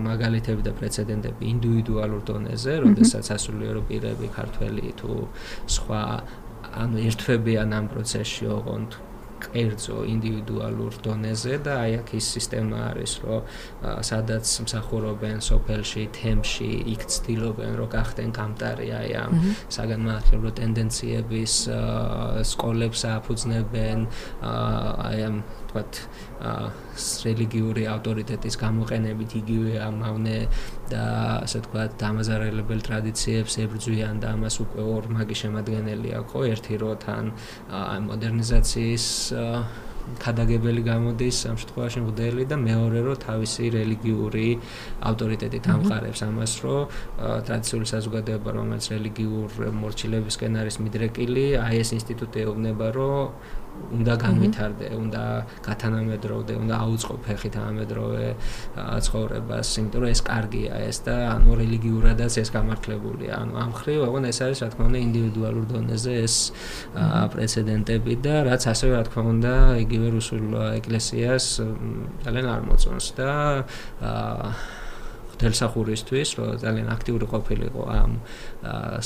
მაგალითები 0.09 0.61
და 0.65 0.71
პრეცედენტები 0.79 1.43
ინდივიდუალურ 1.55 2.21
დონეზე, 2.29 2.73
როდესაც 2.85 3.25
ასულიერო 3.35 3.81
პირები 3.89 4.27
ქართველი 4.35 4.93
თუ 4.99 5.11
სხვა 5.69 6.01
ანუ 6.75 6.97
ერთვებიან 7.07 7.69
ამ 7.71 7.85
პროცესში, 7.93 8.45
ოღონდ 8.51 8.91
კერძო 9.53 9.97
ინდივიდუალურ 10.09 10.97
დონეზე 11.05 11.59
და 11.65 11.73
აი 11.85 11.97
აქ 12.01 12.09
ის 12.19 12.27
სისტემა 12.35 12.77
არის, 12.91 13.13
რომ 13.25 13.41
სადაც 14.09 14.45
მსახურობენ 14.65 15.37
სოფელში, 15.49 16.03
თემში, 16.17 16.71
იქ 16.95 17.01
ცდილობენ, 17.15 17.71
რომ 17.79 17.91
გახდნენ 17.95 18.31
გამტარი 18.39 18.89
აი 19.01 19.11
ამ 19.25 19.33
საგანმანათლებლო 19.77 20.51
ტენდენციების 20.61 21.53
სკოლებს 22.53 23.01
აფუძნებენ 23.15 23.99
აი 24.45 25.19
ამ 25.29 25.37
თქვათ 25.75 25.97
რელიგიური 27.27 27.83
ავტორიტეტის 27.91 28.55
გამოყენებით 28.63 29.31
იგივე 29.41 29.73
ამავნე 29.83 30.37
და 30.87 31.03
ასე 31.43 31.59
თქვათ 31.67 31.97
დამაზარალებელ 31.99 32.79
ტრადიციებს 32.87 33.53
ებრძვიან 33.65 34.23
და 34.23 34.27
ამას 34.39 34.55
უკვე 34.63 34.83
ორმაგი 34.95 35.35
შემადგენელია 35.41 36.19
ხო? 36.31 36.39
ერთი 36.53 36.75
რო 36.79 36.91
თან 37.03 37.25
მოდერნიზაციის 38.07 39.05
ქადაგებელი 40.21 40.81
გამოდის 40.85 41.37
ამ 41.49 41.55
შემთხვევაში 41.59 41.99
მოდელი 42.05 42.43
და 42.45 42.55
მეორე 42.61 42.99
რო 43.09 43.13
თავისი 43.25 43.63
რელიგიური 43.73 44.49
ავტორიტეტი 45.09 45.59
თამყარებს 45.65 46.21
ამას 46.29 46.53
რო 46.61 46.77
ტრადიციული 47.47 47.85
საზოგადოება 47.89 48.49
რომელიც 48.57 48.85
რელიგიურ 48.93 49.49
მორჩილებისკენ 49.81 50.61
არის 50.61 50.75
მიდრეკილი 50.85 51.45
აი 51.65 51.75
ეს 51.81 51.89
ინსტიტუტი 51.97 52.37
ეუბნება 52.45 52.87
რომ 52.93 53.64
უნდა 53.95 54.13
განვითარდე, 54.21 54.87
უნდა 54.97 55.23
გათანამედროვდე, 55.65 56.53
უნდა 56.63 56.75
აუწყო 56.85 57.15
ფეხი 57.25 57.49
თანამედროვე 57.55 58.27
ცხოვრებას, 59.05 59.67
იმიტომ 59.79 59.99
რომ 60.03 60.09
ეს 60.15 60.21
კარგია 60.25 60.73
ეს 60.89 60.97
და 61.05 61.15
ანუ 61.35 61.51
რელიგიურადაც 61.61 62.33
ეს 62.41 62.49
გამართლებულია. 62.55 63.33
ანუ 63.45 63.53
ამ 63.65 63.71
ხრივ, 63.79 63.99
აღონ 64.09 64.23
ეს 64.31 64.39
არის 64.45 64.59
რა 64.65 64.69
თქმა 64.73 64.85
უნდა 64.89 64.99
ინდივიდუალურ 65.07 65.65
დონეზე 65.73 66.13
ეს 66.25 66.35
პრეცედენტები 67.33 68.13
და 68.25 68.35
რაც 68.49 68.63
ასევე 68.73 68.91
რა 68.95 69.03
თქმა 69.09 69.23
უნდა 69.35 69.53
იგივე 69.85 70.07
რუსულ 70.17 70.45
ეკლესიას 70.81 71.45
ძალიან 72.25 72.47
არ 72.55 72.61
მოწონს 72.69 73.07
და 73.19 73.29
აა 74.01 74.83
დელსახურისთვის, 75.41 76.29
რომ 76.39 76.47
ძალიან 76.63 76.87
აქტიური 76.95 77.25
ყოფილიყო 77.33 77.81
ამ 78.01 78.11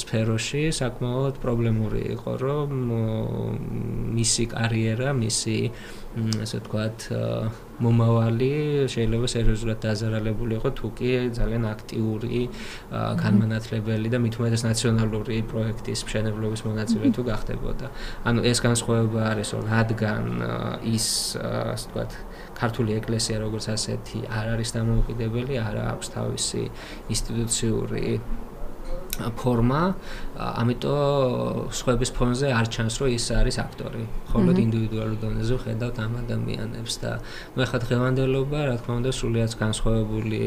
სფეროში, 0.01 0.63
საკმაოდ 0.81 1.35
პრობლემური 1.43 2.01
იყო, 2.15 2.31
რომ 2.43 2.69
მისი 4.17 4.43
კარიერა, 4.55 5.09
მისი 5.13 5.57
ასე 6.19 6.57
ვთქვათ, 6.59 6.99
მომავალი 7.79 8.51
შეიძლება 8.91 9.27
სერიოზულად 9.29 9.79
დაზარალებული 9.85 10.53
იყო, 10.59 10.69
თუ 10.75 10.87
კი 10.97 11.09
ძალიან 11.37 11.63
აქტიური 11.69 12.39
განმანათლებელი 12.91 14.07
და 14.09 14.17
მithumedes 14.19 14.61
ნაციონალური 14.67 15.37
პროექტის 15.47 15.99
მშენებლობის 16.03 16.61
მონაწილე 16.67 17.05
თუ 17.15 17.21
გახდებოდა. 17.29 17.87
ანუ 18.27 18.39
ეს 18.51 18.57
განსხვავება 18.67 19.21
არის, 19.31 19.47
რომ 19.55 19.63
რადგან 19.69 20.23
ის 20.83 21.05
ასე 21.39 21.85
ვთქვათ 21.87 22.11
ქართული 22.59 22.91
ეკლესია 22.99 23.39
როგორც 23.45 23.65
ასეთი 23.75 24.19
არ 24.27 24.45
არის 24.55 24.69
დამოუკიდებელი, 24.75 25.55
არ 25.63 25.75
აქვს 25.95 26.07
თავისი 26.15 26.63
ინსტიტუციური 27.13 28.05
ფორმა, 29.19 29.81
ამიტომ 30.39 31.71
სხვების 31.75 32.11
ფონზე 32.15 32.47
არ 32.55 32.67
ჩანს, 32.71 32.95
რომ 33.03 33.09
ის 33.15 33.25
არის 33.35 33.57
აქტორი. 33.65 34.03
ხოლო 34.31 34.51
ინდივიდუალურ 34.63 35.17
დონეზე 35.23 35.55
ხედავთ 35.63 35.97
ამ 35.99 36.13
ადამიანებს 36.23 36.93
და 37.03 37.11
მე 37.55 37.63
ხა 37.67 37.77
დღევანდელობა, 37.83 38.59
რა 38.69 38.75
თქმა 38.79 38.93
უნდა, 38.99 39.11
სულიად 39.19 39.51
განსხვავებული 39.59 40.41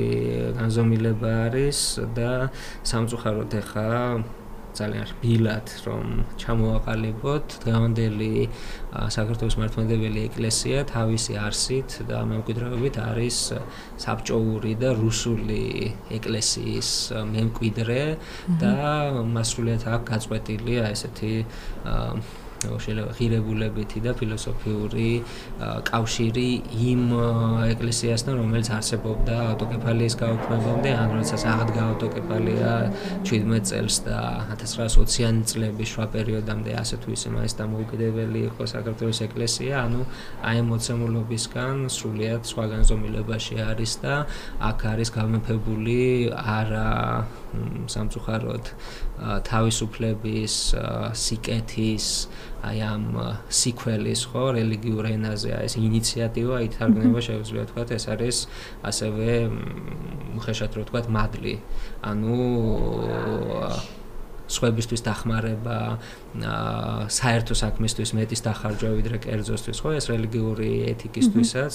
განზომილება 0.56 1.32
არის 1.52 1.78
და 2.16 2.48
სამწუხაროდ 2.80 3.52
ეხა 3.60 3.88
ძალიან 4.78 5.06
რბილად 5.12 5.72
რომ 5.86 6.06
ჩამოაყალიბოთ 6.42 7.56
დღევანდელი 7.64 8.30
საქართველოს 9.16 9.56
მართლმადიდებელი 9.60 10.20
ეკლესია 10.28 10.84
თავისი 10.92 11.36
არსით 11.46 11.98
და 12.08 12.22
მემკვიდრეობით 12.32 12.96
არის 13.04 13.38
საბჭოური 14.04 14.72
და 14.82 14.94
რუსული 15.00 15.62
ეკლესიის 16.18 16.90
მემკვიდრე 17.34 18.02
და 18.62 18.76
მასრულიად 19.36 19.88
აქვს 19.96 20.08
გაწყვეტილი 20.12 20.80
ესეთი 20.88 21.34
შეიძლება 22.62 23.12
ღირებულებითი 23.18 23.98
და 24.06 24.12
ფილოსოფიური 24.18 25.10
კავშირი 25.90 26.50
იმ 26.92 27.02
ეკლესიასთან, 27.72 28.32
რომელიც 28.42 28.68
არსებობდა 28.78 29.36
ავტოკეფალიის 29.52 30.14
გაუქმებამდე, 30.22 30.90
ან 31.02 31.08
როდესაც 31.16 31.42
აღდგა 31.52 31.82
ავტოკეფალია 31.92 32.72
17 33.26 33.68
წელს 33.70 33.96
და 34.06 34.18
1920-იანი 34.54 35.42
წლების 35.50 35.88
შუა 35.92 36.06
პერიოდამდე 36.14 36.70
ასე 36.82 36.96
თუ 37.02 37.08
ისე 37.16 37.28
მას 37.34 37.52
დამოუკიდებელი 37.60 38.40
იყო 38.50 38.62
საქართველოს 38.74 39.18
ეკლესია, 39.26 39.74
ანუ 39.86 40.00
აი 40.42 40.58
მოცემულობისგან 40.70 41.74
სრულიად 41.92 42.42
სხვა 42.48 42.64
განზომილებაში 42.72 43.56
არის 43.70 43.92
და 44.02 44.14
აქ 44.70 44.78
არის 44.92 45.08
გამეფებული 45.18 46.00
არა 46.32 46.88
სამწუხაროდ 47.92 48.64
თავისუფლების 49.22 50.54
სიკეთის 51.22 52.06
აი 52.62 52.78
ამ 52.86 53.04
სიკველის 53.58 54.22
ხო 54.30 54.44
რელიგიურ 54.58 55.08
ენაზე 55.12 55.50
აი 55.58 55.66
ეს 55.70 55.74
ინიციატივა 55.82 56.56
ითარგმნება 56.66 57.20
შეიძლება 57.26 57.64
თქვა 57.70 57.84
ეს 57.98 58.04
არის 58.14 58.36
ასევე 58.90 59.30
ხეშად 60.42 60.72
რო 60.78 60.82
თქვა 60.88 61.00
მადლი. 61.16 61.54
ანუ 62.02 62.38
სხვებისთვის 64.52 65.02
დახმარება 65.08 65.78
საერთო 67.12 67.54
საქმისთვის 67.56 68.10
მეტის 68.16 68.40
დახარჯვა 68.46 68.90
ვიდრე 68.98 69.18
კერძოსთვის 69.26 69.78
ხო 69.84 69.90
ეს 69.98 70.06
რელიგიური 70.12 70.70
ეთიკისთვისაც 70.92 71.74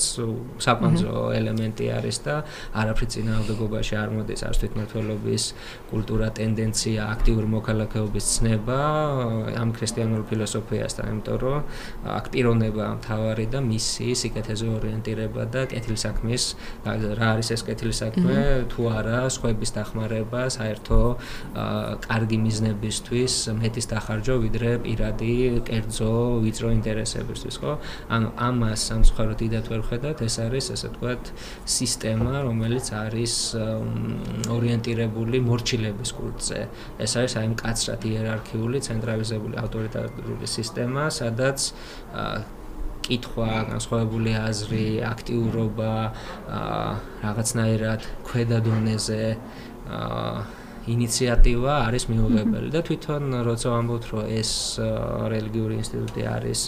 საკვანძო 0.65 1.13
ელემენტი 1.37 1.85
არის 1.97 2.17
და 2.25 2.35
არაფრით 2.81 3.09
წინააღმდეგობაში 3.15 3.93
არ 4.01 4.09
მოდის 4.17 4.41
არც 4.47 4.57
თვითმართველობის 4.63 5.43
კულტურა 5.91 6.27
ტენდენცია 6.39 7.01
აქტიური 7.13 7.47
მოქალაქეობის 7.53 8.25
ცნება 8.37 8.79
ამ 9.61 9.69
ქრისტიანულ 9.77 10.21
ფილოსოფიასთან 10.31 11.05
იმიტომ 11.13 11.37
რომ 11.43 11.59
აქ 12.17 12.25
პიროვნება 12.33 12.85
მთავარი 12.97 13.45
და 13.53 13.59
მისი 13.67 14.07
სიკეთეზე 14.21 14.67
ორიენტირება 14.77 15.43
და 15.53 15.61
კეთილსაქმის 15.71 16.43
რა 16.87 17.27
არის 17.33 17.49
ეს 17.55 17.61
კეთილსაქმე 17.67 18.41
თუ 18.73 18.81
არა 18.97 19.21
სხვების 19.37 19.71
დახმარება 19.77 20.41
საერთო 20.57 20.99
კარგი 22.07 22.37
მიზნებისთვის 22.67 23.33
მეტის 23.57 23.87
დახარჯვა 23.91 24.35
ვიდრე 24.43 24.71
პირადი 24.83 25.33
კერძო 25.67 26.11
ვიწრო 26.43 26.71
ინტერესებისთვის, 26.75 27.55
ხო? 27.61 27.73
ანუ 28.11 28.27
ამას 28.35 28.79
სამწუხაროდ 28.91 29.37
დიდად 29.41 29.65
ვერ 29.71 29.81
ხედავთ, 29.87 30.19
ეს 30.27 30.35
არის 30.43 30.65
ასე 30.75 30.87
ვთქვათ 30.91 31.23
სისტემა, 31.63 32.33
რომელიც 32.47 32.87
არის 32.91 33.33
ორიენტირებული 34.51 35.37
მორჩილების 35.47 36.11
კულტზე. 36.19 36.59
ეს 36.99 37.11
არის 37.17 37.33
აი 37.39 37.47
მკაცრად 37.55 38.01
იერარქიული, 38.11 38.77
ცენტრალიზებული 38.83 39.55
ავტორიტარული 39.63 40.47
სისტემა, 40.47 41.03
სადაც 41.07 41.71
კითხვა, 43.07 43.51
განსხვავებული 43.71 44.31
აზრი, 44.35 44.87
აქტიურობა 45.07 45.93
რაღაცნაირად 47.23 48.01
ქვედა 48.27 48.59
დონეზე 48.67 49.23
აა 49.87 50.56
ინიციატივა 50.87 51.73
არის 51.87 52.03
მიუღებელი 52.11 52.69
და 52.75 52.81
თვითონ 52.87 53.23
როცა 53.47 53.67
ვამბობთ 53.73 54.05
რომ 54.11 54.31
ეს 54.39 54.51
რელიგიური 55.33 55.79
ინსტიტუტი 55.83 56.27
არის 56.31 56.61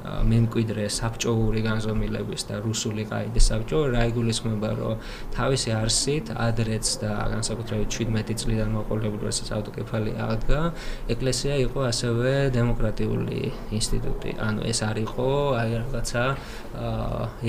მემკვიდრე 0.00 0.86
საბჭოური 0.88 1.60
განზომილების 1.66 2.46
და 2.48 2.60
რუსული 2.64 3.04
ყაიდის 3.10 3.48
საბჭო 3.50 3.78
რა 3.92 4.02
იგულისხმება 4.10 4.70
რომ 4.80 5.02
თავისი 5.36 5.70
არსით 5.76 6.32
ადრეც 6.46 6.86
და 7.02 7.12
განსაკუთრებით 7.34 7.88
17 8.00 8.40
წლიდან 8.40 8.72
მოყოლებული 8.78 9.28
რასაც 9.28 9.48
ავტოკეფალი 9.58 10.12
აღდგა 10.24 10.60
ეკლესია 11.14 11.54
იყო 11.66 11.80
ასევე 11.90 12.32
დემოკრატიული 12.56 13.40
ინსტიტუტი. 13.76 14.30
ანუ 14.40 14.60
ეს 14.70 14.80
არ 14.88 14.96
იყო 15.04 15.28
აი 15.60 15.70
რაღაცა 15.80 16.24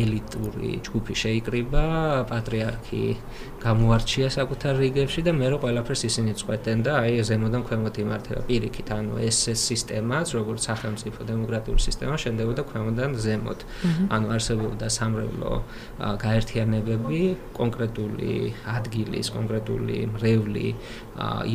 ელიტური 0.03 0.71
ჯგუფი 0.85 1.13
შეიკრიბა 1.23 1.85
პატრიარქი 2.31 3.05
გამოარჩია 3.61 4.27
საკუთარ 4.33 4.73
რიგებში 4.81 5.21
და 5.27 5.31
მე 5.37 5.47
რო 5.53 5.57
ყველაფერს 5.63 6.01
ისინი 6.09 6.31
წყვეტენ 6.39 6.77
და 6.85 6.91
აი 7.05 7.21
ზემოდან 7.29 7.61
ქვემოთ 7.67 7.95
იმართება 8.03 8.41
პირიქით. 8.49 8.87
ანუ 8.91 9.13
ეს 9.21 9.37
სისტემაც 9.67 10.27
როგორც 10.37 10.61
სახელმწიფო 10.69 11.19
დემოკრატიული 11.31 11.81
სისტემა 11.87 12.15
შემდეგ 12.17 12.40
ხდებოდა 12.41 12.63
ქვემოდან 12.65 13.11
ზემოთ. 13.21 13.59
ანუ 14.09 14.27
არსებობდა 14.35 14.87
სამრევლო 14.89 15.53
გაერთიანებები, 16.25 17.19
კონკრეტული 17.53 18.33
ადგილის, 18.65 19.27
კონკრეტული 19.37 19.97
მრევლი 20.15 20.67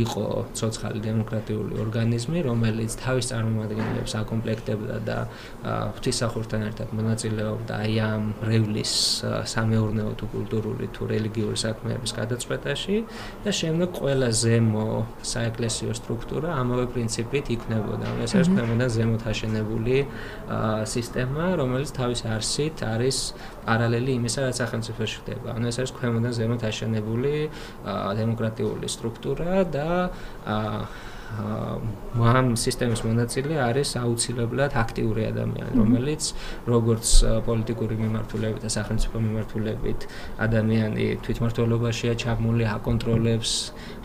იყო 0.02 0.26
ცოცხალი 0.54 1.00
დემოკრატიული 1.02 1.74
ორგანიზმი, 1.82 2.38
რომელიც 2.46 2.90
თავის 3.02 3.24
წარმომადგენლებს 3.32 4.12
აკომპლექტებდა 4.22 4.96
და 5.08 5.18
ღვთისახურთან 5.66 6.60
ერთად 6.70 6.88
მონაწილეობდა 6.94 7.72
აი 7.82 7.94
ამ 8.06 8.22
მრევლის 8.42 8.92
სამეურნეო 9.26 10.10
თუ 10.20 10.26
კულტურული 10.34 10.86
თუ 10.94 11.02
რელიგიური 11.10 11.58
საქმეების 11.66 12.12
გადაწყვეტაში 12.20 12.96
და 13.42 13.50
შემდეგ 13.50 13.90
ყველა 14.00 14.28
ზემო 14.30 14.86
საეკლესიო 15.32 15.92
სტრუქტურა 15.98 16.48
ამავე 16.62 16.86
პრინციპით 16.94 17.46
იქნებოდა. 17.56 18.06
ეს 18.22 18.32
არის 18.36 18.48
ქვემოდან 18.54 18.90
ზემოთ 18.96 19.22
აშენებული 19.32 19.96
აა 20.46 20.75
სისტემა, 20.84 21.56
რომელიც 21.56 21.90
თავის 21.96 22.20
არსით 22.28 22.76
არის 22.84 23.16
პარალელი 23.64 24.10
იმისა, 24.20 24.40
რაც 24.46 24.56
სახელმწიფოში 24.62 25.16
ხდება. 25.24 25.48
ანუ 25.56 25.64
ეს 25.72 25.76
არის 25.80 25.92
ქვემოდან 25.96 26.32
ზემოთ 26.36 26.62
აშენებული 26.70 27.34
დემოკრატიული 28.20 28.86
სტრუქტურა 28.86 29.52
და 29.72 29.88
ამ 31.26 32.54
სისტემის 32.54 33.02
მონაწილე 33.02 33.58
არის 33.58 33.98
აუცილებლად 33.98 34.72
აქტიური 34.78 35.22
ადამიანი, 35.26 35.74
რომელიც 35.74 36.22
როგორც 36.70 37.06
პოლიტიკური 37.46 37.94
მიმართულებით 37.98 38.62
და 38.62 38.70
სახელმწიფო 38.70 39.16
მიმართულებით 39.26 40.00
ადამიანი 40.46 41.06
თვითმართველობაშია 41.26 42.12
ჩაბმული, 42.22 42.64
აკონტროლებს, 42.78 43.50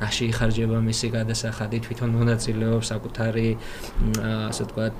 რაში 0.01 0.23
იხარჯება 0.33 0.77
მისი 0.81 1.07
გადასახადი, 1.13 1.77
თვითონ 1.85 2.09
მონაწილეობს 2.17 2.87
საკუთარი 2.89 3.49
ასე 4.49 4.61
ვთქვათ 4.65 4.99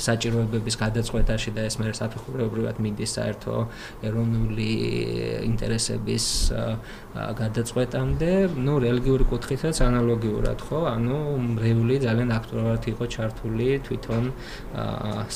საჭიროებების 0.00 0.76
გადაწყვეტაში 0.80 1.50
და 1.56 1.66
ეს 1.68 1.76
მე 1.80 1.92
საფეხურებრივად 2.00 2.76
მინდის 2.80 3.10
საერთო 3.18 3.54
ეროვნული 4.06 4.70
ინტერესების 5.50 6.24
გადაწყვეტამდე, 7.10 8.30
ну, 8.54 8.78
რელიგიური 8.78 9.24
კუთხითაც 9.26 9.82
ანალოგიურად, 9.82 10.58
ხო? 10.62 10.80
ანუ 10.94 11.16
რეული 11.58 11.96
ძალიან 12.06 12.30
აქტუალურად 12.38 12.82
იყო 12.86 13.04
ჩართული 13.10 13.68
თვითონ 13.82 14.24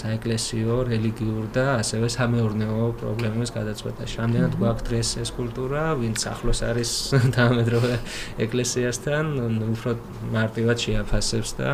საეკლესიო, 0.00 0.74
რელიგიურ 0.86 1.44
და 1.50 1.66
ასევე 1.82 2.06
სამეურნეო 2.14 2.78
პრობლემების 3.00 3.50
გადაწყვეტაში. 3.58 4.14
რამდენად 4.22 4.54
გვაქვს 4.54 4.86
დღეს 4.86 5.08
ეს 5.24 5.30
კულტურა, 5.34 5.82
ვინც 5.98 6.20
ახლოს 6.30 6.60
არის 6.62 6.90
თანამედროვე 7.36 7.94
ეკლესიასთან, 8.46 9.24
უფრო 9.74 9.90
მარტივად 10.30 10.76
შეაფასებს 10.78 11.50
და 11.58 11.70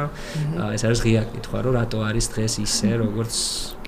ეს 0.72 0.82
არის 0.88 1.00
ღია 1.04 1.22
კითხვა, 1.28 1.58
რომ 1.60 1.72
რატო 1.76 1.98
არის 2.08 2.26
დღეს 2.32 2.54
ის 2.64 2.79
ისე 2.80 2.96
როგორც 2.96 3.36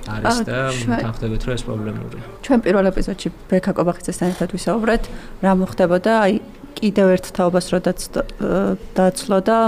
არის 0.03 0.39
და 0.45 0.59
თანხდებით 1.01 1.43
რომ 1.47 1.55
ეს 1.57 1.63
პრობლემურია. 1.65 2.23
ჩვენ 2.45 2.61
პირველ 2.67 2.87
ეპიზოდში 2.91 3.29
ბექა 3.49 3.73
კობახიძესთან 3.79 4.29
ერთად 4.35 4.49
ვისაუბრეთ 4.53 5.03
რა 5.47 5.53
მოხდებოდა 5.63 6.13
აი 6.27 6.35
კიდევ 6.77 7.07
ერთ 7.17 7.27
თაობას 7.39 7.67
როდაც 7.73 7.99
დაცლო 8.99 9.39
და 9.47 9.59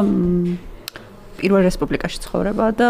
პირველ 1.39 1.63
რესპუბლიკაში 1.71 2.19
ცხოვრება 2.27 2.67
და 2.75 2.89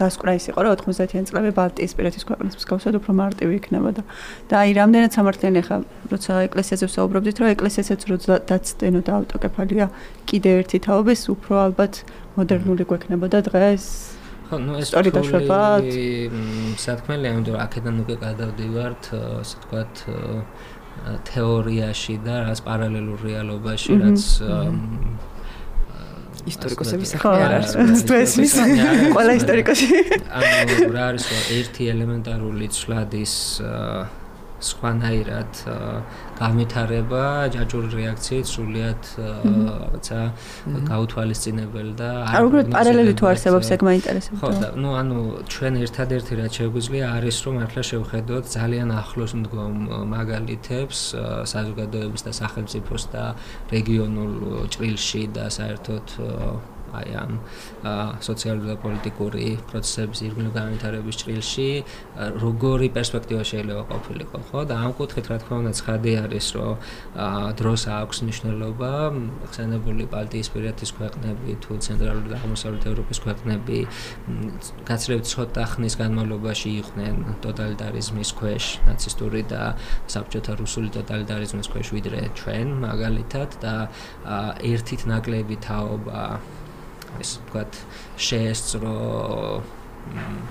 დასკვრა 0.00 0.32
ის 0.40 0.48
იყო 0.48 0.60
რომ 0.64 0.76
90-იან 0.80 1.28
წლებში 1.28 1.52
ბალტიის 1.52 1.92
პირეთის 1.92 2.24
ქვეყნებს 2.24 2.56
მსგავსად 2.56 2.96
უფრო 2.96 3.12
მარტივი 3.20 3.54
იქნებოდა. 3.60 4.02
და 4.48 4.54
აი 4.64 4.70
რამდენად 4.80 5.12
სამართლიანი 5.12 5.60
ხა 5.68 5.76
როცა 6.08 6.32
ეკლესიაზე 6.48 6.84
ვსაუბრობდით 6.88 7.36
რომ 7.44 7.48
ეკლესიასაც 7.52 8.00
რო 8.08 8.16
დაცდენო 8.48 9.00
და 9.04 9.12
ავტოკეფალია 9.20 9.86
კიდევ 10.24 10.54
ერთი 10.64 10.78
თაობის 10.88 11.20
უფრო 11.36 11.54
ალბათ 11.68 11.94
მოდერნული 12.40 12.84
გვექნებოდა 12.88 13.38
დღეს 13.52 13.84
ხო, 14.48 14.56
ну 14.60 14.72
ეს 14.78 14.86
სწორიდაშვება 14.92 15.60
საქმეა, 16.84 17.32
იმიტომ 17.34 17.54
რომ 17.54 17.60
აქედან 17.64 17.94
უკვე 18.04 18.16
გადავდივართ, 18.24 19.02
ასე 19.40 19.54
ვთქვათ, 19.58 19.94
თეორიაში 21.26 22.14
და 22.22 22.34
რაც 22.46 22.58
პარალელურ 22.64 23.18
რეალობაში, 23.24 23.92
რაც 24.04 24.22
ისტორიკოსების 26.44 27.08
საქმე 27.14 27.40
არ 27.40 27.52
არის. 27.56 27.72
თვესის 28.04 28.52
ყველა 29.16 29.32
ისტორიკოსი. 29.40 29.86
ანუ 30.28 30.88
რა 30.92 31.04
არის 31.10 31.24
ერთი 31.56 31.82
ელემენტარული 31.94 32.66
ცვლადის 32.68 33.34
სხვანაირად 34.64 35.52
გამეთარება 36.40 37.24
ჯაჭვური 37.54 37.88
რეაქციით 37.94 38.46
სულიად 38.50 39.02
რაღაცა 39.14 40.20
გაუთვალისწინებელი 40.90 41.92
და 42.00 42.10
არ 42.32 42.48
უბრალოდ 42.48 42.70
პარალელი 42.74 43.14
თუ 43.20 43.24
არსებობს 43.32 43.68
ეგ 43.76 43.86
მაინტერესებს 43.88 44.40
ხო 44.42 44.50
და 44.62 44.68
ნუ 44.82 44.90
ანუ 45.00 45.18
ჩვენ 45.54 45.74
ერთადერთი 45.84 46.32
რაც 46.40 46.52
შეგვიძლია 46.60 47.06
არის 47.16 47.36
რომ 47.46 47.56
ახლა 47.66 47.82
შევხედოთ 47.90 48.44
ძალიან 48.56 48.88
ახლოს 49.00 49.32
მდგომ 49.40 49.74
მაგალითებს 50.14 50.98
საზოგადოების 51.54 52.22
და 52.26 52.32
სახელმწიფოს 52.40 53.04
და 53.14 53.24
რეგიონულ 53.74 54.32
ჭრილში 54.72 55.22
და 55.36 55.44
საერთოდ 55.58 56.06
აი 57.00 57.10
ამ 57.22 57.32
სოციალური 58.28 58.66
და 58.72 58.76
პოლიტიკური 58.84 59.46
პროცესების 59.70 60.20
ირგვლივ 60.28 60.50
განვითარების 60.58 61.16
ჭრილში 61.20 61.68
როგორი 62.44 62.88
პერსპექტივა 62.96 63.42
შეიძლება 63.50 63.84
ყოფილიყო 63.92 64.38
ხო 64.48 64.60
და 64.70 64.74
ამ 64.84 64.92
კუთხით 64.98 65.26
რა 65.30 65.36
თქმა 65.42 65.56
უნდა 65.62 65.72
ცხადი 65.80 66.12
არის 66.24 66.46
რომ 66.56 66.74
დროს 67.58 67.82
აქვს 67.98 68.18
მნიშვნელობა 68.24 68.92
ხსენებული 69.50 70.04
ბალტიისპირეთის 70.14 70.90
ქვეყნები 70.98 71.50
თუ 71.64 71.72
ცენტრალური 71.86 72.28
და 72.32 72.36
აღმოსავლეთ 72.40 72.84
ევროპის 72.90 73.18
ქვეყნები 73.24 73.78
გაცილებით 74.88 75.26
ცოტა 75.34 75.64
ხნის 75.74 75.94
განმავლობაში 76.02 76.70
იყვნენ 76.80 77.14
ტოტალიტარიზმის 77.44 78.30
ქვეშ 78.38 78.64
ნაცისტური 78.88 79.42
და 79.52 79.62
საბჭოთა 80.14 80.52
რუსული 80.62 80.88
ტოტალიტარიზმის 80.96 81.70
ქვეშ 81.72 81.86
ვიდრე 81.96 82.20
ჩვენ 82.40 82.68
მაგალითად 82.86 83.50
და 83.64 83.74
ერთით 84.72 85.02
ნაკლები 85.10 85.56
თაობა 85.66 86.22
ეს 87.22 87.30
ვთქვათ 87.38 87.72
შეესწრო 88.28 88.94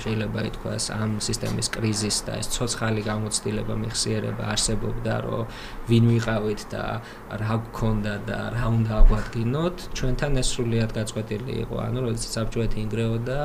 შეიძლება 0.04 0.44
ითქვას 0.50 0.86
ამ 0.92 1.12
სისტემის 1.24 1.70
კრიზის 1.74 2.18
და 2.28 2.38
ეს 2.42 2.48
ცოცხალი 2.56 3.02
გამოცდილება 3.06 3.76
მიხსიერება 3.84 4.48
არსებობდა 4.54 5.16
რომ 5.26 5.52
ვინ 5.90 6.08
ვიყავით 6.12 6.62
და 6.74 6.84
რა 7.42 7.58
გქონდა 7.68 8.16
და 8.28 8.40
რა 8.56 8.66
უნდა 8.78 8.94
აღვადგინოთ 9.02 9.86
ჩვენთან 10.00 10.42
ეს 10.42 10.48
სრულიად 10.54 10.92
გაწყვეტილი 10.98 11.54
იყო 11.64 11.76
ანუ 11.86 12.00
როდესაც 12.08 12.32
საბჭოეთი 12.38 12.78
ინგრეოდა 12.84 13.40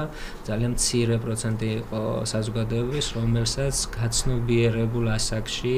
ძალიან 0.48 0.72
მცირე 0.78 1.16
პროცენტი 1.24 1.68
იყო 1.82 2.02
საზოგადოების 2.32 3.06
რომელსაც 3.18 3.76
გაცნობიერებულ 3.98 5.06
ასაკში 5.18 5.76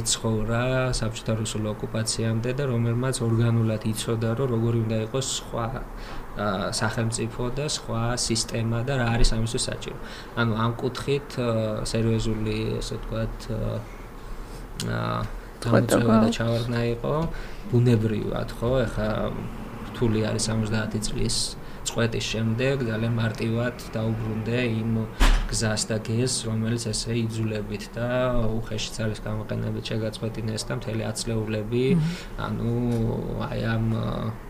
ეცხოვრა 0.00 0.64
საბჭოთა 0.98 1.32
რუსული 1.40 1.66
ოკუპაციამდე 1.74 2.50
და 2.58 2.64
რომელმაც 2.74 3.22
ორგანულად 3.28 3.82
იცოდა 3.94 4.30
რომ 4.42 4.50
როგორი 4.54 4.78
უნდა 4.84 4.98
იყოს 5.06 5.26
სხვა 5.38 5.66
სახელმწიფო 6.80 7.42
და 7.58 7.66
სხვა 7.66 8.02
სისტემა 8.16 8.84
და 8.86 8.96
რა 9.02 9.06
არის 9.18 9.30
ამისთვის 9.34 9.64
საჭირო. 9.70 9.98
ანუ 10.40 10.52
ამ 10.56 10.72
კუთხით 10.78 11.28
სერიოზული, 11.90 12.58
ასე 12.80 12.94
ვთქვათ, 13.00 13.36
აა 14.88 15.20
გამოწვევა 15.60 16.14
და 16.24 16.28
ჩავარდნა 16.32 16.80
იყო 16.96 17.14
ბუნებრივად, 17.70 18.48
ხო? 18.56 18.70
ეხა 18.86 19.08
რთული 19.90 20.24
არის 20.24 20.44
70 20.48 21.00
წლის 21.04 21.36
წვეთის 21.90 22.24
შემდეგ 22.32 22.86
ძალიან 22.86 23.14
მარტივად 23.18 23.86
დაუბრუნდე 23.94 24.58
იმ 24.78 24.92
გზას 25.50 25.82
და 25.90 25.96
გეზს, 26.06 26.46
რომელიც 26.46 26.84
ესე 26.86 27.14
იძულებით 27.26 27.84
და 27.96 28.08
უხეში 28.46 28.90
ძალის 28.94 29.20
გამოყენებით 29.24 29.90
შეგაწყვეტინეს 29.90 30.62
და 30.68 30.76
მთელი 30.78 31.02
აცლეულები, 31.10 31.84
ანუ 32.46 32.74
აი 33.48 33.60
ამ 33.74 33.86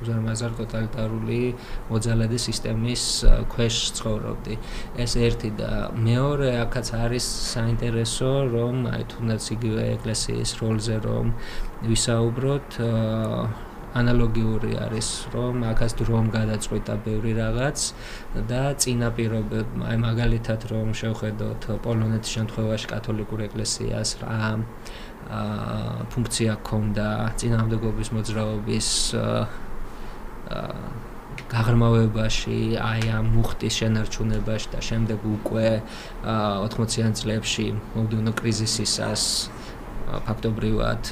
უზარმაზარ 0.05 0.53
ტოტალიტარული 0.61 1.41
მოძალადე 1.88 2.38
სისტემის 2.45 3.05
ქვეშ 3.49 3.76
ცხოვრობდი. 3.97 4.55
ეს 5.01 5.12
ერთი 5.16 5.51
და 5.57 5.72
მეორე 5.97 6.51
აქაც 6.68 6.93
არის 7.01 7.24
საინტერესო, 7.57 8.30
რომ 8.53 8.93
აი 8.93 9.03
თუნდაც 9.16 9.43
იგივე 9.57 9.82
ეკლესიის 9.97 10.51
როლზე 10.61 10.97
რომ 11.09 11.26
ვისაუბროთ, 11.88 12.68
აა 12.84 13.69
ანალოგიური 13.99 14.76
არის, 14.78 15.09
რომ 15.34 15.64
აქაც 15.66 15.91
დრომ 15.99 16.26
გადაწყვეტა 16.30 16.95
ბევრი 17.07 17.32
რაღაც 17.38 17.78
და 18.51 18.62
წინაპირობებ, 18.78 19.68
აი 19.91 19.97
მაგალითად 20.07 20.61
რომ 20.70 20.95
შევხედოთ 21.01 21.62
პოლონეთის 21.82 22.30
შემთხვევაში 22.38 22.86
კათოლიკურ 22.95 23.41
ეკლესიას 23.51 24.11
რა 24.22 24.38
აა 25.30 26.07
ფუნქცია 26.11 26.53
ჰქონდა 26.61 27.09
წინამდებობის 27.38 28.09
მოძრაობის 28.14 28.88
აა 29.18 29.45
გაღრმავებაში, 31.51 32.59
აი 32.78 33.11
ამ 33.11 33.26
მუხტის 33.34 33.74
შენარჩუნებაში 33.80 34.68
და 34.70 34.80
შემდეგ 34.86 35.18
უკვე 35.34 35.68
80-იან 36.26 37.12
წლებში 37.18 37.66
მომდევნო 37.95 38.32
კრიზისისას 38.38 39.24
ფაქტობრივად 40.26 41.02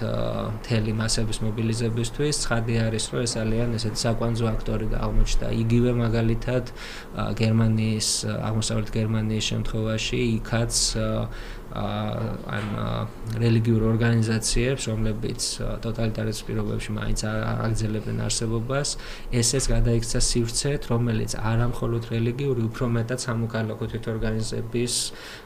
მთელი 0.59 0.92
მასების 1.01 1.38
მობილიზებისთვის. 1.46 2.34
ცხადი 2.44 2.74
არის 2.86 3.05
რომ 3.12 3.20
ეს 3.24 3.32
ძალიან 3.38 3.68
ესეთი 3.78 4.01
საკვანძო 4.05 4.46
აქტორი 4.55 4.86
აღმოჩნდა 5.05 5.46
იგივე 5.62 5.90
მაგალითად 6.03 6.64
გერმანიის 7.42 8.09
აღმოსავლეთ 8.49 8.88
გერმანიის 8.99 9.44
შემთხვევაში 9.53 10.18
იქაც 10.38 10.72
ან 11.68 12.64
რელიგიურ 13.42 13.82
ორგანიზაციებს, 13.92 14.82
რომლებიც 14.88 15.40
ტოტალიტარის 15.84 16.40
პირობებში 16.48 16.90
მაინც 16.96 17.20
აგრძელებენ 17.28 18.22
არსებობას, 18.24 18.88
ესეც 19.40 19.64
გადაიქცა 19.68 20.20
სივრცეთ, 20.28 20.88
რომელიც 20.92 21.36
არამხოლოდ 21.36 22.02
რელიგიური, 22.14 22.60
უფრო 22.72 22.84
მეტად 22.96 23.18
სამოქალაქო 23.26 23.84
თვითორგანიზების 23.92 24.94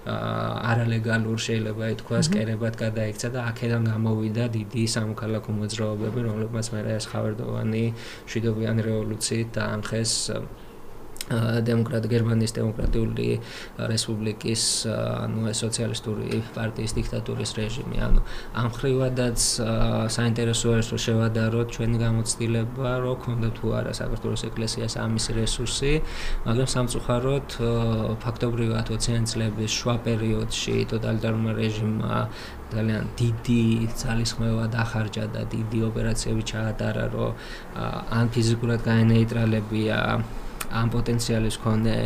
არალეგალურ 0.06 1.38
შეიძლება 1.46 1.84
ითქვას, 1.96 2.26
კერებად 2.32 2.74
გადაიქცა 2.78 3.28
და 3.34 3.40
აქედან 3.50 3.82
გამოვიდა 3.92 4.44
დიდი 4.56 4.84
სამოქალაქო 4.94 5.50
მოძრაობები, 5.58 6.20
რომლებმაც 6.28 6.66
მეორე 6.74 6.90
ეს 7.02 7.06
ხავერდოვანი 7.10 7.84
შვიდობიანი 8.30 8.80
რევოლუციით 8.86 9.48
დაამხეს 9.58 10.12
დემოკრატ 11.68 12.04
გერმანიის 12.12 12.52
დემოკრატიული 12.58 13.28
რესპუბლიკის 13.92 14.62
ანუ 14.92 15.54
სოციალისტური 15.62 16.42
პარტიის 16.56 16.92
დიქტატურის 16.98 17.50
რეჟიმი. 17.58 17.96
ანუ 18.06 18.20
ამ 18.62 18.68
ხრივადაც 18.76 19.38
საინტერესოა 20.16 20.76
რომ 20.82 21.00
შევადაროთ 21.06 21.68
ჩვენი 21.76 21.96
გამოცდილება 22.04 22.90
რომ 23.04 23.16
ქონდა 23.24 23.48
თუ 23.56 23.66
არა 23.78 23.92
საქართველოს 24.00 24.42
ეკლესიას 24.50 24.94
ამის 25.04 25.26
რესურსი 25.38 25.92
მაგრამ 26.46 26.68
სამწუხაროდ 26.74 27.48
ფაქტობრივად 28.24 28.84
20-იან 28.92 29.24
წლების 29.30 29.70
შუა 29.78 29.96
პერიოდში 30.06 30.76
ტოტალიტარული 30.92 31.52
რეჟიმმა 31.62 32.16
ძალიან 32.72 33.02
დიდი 33.20 33.62
ძალისხმევა 34.00 34.64
დახარჯა 34.72 35.24
და 35.34 35.42
დიდი 35.54 35.78
ოპერაციები 35.88 36.42
ჩაატარა 36.52 37.04
რომ 37.12 37.30
ან 38.18 38.26
ფიზიკურად 38.34 38.80
გაენეიტრალებია 38.88 39.98
ამ 40.72 40.88
პოტენციალის 40.94 41.56
მქონე 41.60 41.96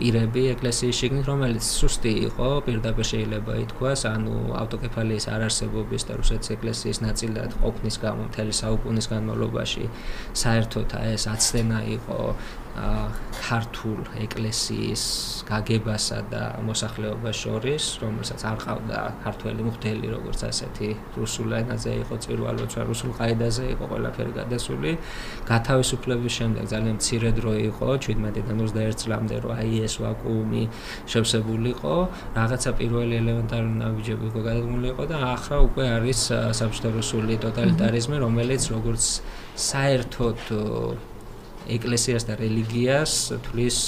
პირები 0.00 0.42
ეკლესიის 0.54 1.00
შიგნით, 1.00 1.26
რომელიც 1.28 1.64
სუსტი 1.68 2.12
იყო, 2.28 2.48
პირდაპირ 2.68 3.06
შეიძლება 3.12 3.52
ითქვას, 3.64 4.04
ანუ 4.08 4.36
ავტოკეფალიის 4.62 5.28
არარსებობის 5.34 6.08
და 6.08 6.18
რუსეთის 6.20 6.54
ეკლესიის 6.56 6.98
ნაწილად 7.04 7.58
ყოფნის 7.62 7.96
გამო 8.04 8.28
მთელი 8.30 8.54
საუკუნის 8.62 9.10
განმავლობაში 9.12 9.84
საერთოდ 10.42 10.96
ეს 11.12 11.28
აცდენა 11.34 11.78
იყო 11.98 12.20
ქართულ 13.48 14.00
ეკლესიის 14.24 15.02
გაგებასა 15.48 16.18
და 16.28 16.42
მოსახლეობას 16.68 17.36
შორის, 17.44 17.84
რომელსაც 18.02 18.40
არ 18.44 18.58
ყავდა 18.64 18.98
ქართველი 19.24 19.64
მღვდელი, 19.68 20.06
როგორც 20.12 20.40
ასეთი 20.48 20.88
რუსულ 21.16 21.54
ენაზე 21.62 21.92
იყო 22.02 22.14
წირვალოცა 22.24 22.80
რუსულ 22.90 23.10
ყაიდაზე 23.18 23.64
იყო 23.72 23.84
ყველაფერი 23.92 24.32
გადასული. 24.40 24.90
გათავისუფლების 25.48 26.32
შემდეგ 26.38 26.64
ძალიან 26.72 26.96
მცირე 27.00 27.30
დრო 27.40 27.52
იყო 27.72 27.88
17-დან 28.04 28.56
21 28.60 29.00
წლამდე, 29.00 29.36
რომ 29.42 29.52
აი 29.56 29.72
ეს 29.88 29.94
ვაკუუმი 30.04 30.62
შევსებულიყო, 31.08 31.94
რაღაცა 32.36 32.70
პირველი 32.80 33.14
ელემენტარული 33.22 33.76
ნაბიჯები 33.82 34.24
უკვე 34.28 34.42
გადაგმულიყო 34.48 35.02
და 35.08 35.16
ახლა 35.34 35.56
უკვე 35.68 35.84
არის 35.96 36.20
საბჭოთა 36.58 36.90
რუსული 36.98 37.34
ტოტალიტარიზმი, 37.44 38.16
რომელიც 38.24 38.62
როგორც 38.76 39.04
საერთოდ 39.56 40.40
ეკლესიას 41.76 42.24
და 42.28 42.34
რელიგიას 42.40 43.12
თulis 43.46 43.78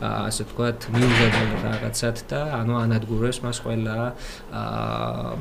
ასე 0.00 0.46
ვთქვათ 0.48 0.86
მიუღებელ 0.96 1.50
რაღაცად 1.60 2.16
და 2.32 2.40
ანუ 2.56 2.74
ანადგურებს 2.80 3.42
მას 3.44 3.58
ყველა 3.60 3.96
აა 4.56 5.34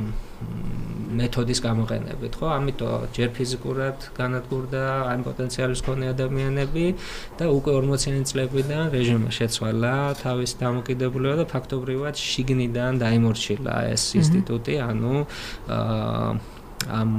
მეთოდის 1.19 1.59
გამოყენებით, 1.63 2.33
ხო? 2.39 2.47
ამიტომ 2.55 3.05
ჯერ 3.15 3.29
ფიზიკურად 3.35 3.97
განადგურდა 4.15 4.83
ამ 5.11 5.23
პოტენციალის 5.27 5.81
მქონე 5.83 6.05
ადამიანები 6.13 6.85
და 7.39 7.45
უკვე 7.55 7.71
40-იანი 7.79 8.23
წლებიდან 8.29 8.83
რეჟიმმა 8.93 9.31
შეცვალა 9.35 9.95
თავის 10.21 10.51
დამოკიდებულება 10.63 11.35
და 11.41 11.45
ფაქტობრივად 11.53 12.15
შიგნიდან 12.19 13.01
დაიმორჩილა 13.03 13.75
ეს 13.95 14.03
ინსტიტუტი, 14.21 14.75
ანუ 14.89 15.15
ამ 16.99 17.11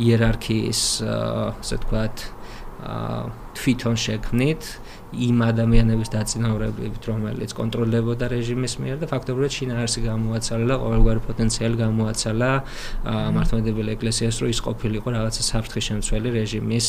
იერარქიის 0.00 0.82
ასე 1.04 1.74
ვთქვათ 1.80 2.16
თვითონ 3.60 3.94
შექმნით 4.00 4.62
იმ 5.10 5.38
ადამიანების 5.42 6.08
დაწინაურებით, 6.14 7.02
რომელიც 7.10 7.50
კონტროლებოდა 7.58 8.24
რეჟიმის 8.30 8.74
მიერ 8.80 8.96
და 9.02 9.06
ფაქტობრივად 9.10 9.52
შინაარსი 9.58 10.00
გამოაცალა 10.06 10.64
და 10.70 10.76
ყოველგვარი 10.80 11.20
პოტენციალი 11.28 11.76
გამოაცალა 11.84 12.50
მართლმადიდებელი 13.36 13.90
ეკლესიას, 13.98 14.34
რომ 14.40 14.48
ის 14.54 14.60
ყოფილიყო 14.70 15.08
რაღაცა 15.16 15.42
საფრთხის 15.50 15.84
შემცველი 15.90 16.28
რეჟიმის 16.38 16.88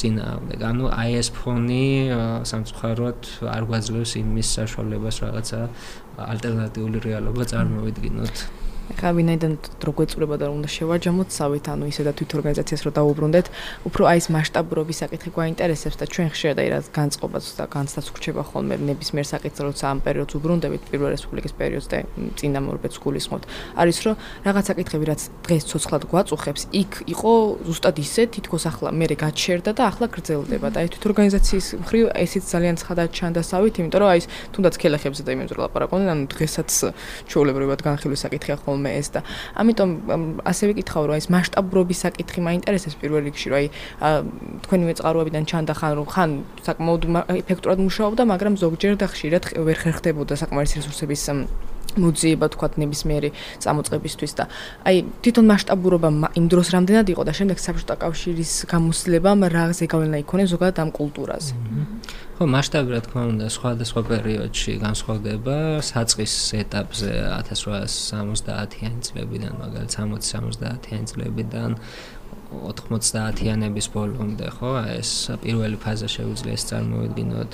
წინააღმდეგ. 0.00 0.58
ანუ 0.72 0.84
აი 0.88 1.10
ეს 1.20 1.28
ფონი 1.36 1.84
სამწუხაროდ 2.48 3.20
არ 3.56 3.62
გვაძლევს 3.68 4.12
იმის 4.24 4.48
საშუალებას 4.58 5.16
რაღაცა 5.24 5.60
ალტერნატიული 6.32 6.98
რეალობა 7.06 7.42
წარმოვიდგინოთ. 7.52 8.36
ხა 8.96 9.10
ვინაიდან 9.12 9.52
დრო 9.82 9.92
გვეწურება 9.98 10.36
და 10.40 10.46
უნდა 10.48 10.68
შევაჯამოთ 10.72 11.28
სავით 11.28 11.66
ანუ 11.68 11.84
ისე 11.92 12.02
და 12.08 12.12
თვით 12.16 12.30
ორგანიზაციას 12.38 12.82
რო 12.88 12.90
დაუბრუნდეთ. 12.96 13.46
უფრო 13.84 14.02
აი 14.08 14.18
ეს 14.18 14.26
მასშტაბურობის 14.32 14.96
საკითხი 15.02 15.30
გვაინტერესებს 15.36 15.96
და 16.00 16.04
ჩვენ 16.08 16.28
ხშირად 16.32 16.56
აი 16.62 16.68
რა 16.72 16.80
განწყობაც 16.96 17.44
და 17.58 17.64
განცდაც 17.68 18.06
გრჩება 18.16 18.42
ხოლმე 18.48 18.74
ნებისმიერ 18.88 19.26
საკითხზე 19.28 19.62
როცა 19.68 19.84
ამ 19.92 19.98
პერიოდს 20.06 20.32
უბრუნდებით 20.38 20.82
პირველ 20.88 21.10
რესპუბლიკის 21.12 21.52
პერიოდს 21.60 21.88
და 21.92 21.96
წინა 22.38 22.60
მორბეთს 22.64 22.96
გულისხმობთ. 23.04 23.44
არის 23.76 23.98
რომ 24.06 24.14
რაღაც 24.48 24.64
საკითხები 24.70 25.04
რაც 25.10 25.20
დღეს 25.44 25.64
ცოცხლად 25.68 26.02
გვაწუხებს 26.08 26.62
იქ 26.72 26.92
იყო 27.12 27.32
ზუსტად 27.68 27.96
ისე 27.98 28.22
თითქოს 28.32 28.64
ახლა 28.70 28.90
მე 28.94 29.06
გაჩერდა 29.18 29.70
და 29.74 29.82
ახლა 29.90 30.06
გრძელდება 30.14 30.68
და 30.70 30.78
აი 30.84 30.88
თვით 30.94 31.04
ორგანიზაციის 31.10 31.66
მხრივ 31.82 32.04
ესეც 32.22 32.44
ძალიან 32.54 32.76
ცხადად 32.78 33.08
ჩანდა 33.18 33.42
სავით 33.42 33.74
იმიტომ 33.82 34.00
რომ 34.02 34.10
აი 34.14 34.18
ეს 34.22 34.26
თუნდაც 34.54 34.74
ქელახებზე 34.78 35.22
და 35.26 35.30
იმენზე 35.34 35.54
ლაპარაკობდნენ 35.58 36.10
ანუ 36.14 36.24
დღესაც 36.32 36.70
ჩაოლებრივად 37.26 37.80
განხილვის 37.82 38.20
საკითხია 38.26 38.56
ხოლმე 38.62 38.77
ხოლმე 38.78 38.90
ეს 38.98 39.08
და 39.14 39.20
ამიტომ 39.58 39.90
ასევე 40.46 40.72
გითხავ 40.78 41.04
რომ 41.10 41.16
ეს 41.18 41.26
მასშტაბურობის 41.34 41.98
საკითხი 42.06 42.40
მაინტერესებს 42.46 42.96
პირველ 43.02 43.22
რიგში 43.26 43.48
რომ 43.50 43.58
აი 43.58 43.66
თქვენივე 44.64 44.92
წყაროებიდან 44.98 45.44
ჩანდა 45.50 45.74
ხან 45.74 45.92
რომ 45.98 46.06
ხან 46.14 46.30
საკმაოდ 46.62 47.02
ეფექტურად 47.42 47.78
მუშაობდა 47.82 48.22
მაგრამ 48.32 48.54
ზოგჯერ 48.62 48.94
და 49.02 49.06
ხშირად 49.10 49.44
ვერ 49.58 49.78
ხერხდებოდა 49.82 50.34
საკმარის 50.38 50.76
რესურსების 50.78 51.22
მოძიება 51.98 52.46
თქვა 52.52 52.68
ნებისმიერი 52.78 53.30
წამოწყებისთვის 53.64 54.32
და 54.38 54.44
აი 54.86 54.96
თვითონ 55.24 55.44
მასშტაბურობა 55.50 56.08
იმ 56.38 56.44
დროს 56.52 56.68
რამდენად 56.76 57.06
იყო 57.10 57.22
და 57.26 57.32
შემდეგ 57.32 57.58
საბჭოთა 57.58 57.94
კავშირის 58.04 58.52
გამოსვლებამ 58.70 59.40
რა 59.48 59.64
ზეგავლენა 59.72 60.20
იქონია 60.22 60.52
ზოგადად 60.52 60.78
ამ 60.84 60.90
კულტურაზე 60.94 61.52
ხო 62.38 62.46
მასშტაბი 62.46 62.92
რა 62.94 62.98
თქმა 63.02 63.22
უნდა 63.34 63.46
სხვადასხვა 63.50 64.00
პერიოდში 64.08 64.72
განსხვავდება 64.78 65.54
საწყის 65.82 66.34
ეტაპზე 66.54 67.08
1870-იანი 67.34 69.00
წლებიდან 69.08 69.56
მაგალითად 69.58 69.90
60-70-იანი 69.98 71.10
წლებიდან 71.10 71.74
90-იანების 72.48 73.86
ბოლომდე, 73.92 74.48
ხო? 74.56 74.70
ეს 74.96 75.10
პირველი 75.42 75.76
ფაზა 75.82 76.08
შეუძლია 76.08 76.56
ეს 76.56 76.64
წარმოვიდგინოთ. 76.70 77.52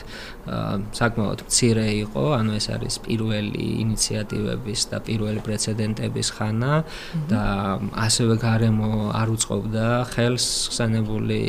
საკმაოდ 0.94 1.40
მცირე 1.48 1.86
იყო, 2.04 2.24
ანუ 2.38 2.52
ეს 2.58 2.66
არის 2.70 2.94
პირველი 3.02 3.66
ინიციატივების 3.82 4.80
და 4.94 4.98
პირველი 5.02 5.40
პრეცედენტების 5.42 6.28
ხანა 6.38 6.74
და 7.26 7.44
ასევე 8.06 8.34
გარემო 8.38 9.10
არ 9.18 9.28
უწყობდა 9.34 9.86
ხელს 10.14 10.46
ხსენებული 10.70 11.42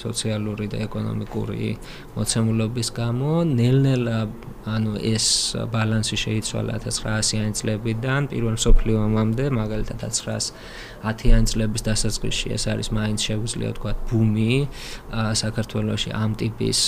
სოციალური 0.00 0.66
და 0.72 0.80
ეკონომიკური 0.88 1.68
მოცემულობის 2.16 2.88
გამო, 2.96 3.44
ნელ-ნელა 3.44 4.18
ანუ 4.66 4.98
ეს 4.98 5.54
ბალანსი 5.70 6.16
შეიცვალა 6.18 6.80
1900-იანი 6.82 7.54
წლებიდან 7.54 8.26
პირველ 8.32 8.56
სოფლიო 8.58 8.98
ომამდე, 9.06 9.44
მაგალითად 9.54 10.02
1910-იანი 10.02 11.46
წლების 11.52 11.86
დასაწყისში 11.86 12.50
ეს 12.56 12.66
არის 12.72 12.85
მაინც 12.94 13.18
შეუძლია 13.28 13.70
თქვა 13.76 13.92
ბუმი 14.10 14.54
საქართველოში 15.42 16.10
ამ 16.16 16.34
ტიპის 16.40 16.80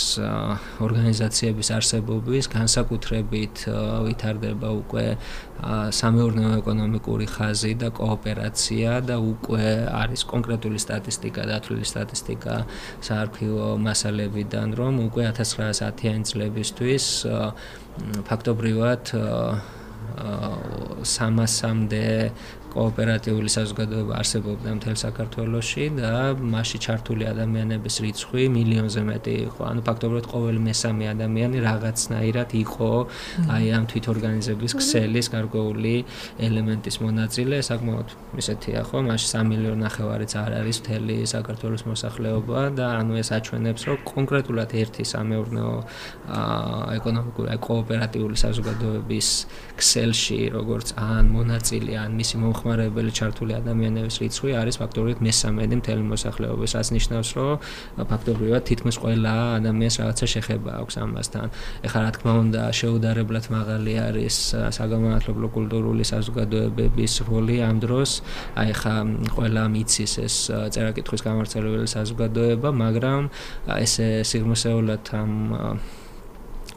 ორგანიზაციების 0.87 1.69
არსებობის 1.79 2.45
განსაკუთრებით 2.55 3.57
ვითარდება 4.07 4.69
უკვე 4.83 5.07
სამეურნეო 5.99 6.51
ეკონომიკური 6.63 7.27
ხაზი 7.35 7.73
და 7.83 7.89
კოოპერაცია 7.99 8.91
და 9.09 9.17
უკვე 9.19 9.67
არის 10.03 10.23
კონკრეტული 10.33 10.79
სტატისტიკა 10.79 11.43
და 11.51 11.57
თვლილი 11.65 11.87
სტატისტიკა 11.93 12.57
საარქივო 13.09 13.67
მასალებიდან 13.89 14.69
რომ 14.79 15.03
უკვე 15.09 15.25
1910-იანი 15.35 16.25
წლებისთვის 16.31 17.05
ფაქტობრივად 18.29 19.03
300-მდე 20.19 22.07
კოოპერატიული 22.75 23.49
საზოგადოება 23.49 24.13
არსებობდა 24.21 24.69
მთელ 24.79 24.97
საქართველოში 25.05 25.85
და 25.99 26.13
მასში 26.39 26.79
ჩართული 26.87 27.25
ადამიანების 27.33 27.95
რიცხვი 28.05 28.43
მილიონზე 28.57 29.03
მეტი 29.09 29.35
იყო. 29.49 29.61
ანუ 29.71 29.81
ფაქტობრივად 29.89 30.27
ყოველი 30.33 30.61
მესამე 30.69 31.05
ადამიანი 31.15 31.59
რაღაცნაირად 31.69 32.51
იყო 32.65 32.91
აი 33.57 33.65
ამ 33.79 33.85
თვითორგანიზების 33.91 34.73
ქსელის 34.79 35.27
გარკვეული 35.35 35.95
ელემენტის 36.49 36.97
მონაწილე, 37.05 37.57
საკმაოდ 37.71 38.09
ისეთია 38.43 38.81
ხო, 38.89 38.99
მასში 39.09 39.29
3 39.33 39.49
მილიონი 39.49 39.81
ნახევარიც 39.89 40.33
არ 40.43 40.53
არის 40.61 40.77
მთელი 40.85 41.17
საქართველოს 41.35 41.83
მოსახლეობა 41.89 42.61
და 42.79 42.87
ანუ 43.01 43.13
ეს 43.23 43.29
აჩვენებს, 43.39 43.83
რომ 43.89 43.99
კონკრეტულად 44.13 44.71
ერთი 44.83 45.05
სამეურნეო 45.13 45.73
ეკონომიკური 46.99 47.57
კოოპერატიული 47.69 48.37
საზოგადოების 48.45 49.29
ქსელში, 49.79 50.39
როგორც 50.55 50.93
ან 50.99 51.31
მონაწილე, 51.31 51.95
ან 52.03 52.11
მისი 52.19 52.41
მომხმარებელი 52.43 53.11
ჩართული 53.19 53.53
ადამიანების 53.59 54.17
რიცხვი 54.23 54.51
არის 54.61 54.77
ფაქტობრივად 54.83 55.21
მესამედი 55.27 55.75
მთელი 55.81 56.03
მოსახლეობის, 56.13 56.71
რაც 56.79 56.89
ნიშნავს, 56.97 57.29
რომ 57.39 57.53
ფაქტობრივად 58.11 58.63
თითქმის 58.71 58.97
ყველა 59.03 59.35
ადამიანს 59.59 59.97
რაღაცა 60.03 60.27
შეხება 60.35 60.71
აქვს 60.83 60.95
ამასთან. 61.05 61.47
ეხლა 61.87 61.99
რა 62.05 62.11
თქმა 62.17 62.33
უნდა, 62.43 62.63
შეუდარებლად 62.81 63.45
მაღალი 63.55 63.93
არის 64.09 64.37
საგამომათლებლო 64.79 65.47
კულტურული 65.57 66.05
საზოგადოებების 66.13 67.13
როლი 67.29 67.57
ამ 67.69 67.77
დროს. 67.85 68.11
აი 68.59 68.67
ეხლა 68.75 68.95
ყველა 69.37 69.63
მიცის 69.75 70.13
ეს 70.27 70.37
წერაკითხვის 70.75 71.23
გამართლებელი 71.29 71.87
საზოგადოება, 71.87 72.69
მაგრამ 72.83 73.23
ესე 73.79 74.09
სიგმოსეულად 74.27 75.05
ამ 75.15 75.33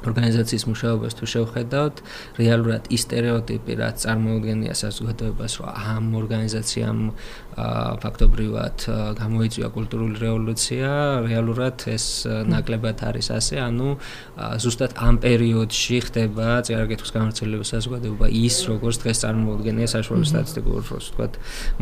ორგანიზაციის 0.08 0.66
მუშაობას 0.72 1.14
თუ 1.20 1.26
შევხედავთ, 1.34 1.96
რეალურად 2.42 2.84
ის 2.92 3.02
стереოტიპი, 3.06 3.72
რაც 3.82 3.96
წარმოუდგენია 4.06 4.74
საზოგადოებას, 4.82 5.54
რომ 5.62 5.70
ამ 5.72 6.06
ორგანიზაციამ 6.22 7.00
ფაქტობრივად 8.02 8.78
გამოიწვია 9.20 9.68
კულტურული 9.76 10.16
რევოლუცია, 10.24 10.90
რეალურად 11.28 11.86
ეს 11.92 12.06
ნაკლებად 12.48 13.04
არის 13.12 13.28
ასე, 13.36 13.60
ანუ 13.62 13.90
ზუსტად 14.64 14.96
ამ 14.96 15.20
პერიოდში 15.22 15.98
ხდება 16.08 16.64
წერაკითხვის 16.66 17.12
გამოცდილება 17.12 17.66
საზოგადოება 17.68 18.28
ის, 18.32 18.56
როგორც 18.72 18.96
დღეს 19.04 19.18
წარმოუდგენია 19.26 19.88
საშუალო 19.92 20.26
სტატისტიკურ, 20.32 20.82
ვთქვათ, 20.92 21.34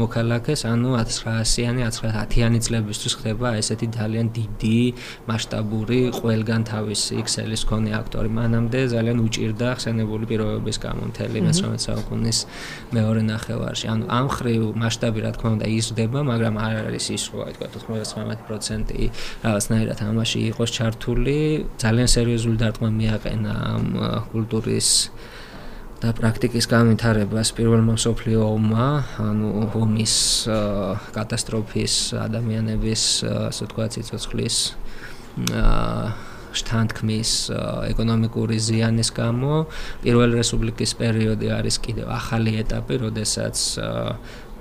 მოქალაქეს, 0.01 0.65
ანუ 0.65 0.89
1900-იანი, 0.97 1.85
1910-იანი 1.85 2.59
წლებისთვის 2.65 3.13
ხდება 3.19 3.53
ესეთი 3.59 3.87
ძალიან 3.95 4.27
დიდი 4.35 4.77
მასშტაბური 5.29 5.99
ყველგან 6.17 6.61
თავისი 6.69 7.19
ექსელის 7.21 7.63
კონე 7.69 7.91
ფაქტორი 8.09 8.29
მანამდე 8.33 8.79
ძალიან 8.89 9.17
უჭირდა 9.21 9.69
ხსენებული 9.77 10.25
პირობების 10.25 10.77
გამო 10.81 11.03
მთელი 11.13 11.37
მე-19 11.45 11.77
საუკუნის 11.85 12.37
მეორე 12.89 13.21
ნახევარში. 13.29 13.85
ანუ 13.85 14.03
ამ 14.09 14.25
ხრივ 14.33 14.61
მასშტაბი 14.81 15.19
რა 15.21 15.31
თქმა 15.37 15.49
უნდა 15.61 15.67
იზრდება, 15.77 16.19
მაგრამ 16.25 16.55
არ 16.57 16.73
არის 16.89 17.05
ის, 17.13 17.23
რომ 17.29 17.39
აი 17.45 17.53
თქვა 17.53 17.67
99% 17.69 19.13
რაღაცნაირად 19.45 19.99
ამაში 20.09 20.39
იყოს 20.49 20.69
ჩართული. 20.73 21.37
ძალიან 21.77 22.09
სერიოზული 22.09 22.57
დარტყმა 22.57 22.89
მიაყენა 22.97 23.53
ამ 23.77 23.85
კულტურის 24.33 24.89
და 26.01 26.09
პრაქტიკის 26.17 26.65
განვითარებას 26.65 27.47
პირველმა 27.53 27.93
სოფლიო 27.93 28.41
ომმა, 28.41 28.87
ანუ 29.21 29.47
ომის 29.77 30.15
კატასტროფის, 31.13 31.93
ადამიანების, 32.25 33.01
ასე 33.53 33.61
ვთქვათ, 33.67 33.91
ცოცხლის 34.09 34.57
აა 35.53 36.28
შთანთქმის 36.57 37.31
ეკონომიკური 37.93 38.57
ზიანის 38.67 39.09
გამო 39.13 39.55
პირველი 40.03 40.41
რესპუბლიკის 40.41 40.91
პერიოდი 40.99 41.47
არის 41.59 41.75
კიდევ 41.85 42.07
ახალი 42.17 42.57
ეტაპი, 42.63 42.95
როდესაც 43.05 43.57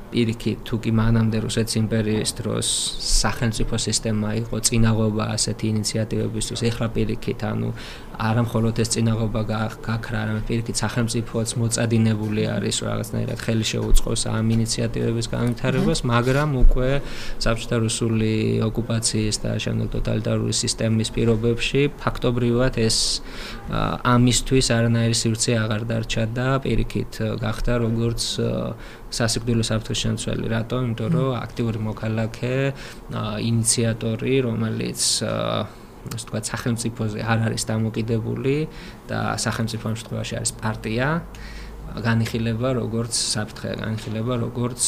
პირიქით 0.09 0.65
თუ 0.65 0.77
კი 0.85 0.91
მანამდე 0.97 1.41
რუსეთის 1.45 1.77
იმპერიის 1.83 2.31
დროს 2.41 2.69
სახელმწიფო 3.09 3.81
სისტემა 3.85 4.29
იყო 4.41 4.61
წინაღობა 4.69 5.25
ასეთი 5.37 5.65
ინიციატივებისთვის 5.75 6.65
ეხლა 6.71 6.87
პირიქით 6.97 7.45
ანუ 7.45 7.71
არა 8.19 8.43
მხოლოდ 8.49 8.75
ეს 8.83 8.89
წინაღობა 8.99 9.41
გაქრა, 9.79 10.19
არამედ 10.27 10.45
პირიქით 10.51 10.77
სახელმწიფოც 10.83 11.49
მოწადინებული 11.61 12.43
არის 12.51 12.77
რაღაცნაირად 12.83 13.39
ხელი 13.47 13.67
შეუწყოს 13.73 14.23
ამ 14.35 14.47
ინიციატივების 14.59 15.27
განვითარებას, 15.31 15.99
მაგრამ 16.03 16.51
უკვე 16.67 16.91
საბჭოთა 17.39 17.77
რუსული 17.79 18.33
ოკუპაციის 18.67 19.37
და 19.39 19.51
შემდეგ 19.63 19.89
ტოტალიტარული 19.95 20.55
სისტემის 20.63 21.09
პირობებში 21.15 21.81
ფაქტობრივად 22.03 22.75
ეს 22.83 22.99
ამისთვის 23.71 24.67
არანაირი 24.79 25.17
სივრცე 25.23 25.53
აღარ 25.63 25.83
დარჩა 25.87 26.25
და 26.35 26.49
პირიქით 26.67 27.13
გახდა 27.39 27.73
როგორც 27.87 28.21
სასიკვდილო 29.09 29.65
საფრთხის 29.71 29.99
შემცველი. 30.05 30.47
რატომ? 30.59 30.81
იმიტომ 30.91 31.09
რომ 31.15 31.29
აქტიური 31.39 31.79
მოქალაქე, 31.87 32.55
ინიციატორი, 33.51 34.35
რომელიც 34.49 35.01
ასე 36.15 36.25
ვთქვათ, 36.25 36.45
სახელმწიფოზე 36.53 37.21
არ 37.23 37.39
არის 37.49 37.63
დამოკიდებული 37.69 38.57
და 39.11 39.21
სახელმწიფო 39.45 39.85
შემთხვევაში 39.95 40.35
არის 40.41 40.53
პარტია, 40.63 41.09
განიხილება 41.89 42.69
როგორც 42.79 43.13
საფრთხე, 43.17 43.71
განიხილება 43.81 44.35
როგორც 44.45 44.83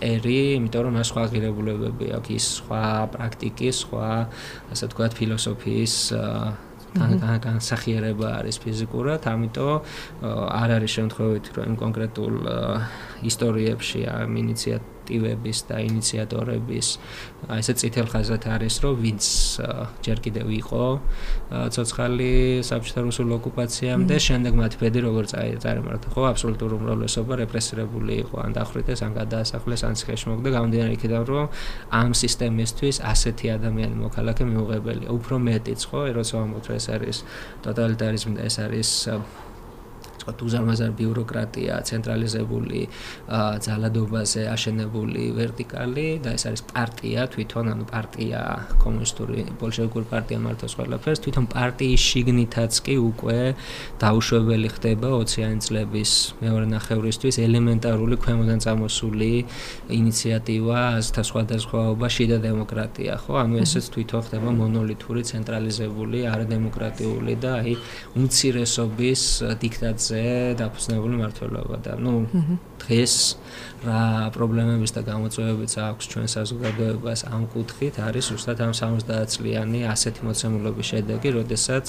ტერი, 0.00 0.40
იმიტომ 0.58 0.82
რომ 0.86 0.92
მას 0.98 1.08
სხვა 1.12 1.22
ღირებულებები 1.32 2.06
აქვს, 2.18 2.30
ის 2.36 2.46
სხვა 2.58 2.84
პრაქტიკის, 3.14 3.74
სხვა 3.86 4.08
ასე 4.74 4.84
ვთქვათ, 4.90 5.12
ფილოსოფიის 5.20 5.94
განსახიერება 7.46 8.28
არის 8.40 8.56
ფიზიკურად, 8.64 9.20
ამიტომ 9.28 9.74
არ 10.62 10.68
არის 10.80 10.92
შემთხვევით 10.98 11.46
რომ 11.56 11.78
კონკრეტულ 11.84 12.34
ისტორიებში 13.30 14.00
ამ 14.16 14.30
ინიციატივ 14.44 14.95
აქტივების 15.06 15.58
და 15.70 15.76
ინიციატორების 15.86 16.86
ესე 17.46 17.74
წითელ 17.78 18.06
ხაზად 18.10 18.42
არის 18.50 18.76
რომ 18.82 18.94
ვინც 18.98 19.24
ჯერ 20.02 20.18
კიდევ 20.24 20.48
იყო 20.50 20.84
ცოცხალი 21.70 22.30
საბჭოთა 22.66 23.00
რუსულ 23.06 23.28
ოკუპაციამდე 23.38 24.16
შემდეგ 24.26 24.52
მათი 24.58 24.76
ფედი 24.82 25.00
როგორ 25.06 25.24
წარიმართა 25.30 26.08
ხო? 26.10 26.22
აბსოლუტურ 26.34 26.70
უმრავლესობა 26.74 27.32
რეპრესირებული 27.46 28.14
იყო. 28.26 28.36
ან 28.42 28.50
დახვრიტეს 28.58 29.00
ან 29.06 29.12
გადაასახლეს 29.14 29.80
ან 29.86 29.94
ციხეში 29.94 30.26
მოგდა 30.26 30.48
გამომდინარე 30.56 30.92
იქიდან 30.98 31.22
რომ 31.30 31.46
ამ 31.94 32.10
სისტემისთვის 32.22 32.96
ასეთი 33.12 33.46
ადამიანი 33.56 33.96
მოქალაქე 34.02 34.42
მიუღებელია 34.50 35.08
უფრო 35.14 35.34
მეტიც 35.38 35.80
ხო? 35.86 36.00
როცა 36.18 36.34
ვამბობთ 36.34 36.66
ეს 36.74 36.86
არის 36.90 37.16
ტოტალიტარიზმი 37.62 38.32
და 38.36 38.42
ეს 38.50 38.56
არის 38.58 38.90
ვთქვათ, 40.26 40.42
უზარმაზარ 40.42 40.90
ბიუროკრატია, 40.98 41.74
ცენტრალიზებული 41.86 42.80
ძალადობაზე 43.62 44.42
აშენებული 44.50 45.22
ვერტიკალი 45.38 46.06
და 46.24 46.34
ეს 46.34 46.44
არის 46.50 46.62
პარტია 46.66 47.26
თვითონ, 47.30 47.64
ანუ 47.72 47.84
პარტია 47.86 48.40
კომუნისტური 48.82 49.38
ბოლშევიკური 49.60 50.06
პარტია 50.10 50.38
მართავს 50.42 50.74
ყველაფერს, 50.78 51.22
თვითონ 51.22 51.46
პარტიის 51.54 52.00
შიგნითაც 52.10 52.72
კი 52.86 52.96
უკვე 53.06 53.38
დაუშვებელი 54.02 54.68
ხდება 54.74 55.06
20-იანი 55.14 55.60
წლების 55.62 56.10
მეორე 56.42 56.66
ნახევრისთვის 56.74 57.36
ელემენტარული 57.46 58.16
ქვემოდან 58.18 58.58
წამოსული 58.66 59.32
ინიციატივა, 59.94 60.78
აზთა 60.98 61.22
სხვადასხვაობა, 61.30 62.06
შიდა 62.16 62.38
დემოკრატია, 62.42 63.14
ხო? 63.22 63.32
ანუ 63.46 63.54
ესეც 63.62 63.84
თვითონ 63.94 64.20
ხდება 64.26 64.50
მონოლითური, 64.58 65.22
ცენტრალიზებული, 65.30 66.18
არადემოკრატიული 66.26 67.34
და 67.38 67.52
აი 67.62 67.72
უმცირესობის 68.18 69.22
დიქტატზე 69.62 70.15
ასე 70.16 70.56
დაფუძნებული 70.56 71.16
მართლობა 71.20 71.76
და 71.84 71.92
ნუ 72.00 72.14
დღეს 72.80 73.14
რა 73.84 74.32
პრობლემების 74.32 74.90
და 74.96 75.00
გამოწვევებიც 75.04 75.72
აქვს 75.76 76.04
ჩვენ 76.12 76.26
საზოგადოებას 76.32 77.20
ამ 77.28 77.42
კუთხით 77.52 77.94
არის 78.00 78.26
უბრალოდ 78.32 78.60
ამ 78.64 78.72
70 78.72 79.28
წლიანი 79.36 79.80
ასეთი 79.92 80.20
მოცემულობის 80.26 80.86
შედეგი, 80.92 81.28
როდესაც 81.36 81.86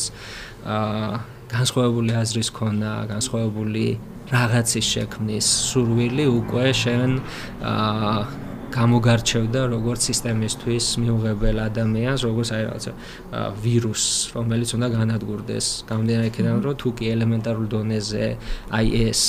აა 0.67 1.11
განსხვავებული 1.47 2.11
აზრის 2.21 2.49
ქონა, 2.51 2.93
განსხვავებული 3.07 3.85
რაღაცის 4.27 4.87
შექმნის 4.93 5.47
სურვილი 5.71 6.25
უკვე 6.27 6.67
შენ 6.83 7.09
აა 7.63 8.46
გამოგარჩევდა 8.67 9.61
როგორც 9.71 10.01
სისტემისთვის 10.09 10.85
მიუღებელ 10.99 11.57
ადამიანს, 11.67 12.19
როგორც 12.27 12.49
აი 12.51 12.63
რაღაცა 12.67 12.91
ვირუსს, 13.63 14.15
რომელიც 14.35 14.69
უნდა 14.77 14.87
განადგურდეს. 14.97 15.65
გამომდინარე 15.87 16.27
იქიდან, 16.31 16.55
რომ 16.67 16.75
თუ 16.81 16.89
კი 16.99 17.05
ელემენტარულ 17.15 17.65
დონეზე 17.71 18.25
აი 18.77 18.87
ეს 19.07 19.21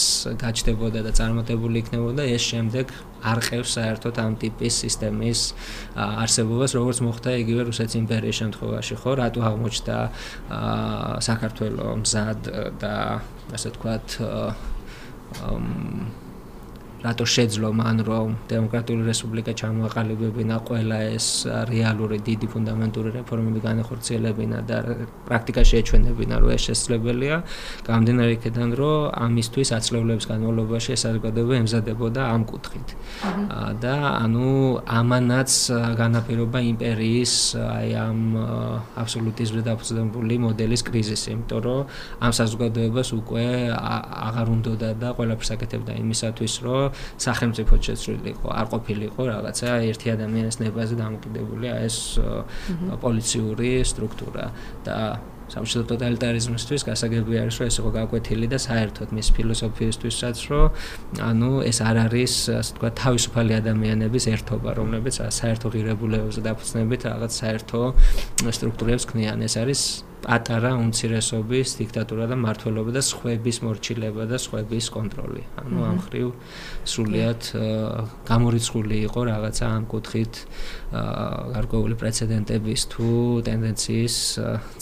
გაჩნდებოდა 0.43 1.01
და 1.07 1.11
წარმატებული 1.19 1.77
იქნებოდა, 1.83 2.23
ეს 2.35 2.43
შემდეგ 2.51 2.87
არ 3.19 3.39
ყევს 3.47 3.71
საერთოდ 3.79 4.15
ამ 4.23 4.33
ტიპის 4.43 4.75
სისტემის 4.83 5.41
არსებობას, 5.95 6.71
როგორც 6.79 6.99
მოხდა 7.07 7.31
იგივე 7.43 7.63
რუსეთის 7.71 7.97
იმპერიის 8.03 8.37
შემთხვევაში, 8.43 8.95
ხო? 9.03 9.11
რატო 9.23 9.41
აღმოჩნდა 9.49 9.97
საქართველოს 11.29 11.99
მზად 12.03 12.41
და 12.83 12.95
ასე 13.55 13.69
ვთქვათ 13.75 14.07
აა 14.23 16.28
რატო 16.99 17.25
შეძლო 17.31 17.69
მან 17.79 18.03
რომ 18.03 18.31
დემოკრატიული 18.51 19.07
რესპუბლიკა 19.07 19.53
ჩამოაყალიბებინა 19.61 20.57
ყველა 20.67 20.99
ეს 21.15 21.27
რეალური 21.71 22.19
დიდი 22.27 22.47
ფუნდამენტური 22.51 23.09
რეფორმები 23.19 23.61
განახორციელებინა 23.63 24.59
და 24.67 24.79
პრაქტიკაში 25.29 25.75
ეჩვენებინა 25.79 26.35
რომ 26.43 26.51
ეს 26.59 26.63
შესაძლებელია 26.67 27.37
გამდენარი 27.87 28.33
იქიდან 28.39 28.71
რომ 28.81 28.97
ამისთვის 29.15 29.69
აცლევლების 29.79 30.27
განმავლობაში 30.33 30.91
ეს 30.99 31.01
საზოგადოება 31.07 31.55
ემზადებოდა 31.63 32.21
ამ 32.35 32.43
კუთხით. 32.51 32.89
და 33.79 33.95
ანუ 34.19 34.51
ამანაც 34.99 35.51
განაპირობა 36.03 36.59
იმპერიის 36.73 37.33
აი 37.79 37.89
ამ 37.95 38.21
აბსოლუტიზმზე 38.99 39.63
დაფუძნებული 39.71 40.35
მოდელის 40.47 40.83
კრიზისი 40.83 41.29
იმიტომ 41.35 41.61
რომ 41.63 41.81
ამ 42.27 42.33
საზოგადოებას 42.41 43.09
უკვე 43.23 43.47
აღარ 44.27 44.47
უნდოდა 44.55 44.91
და 44.99 45.09
ყველაფერს 45.15 45.51
აკეთებდა 45.55 45.93
იმისათვის 46.03 46.55
რომ 46.67 46.88
სახელმწიფო 47.27 47.75
შეცვლილიყო, 47.89 48.47
არ 48.61 48.67
ყოფილიყო 48.75 49.23
რაღაცა 49.33 49.69
ერთი 49.89 50.07
ადამიანის 50.17 50.57
ნებაზე 50.63 50.95
დამოკიდებული 51.03 51.67
ეს 51.87 51.97
პოლიციური 53.03 53.71
სტრუქტურა 53.91 54.47
და 54.87 54.99
სამშობლო 55.49 55.85
ტოტალიტარიზმისთვის 55.89 56.85
გასაგები 56.89 57.39
არის 57.41 57.57
რომ 57.61 57.69
ეს 57.73 57.77
იყო 57.81 57.91
გაკვეთილი 57.97 58.47
და 58.53 58.59
საერთოდ 58.61 59.15
მის 59.17 59.29
ფილოსოფიისთვისაც 59.37 60.37
რომ 60.53 60.67
ანუ 61.29 61.51
ეს 61.71 61.79
არ 61.89 61.97
არის 62.05 62.35
ასე 62.59 62.77
თქვა 62.77 62.91
თავისუფალი 63.03 63.53
ადამიანების 63.61 64.25
ერთობა 64.35 64.71
რომლებიც 64.81 65.15
საერთო 65.39 65.67
ღირებულებებზე 65.73 66.41
დაფუძნებით 66.49 67.01
რაღაც 67.09 67.33
საერთო 67.41 67.81
სტრუქტურებს 68.59 69.05
ქმნიან. 69.09 69.39
ეს 69.49 69.55
არის 69.57 69.81
პატარა 70.25 70.71
უმცირესობის 70.83 71.69
დიქტატურა 71.79 72.25
და 72.31 72.37
მართლობა 72.43 72.91
და 72.97 73.03
სხვების 73.07 73.59
მორჩილება 73.65 74.25
და 74.31 74.37
სხვების 74.43 74.87
კონტროლი. 74.95 75.43
ანუ 75.63 75.79
ამ 75.89 75.99
ხრივ 76.05 76.29
სრულიად 76.89 77.43
გამორიცხული 78.29 78.97
იყო 79.09 79.21
რაღაცა 79.31 79.65
ამ 79.79 79.85
კუთხით 79.93 80.35
გარკვეული 81.55 81.95
პრეცედენტების 82.01 82.81
თუ 82.93 83.09
ტენდენციის 83.47 84.17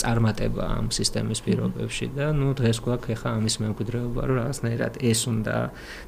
წარმატება 0.03 0.65
ამ 0.79 0.87
სისტემის 0.95 1.41
პირობებში 1.47 2.07
და 2.17 2.31
ნუ 2.37 2.49
დღეს 2.61 2.79
გვაქვს 2.87 3.13
ახლა 3.17 3.31
ამის 3.37 3.57
მემკვიდრეობა 3.63 4.21
რომ 4.27 4.37
რაღაცნაირად 4.41 4.95
ეს 5.03 5.21
უნდა 5.27 5.57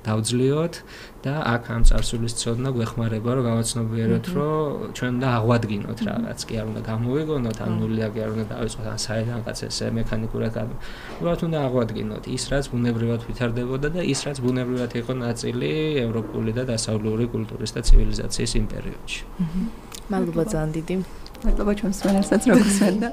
დავძლიოთ 0.06 0.74
და 1.24 1.34
აქ 1.50 1.64
ამ 1.74 1.82
წარსულის 1.88 2.34
ცოდნა 2.38 2.70
გვეხმარება 2.76 3.30
რომ 3.34 3.44
გავაცნობიეროთ 3.48 4.26
რომ 4.38 4.92
ჩვენ 4.94 5.10
უნდა 5.18 5.28
აღვადგინოთ 5.38 5.98
რაღაც 6.08 6.40
კი 6.46 6.54
არ 6.60 6.66
უნდა 6.70 6.82
გამოვიგონოთ 6.90 7.58
ან 7.64 7.70
ნულიაგი 7.82 8.18
არ 8.22 8.30
უნდა 8.34 8.44
დავიწყოთ 8.52 8.86
ან 8.92 8.98
საერთოდ 9.06 9.32
რაღაც 9.34 9.58
ესე 9.68 9.86
მექანიკურად 9.98 10.54
ამ 10.62 10.70
უბრალოდ 11.18 11.40
უნდა 11.48 11.58
აღვადგინოთ 11.66 12.24
ის 12.38 12.44
რაც 12.54 12.64
ბუნებრივად 12.70 13.20
ვითარდებოდა 13.28 13.88
და 13.98 14.00
ის 14.12 14.20
რაც 14.26 14.38
ბუნებრივად 14.46 14.92
იყო 15.02 15.12
ნაწილი 15.26 15.70
ევროპული 16.06 16.50
და 16.54 16.62
დასავლური 16.70 17.24
კულტურის 17.34 17.70
და 17.74 17.80
ცივილიზაციის 17.88 18.52
იმ 18.62 18.66
პერიოდში. 18.72 19.20
მადლობა 20.12 20.42
ძალიან 20.52 20.70
დიდი. 20.78 20.94
მადლობა 21.44 21.72
ჩვენს 21.78 21.98
მენასაც 22.06 22.42
როგორც 22.50 22.76
მენდა. 22.82 23.08